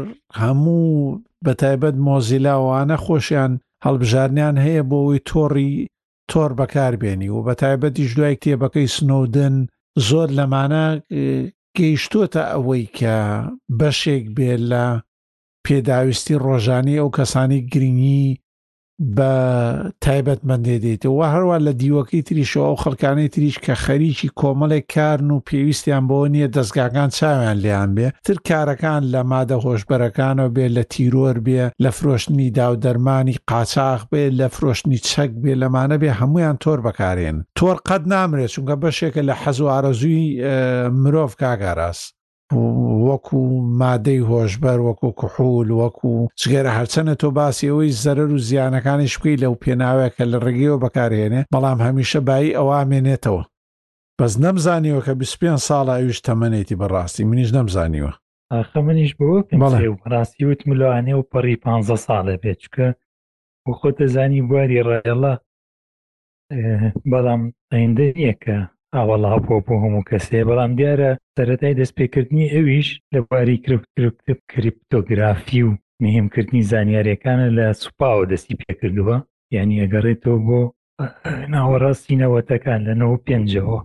هەموو 0.42 1.16
بە 1.46 1.52
تایبەت 1.62 1.96
مۆزیلاوانە 2.08 2.98
خۆشیان 3.06 3.52
هەڵبژارنیان 3.86 4.56
هەیە 4.66 4.84
بۆ 4.90 4.98
ئەوی 5.04 5.20
تۆڕی 5.30 5.72
تۆر 6.32 6.52
بەکاربێنی 6.60 7.30
و 7.32 7.40
بە 7.48 7.54
تایبەتیش 7.62 8.12
دوای 8.18 8.36
کتێبەکەی 8.42 8.88
سنودن 8.96 9.56
زۆر 10.08 10.30
لەمانە 10.40 10.86
گەیشتوتە 11.78 12.44
ئەوەی 12.54 12.86
کە 12.98 13.16
بەشێک 13.80 14.24
بێت 14.38 14.62
لە 14.72 14.86
پێداویستی 15.66 16.42
ڕۆژانی 16.46 17.00
ئەو 17.00 17.10
کەسانی 17.18 17.66
گرنگی 17.72 18.28
بە 19.18 19.32
تایبەتمەندێ 20.06 20.76
دێت 20.84 21.04
و 21.08 21.18
هەروە 21.34 21.58
لە 21.68 21.72
دیوەکەی 21.82 22.26
تریشەوە 22.28 22.66
ئەو 22.70 22.78
خەکانەی 22.84 23.32
تریش 23.34 23.56
کە 23.66 23.74
خەریکی 23.84 24.30
کۆمەڵێک 24.40 24.86
کارن 24.96 25.28
و 25.32 25.44
پێویستیان 25.50 26.04
بۆ 26.10 26.18
نییە 26.34 26.48
دەستگاکان 26.56 27.10
چاویان 27.18 27.58
لیان 27.64 27.90
بێ 27.98 28.08
تر 28.26 28.38
کارەکان 28.48 29.02
لە 29.14 29.22
مادە 29.32 29.58
هۆشببەرەکانەوە 29.64 30.54
بێ 30.56 30.66
لە 30.76 30.84
تیرۆر 30.94 31.38
بێ 31.46 31.66
لە 31.84 31.90
فرۆشتنی 31.98 32.50
داودەرمانی 32.58 33.38
قاچاق 33.50 34.02
بێ 34.12 34.24
لە 34.40 34.48
فرۆشتنی 34.56 35.00
چەک 35.10 35.32
بێ 35.44 35.54
لەمانە 35.62 35.96
بێ 36.02 36.12
هەمویان 36.20 36.56
تۆر 36.64 36.80
بەکارێن 36.86 37.38
تۆر 37.58 37.76
قەت 37.88 38.04
نامرێت 38.14 38.52
چونکە 38.56 38.76
بەشێکە 38.84 39.22
لە 39.30 39.34
حەزوارەزووی 39.42 40.26
مرۆڤ 41.02 41.32
کاگاراست 41.42 42.08
وەکو 43.08 43.38
مادەی 43.82 44.20
هۆشبەر 44.30 44.78
وەکو 44.88 45.08
کوحول 45.20 45.68
وەکو 45.82 46.10
چگەرە 46.40 46.72
هەرچەنە 46.78 47.14
تۆ 47.22 47.28
باسی 47.38 47.68
ئەوەی 47.72 47.96
زەرەر 48.04 48.30
و 48.34 48.44
زیانەکانی 48.50 49.12
شکی 49.14 49.42
لەو 49.44 49.54
پێناوێکە 49.64 50.24
لە 50.32 50.38
ڕێگەیەوە 50.46 50.82
بەکارهێنێ 50.84 51.42
بەڵام 51.54 51.80
هەمیشە 51.88 52.20
بای 52.28 52.56
ئەوە 52.58 52.78
مێنێتەوە 52.92 53.44
بەس 54.20 54.34
نەمزانیوە 54.44 55.02
کە 55.08 55.14
25 55.20 55.62
ساڵ 55.68 55.86
ئاویش 55.92 56.20
تەمەێتی 56.28 56.80
بەڕاستی 56.82 57.24
منیش 57.30 57.50
نەمزانیوە 57.58 58.14
ئاخە 58.54 58.80
منیش 58.88 59.12
بۆ 59.20 59.28
ڕاستی 60.12 60.44
وت 60.50 60.62
ملوانێ 60.70 61.14
و 61.18 61.28
پەڕی 61.32 61.56
15 61.64 61.98
ساڵە 62.08 62.36
بێت 62.44 62.58
چکە 62.64 62.88
بۆ 63.64 63.72
خۆتە 63.80 64.06
زانی 64.14 64.42
بواری 64.50 64.82
ڕێڵە 64.90 65.34
بەڵام 67.12 67.42
ئەیندە 67.74 68.06
نییە 68.18 68.36
کە 68.44 68.58
ئاوەڵا 68.96 69.32
بۆ 69.48 69.56
هەموو 69.84 70.08
کەسێ 70.10 70.40
بەڵام 70.50 70.72
دیارە 70.80 71.12
سەتای 71.38 71.78
دەستپێکردنی 71.82 72.52
ئەویش 72.54 72.88
لەباری 73.14 73.58
کرکتب 73.98 74.38
کریپتۆگرافی 74.52 75.62
و 75.68 75.72
مهمکردنی 76.04 76.62
زانیاریەکانە 76.72 77.48
لە 77.58 77.66
سوپاوە 77.82 78.24
دەستی 78.32 78.58
پێکردووە 78.64 79.18
یعنی 79.56 79.82
ئەگەڕێتەوە 79.82 80.38
بۆ 80.48 80.60
ناوەڕاستی 81.54 82.20
نەوەتەکان 82.22 82.80
لەنەوە 82.88 83.18
پێنجەوە 83.28 83.80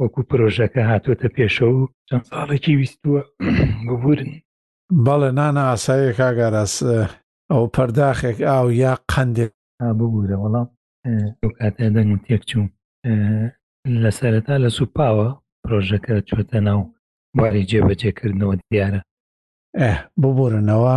وەکو 0.00 0.20
پرۆژەکە 0.30 0.82
هاتوۆتە 0.90 1.28
پێشە 1.36 1.66
و 1.72 1.78
چەند 2.08 2.24
ساڵێکی 2.30 2.72
ویستووە 2.80 3.20
ببورن 3.86 4.30
بەڵێ 5.06 5.30
نانە 5.38 5.62
ئاسایە 5.70 6.12
کاگەڕاس 6.20 6.74
ئەو 7.52 7.64
پەرداخێک 7.74 8.38
ئاو 8.48 8.66
یا 8.82 8.92
قندێک 9.12 9.52
ببوورە 9.98 10.36
وەڵام 10.44 10.68
کاتە 11.58 11.86
دەنگ 11.96 12.12
تێک 12.26 12.42
چوو 12.50 12.64
لە 14.04 14.10
سەرەتا 14.18 14.54
لە 14.64 14.70
سوپاوە 14.78 15.28
پرۆژەکە 15.62 16.14
چۆتە 16.28 16.58
ناو 16.66 16.80
باری 17.38 17.66
جێبەجێکردنەوە 17.70 18.54
دیارە 18.70 19.00
بۆ 20.20 20.28
بۆرنەوە 20.36 20.96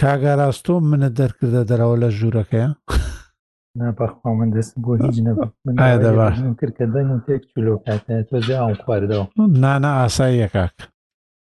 کاگاراستۆ 0.00 0.74
منە 0.90 1.08
دەرکردە 1.18 1.62
دەرەوە 1.70 1.96
لە 2.02 2.08
ژوورەکەیە 2.18 2.70
ناپخوا 3.78 4.30
من 4.38 4.50
دەست 4.56 4.74
بۆ 4.84 4.92
هیچ 4.98 5.16
کردکە 6.58 6.86
دەنگ 6.94 7.10
تێک 7.26 7.42
چولۆ 7.50 7.74
کاتە 7.86 8.14
تۆجا 8.28 8.58
ئەو 8.62 8.72
خواردەوە 8.82 9.24
نانە 9.62 9.90
ئاساییە 9.98 10.48
کاک 10.54 10.76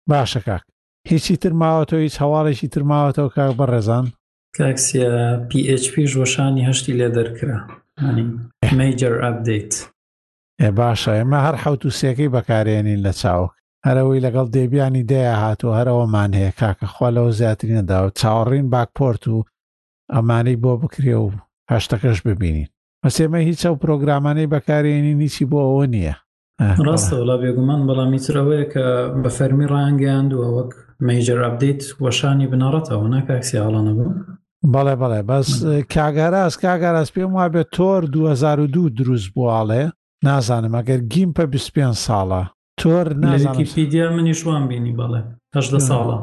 باشە 0.09 0.41
کاک 0.47 0.63
هیچی 1.11 1.35
ترماوەەوە 1.43 1.97
هیچ 2.05 2.15
هەواڵێکی 2.23 2.67
ترماوەتەوە 2.73 3.29
کاک 3.35 3.51
بەڕێزان 3.59 4.05
کاکسیە 4.57 5.09
PHP 5.49 5.93
ژۆشانی 6.13 6.65
هەشتی 6.67 6.93
لێ 6.99 7.07
دەرکرا 7.15 7.57
میجر 8.77 9.13
ئەبدەیت 9.23 9.73
ئێ 10.63 10.69
باشە 10.77 11.11
ئێمە 11.19 11.39
هەر 11.45 11.55
حوت 11.63 11.81
و 11.85 11.89
سێکەی 11.99 12.33
بەکارێنین 12.35 12.99
لە 13.05 13.11
چاوک 13.21 13.51
هەرەوەی 13.87 14.23
لەگەڵ 14.25 14.47
دێبیانی 14.55 15.07
دەیە 15.11 15.35
هاتووە 15.43 15.73
هەرەوەمان 15.79 16.31
هەیە 16.39 16.51
کاکە 16.59 16.87
خۆ 16.93 17.07
لەەوە 17.15 17.31
زیاترینەدا 17.39 17.97
و 18.03 18.07
چاوەڕین 18.19 18.65
باکپۆرت 18.73 19.23
و 19.27 19.37
ئەمانەی 20.13 20.61
بۆ 20.63 20.71
بکرێ 20.81 21.15
و 21.21 21.27
هەشتەکەش 21.71 22.19
ببینین 22.27 22.67
بەسێمە 23.03 23.39
هیچ 23.49 23.61
ئەو 23.67 23.75
پرۆگرامانەی 23.83 24.51
بەکارێنی 24.53 25.13
نیچی 25.21 25.45
بۆ 25.51 25.57
ئەوە 25.67 25.85
نییە 25.93 26.15
ڕاستە 26.87 27.15
وڵا 27.21 27.35
بێگومان 27.41 27.81
بەڵامی 27.87 28.19
ترەوەیە 28.25 28.65
کە 28.73 28.85
بە 29.21 29.29
فەرمی 29.37 29.67
ڕانگەیان 29.73 30.25
دووە 30.31 30.47
وەک 30.57 30.71
مەیجر 31.07 31.39
ئەبدەیت 31.45 31.81
وەشانی 32.03 32.49
بنەڕەتەوە 32.51 33.05
ناکاکسسیاڵانە 33.13 33.93
بوو 33.97 34.13
بەڵێ 34.73 34.95
بەڵێ 35.01 35.21
بەس 35.29 35.47
کاگەڕاست 35.93 36.57
کاگەڕاست 36.65 37.11
پێم 37.15 37.31
وابێت 37.39 37.67
تۆر 37.75 38.01
2002 38.13 38.89
دروست 38.97 39.29
بواڵێ 39.35 39.85
نازانم 40.27 40.75
ئەگەر 40.81 40.99
گیم 41.13 41.31
پە 41.37 41.43
25 41.51 41.95
ساڵە 42.07 42.41
تۆر 42.79 43.05
نازانیدیا 43.23 44.05
منیشوان 44.15 44.63
بینی 44.69 44.93
بەڵێ 44.99 45.21
هەدە 45.55 45.79
ساڵە 45.89 46.17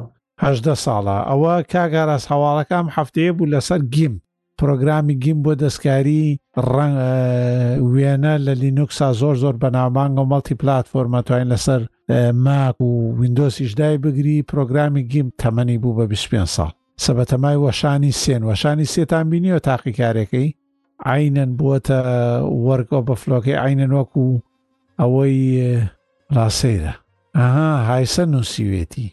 هەدە 0.44 0.74
ساڵە 0.84 1.16
ئەوە 1.30 1.54
کاگاراس 1.72 2.24
هەواڵەکەم 2.32 2.86
هەفتەیە 2.96 3.32
بوو 3.36 3.50
لەسەر 3.54 3.80
گیم 3.94 4.14
پرۆگرامی 4.60 5.14
گیم 5.22 5.38
بۆ 5.44 5.52
دەستکاری 5.62 6.24
ڕنگ 6.74 6.96
وێنە 7.94 8.34
لە 8.46 8.52
لینوکسا 8.62 9.08
زۆر 9.20 9.34
زۆر 9.42 9.54
بەناوبانگە 9.62 10.20
و 10.22 10.30
مەڵتی 10.32 10.54
پلتفۆرمە 10.60 11.20
توانین 11.26 11.48
لەسەر 11.54 11.80
ماک 12.46 12.76
و 12.80 12.90
وینندۆسیشدای 13.20 13.96
بگری 14.04 14.36
پرۆگرامی 14.50 15.02
گیم 15.12 15.26
تەمەنی 15.42 15.78
بوو 15.82 15.96
بە 16.00 16.04
25 16.08 16.48
ساڵ 16.56 16.70
سەبەتەمای 17.04 17.56
وەشانی 17.64 18.12
سێن 18.22 18.42
وەشانی 18.48 18.86
سێتان 18.94 19.26
بینیەوە 19.32 19.60
تاقیکارێکی 19.68 20.54
عینەن 21.10 21.50
بووەتە 21.58 21.98
وەرگۆ 22.66 23.00
بە 23.08 23.14
فلۆکەی 23.22 23.60
عینەن 23.66 23.92
وەکو 23.98 24.24
ئەوەی 25.00 25.38
ڕاستەیرە 26.36 26.92
ئاها 27.38 27.68
هایسە 27.88 28.24
نووسیوێتی 28.32 29.08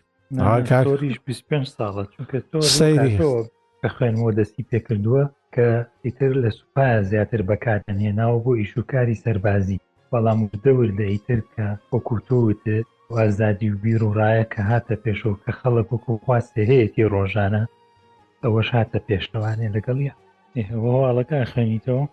خوێنەوە 3.96 4.32
دەستی 4.38 4.68
پێکردووە 4.72 5.24
کە 5.56 5.68
ئیتر 6.06 6.32
لە 6.44 6.50
سوپای 6.60 6.94
زیاتر 7.12 7.42
بەکاتن 7.50 7.98
هێناوە 8.06 8.38
بۆ 8.44 8.52
ئیشوکاری 8.62 9.20
سەربازی 9.24 9.82
بەڵام 10.12 10.40
دەوردە 10.66 11.06
ئیتر 11.14 11.40
کە 11.54 11.66
وەکوتۆوتت 11.92 12.86
وازادی 13.16 13.70
و 13.72 13.80
بیر 13.84 14.02
و 14.04 14.14
ڕایە 14.20 14.44
کە 14.54 14.62
هاتە 14.72 14.96
پێشەوە 15.04 15.36
کە 15.44 15.52
خەڵک 15.60 15.88
وەکو 15.92 16.14
خواستێ 16.24 16.64
هەیەی 16.72 17.10
ڕۆژانە 17.14 17.64
ئەوەش 18.44 18.70
هاتە 18.78 19.00
پێشتەوانێ 19.08 19.68
لەگەڵە 19.76 20.14
ئێوە 20.58 20.72
هەواڵەکە 20.72 21.40
خوێنیتەوە 21.52 22.04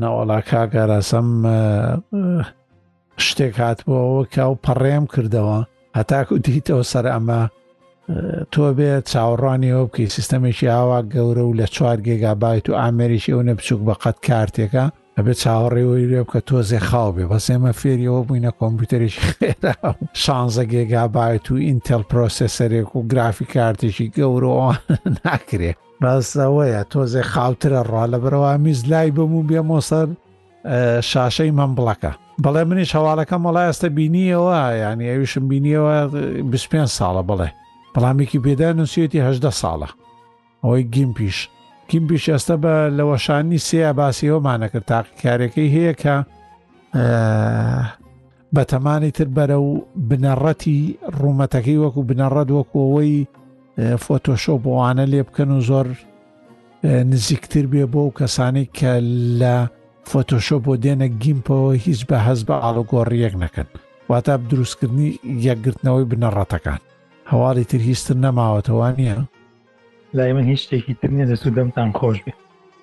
ناوەڵا 0.00 0.40
کاگەرەسم 0.50 1.28
شتێک 3.26 3.54
هاتبووەوە 3.64 4.22
کاو 4.34 4.52
پەڕێم 4.64 5.04
کردەوە 5.12 5.58
هەتاکو 5.98 6.34
دیتەوە 6.44 6.84
سەر 6.92 7.06
ئەمە 7.14 7.40
تۆ 8.52 8.64
بێت 8.78 9.04
چاوەڕوانیەوە 9.12 9.82
بکەی 9.88 10.12
سیستەمێکی 10.16 10.66
ئاوا 10.74 11.00
گەورە 11.12 11.44
و 11.46 11.56
لە 11.60 11.66
چوار 11.74 11.98
گێگا 12.06 12.32
بایت 12.42 12.64
و 12.68 12.78
ئامێریشی 12.80 13.32
ئەوە 13.32 13.44
نە 13.48 13.54
بچووک 13.58 13.80
بە 13.88 13.94
قەت 14.02 14.16
کارتێکە 14.26 14.84
ئەبێ 15.18 15.34
چاوەڕێەوەی 15.42 16.06
رێ 16.10 16.20
بکە 16.26 16.40
تۆزێ 16.48 16.80
خاو 16.88 17.10
بێ 17.16 17.24
بەس 17.32 17.46
ئێمە 17.52 17.72
فێریەوە 17.80 18.20
بووینە 18.26 18.50
کۆمپیوتەرێکی 18.60 19.22
خێرا 19.28 19.72
شانزە 20.22 20.64
گێگابایت 20.72 21.46
و 21.52 21.56
ئینتەل 21.66 22.02
پرۆسسەرێک 22.10 22.88
و 22.96 23.00
گرافی 23.10 23.46
کارتێکی 23.54 24.06
گەورەوە 24.16 24.68
ناکرێ 25.24 25.72
بەسەوەیە 26.02 26.80
تۆزێ 26.92 27.22
خاوترە 27.32 27.80
ڕوا 27.90 28.04
لە 28.12 28.18
بەرەوە 28.22 28.50
میز 28.64 28.80
لای 28.90 29.10
بم 29.16 29.32
و 29.34 29.42
بێمۆسەر 29.48 30.08
شاشەی 31.10 31.50
من 31.58 31.70
بڵەکە 31.76 32.12
بەڵێ 32.44 32.62
منیش 32.70 32.90
هەواڵەکەم 32.96 33.42
وڵای 33.46 33.66
ئەستە 33.70 33.88
بینیەوە 33.96 34.54
ینی 34.84 35.06
ئەویشم 35.12 35.44
بینیەوە 35.50 35.94
25 36.50 36.90
ساڵە 36.98 37.22
بڵێ 37.30 37.48
بەڵامێکی 37.94 38.38
بێدا 38.44 38.70
نووسەتی 38.78 39.24
هەدە 39.26 39.50
ساڵە 39.62 39.88
ئەوەی 40.64 40.82
گیم 40.94 41.12
پیش 41.18 41.36
کیم 41.90 42.06
پیشەستە 42.10 42.54
بە 42.62 42.74
لەوەشانی 42.98 43.60
سێ 43.66 43.82
باسیەوەمانە 43.98 44.66
کرد 44.72 44.86
تاقیکارەکەی 44.92 45.72
هەیە 45.76 45.94
کە 46.02 46.16
بە 48.54 48.62
تەمانی 48.72 49.10
تر 49.16 49.28
بەرە 49.36 49.56
و 49.66 49.70
بنەڕەتی 50.08 50.78
ڕوومەتەکەی 51.20 51.80
وەکو 51.84 52.00
بنەڕەت 52.10 52.48
وەکوەوەی 52.58 53.14
فۆتۆشۆ 54.04 54.54
بۆوانە 54.64 55.04
لێ 55.12 55.20
بکەن 55.28 55.50
و 55.50 55.60
زۆر 55.68 55.86
نزیکتر 57.10 57.64
بێ 57.72 57.84
بۆ 57.92 58.00
و 58.06 58.14
کەسانی 58.18 58.66
کە 58.76 58.92
لە 59.40 59.56
فۆتۆشۆ 60.10 60.56
بۆ 60.64 60.72
دێنە 60.82 61.08
گیمپەوە 61.22 61.72
هیچ 61.86 62.00
بە 62.08 62.16
هەز 62.26 62.40
بە 62.48 62.54
ئاڵۆگۆڕیەک 62.62 63.34
نەکەن 63.44 63.68
واتە 64.10 64.32
دروستکردنی 64.50 65.10
یەکگرتنەوەی 65.46 66.08
بنەڕەتەکان 66.10 66.80
هەواڵی 67.30 67.64
تر 67.70 67.80
هیچتر 67.88 68.14
نەماوەتەوە 68.24 68.88
نییە 68.98 69.16
لای 70.14 70.32
من 70.32 70.42
هیچ 70.44 70.60
شتێکی 70.62 70.94
تر 71.02 71.08
نیە 71.16 71.26
دەسو 71.32 71.50
دەمتان 71.56 71.90
خۆش 71.98 72.18
بێ 72.24 72.32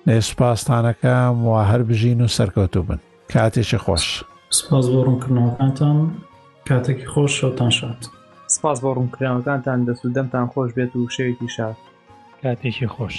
لێ 0.06 0.16
سوپاسستانەکەم 0.28 1.34
و 1.48 1.52
هەر 1.70 1.82
بژین 1.88 2.20
و 2.24 2.28
سەرکەوتو 2.36 2.80
بن 2.88 3.00
کاتێکی 3.32 3.78
خۆش 3.84 4.04
سپاس 4.58 4.86
بۆ 4.92 5.00
ڕوونکردنەوەکانتان 5.06 5.96
کاتێکی 6.68 7.06
خۆش 7.12 7.32
شەوتان 7.40 7.70
شات 7.78 8.00
سپاس 8.56 8.78
بۆ 8.82 8.90
ڕوونکراوەکانتان 8.98 9.78
دەسو 9.88 10.06
دەمتان 10.16 10.46
خۆش 10.52 10.70
بێت 10.76 10.92
و 10.96 11.08
شەوێکی 11.14 11.48
شات 11.56 11.78
کاتێکی 12.42 12.88
خۆش. 12.94 13.16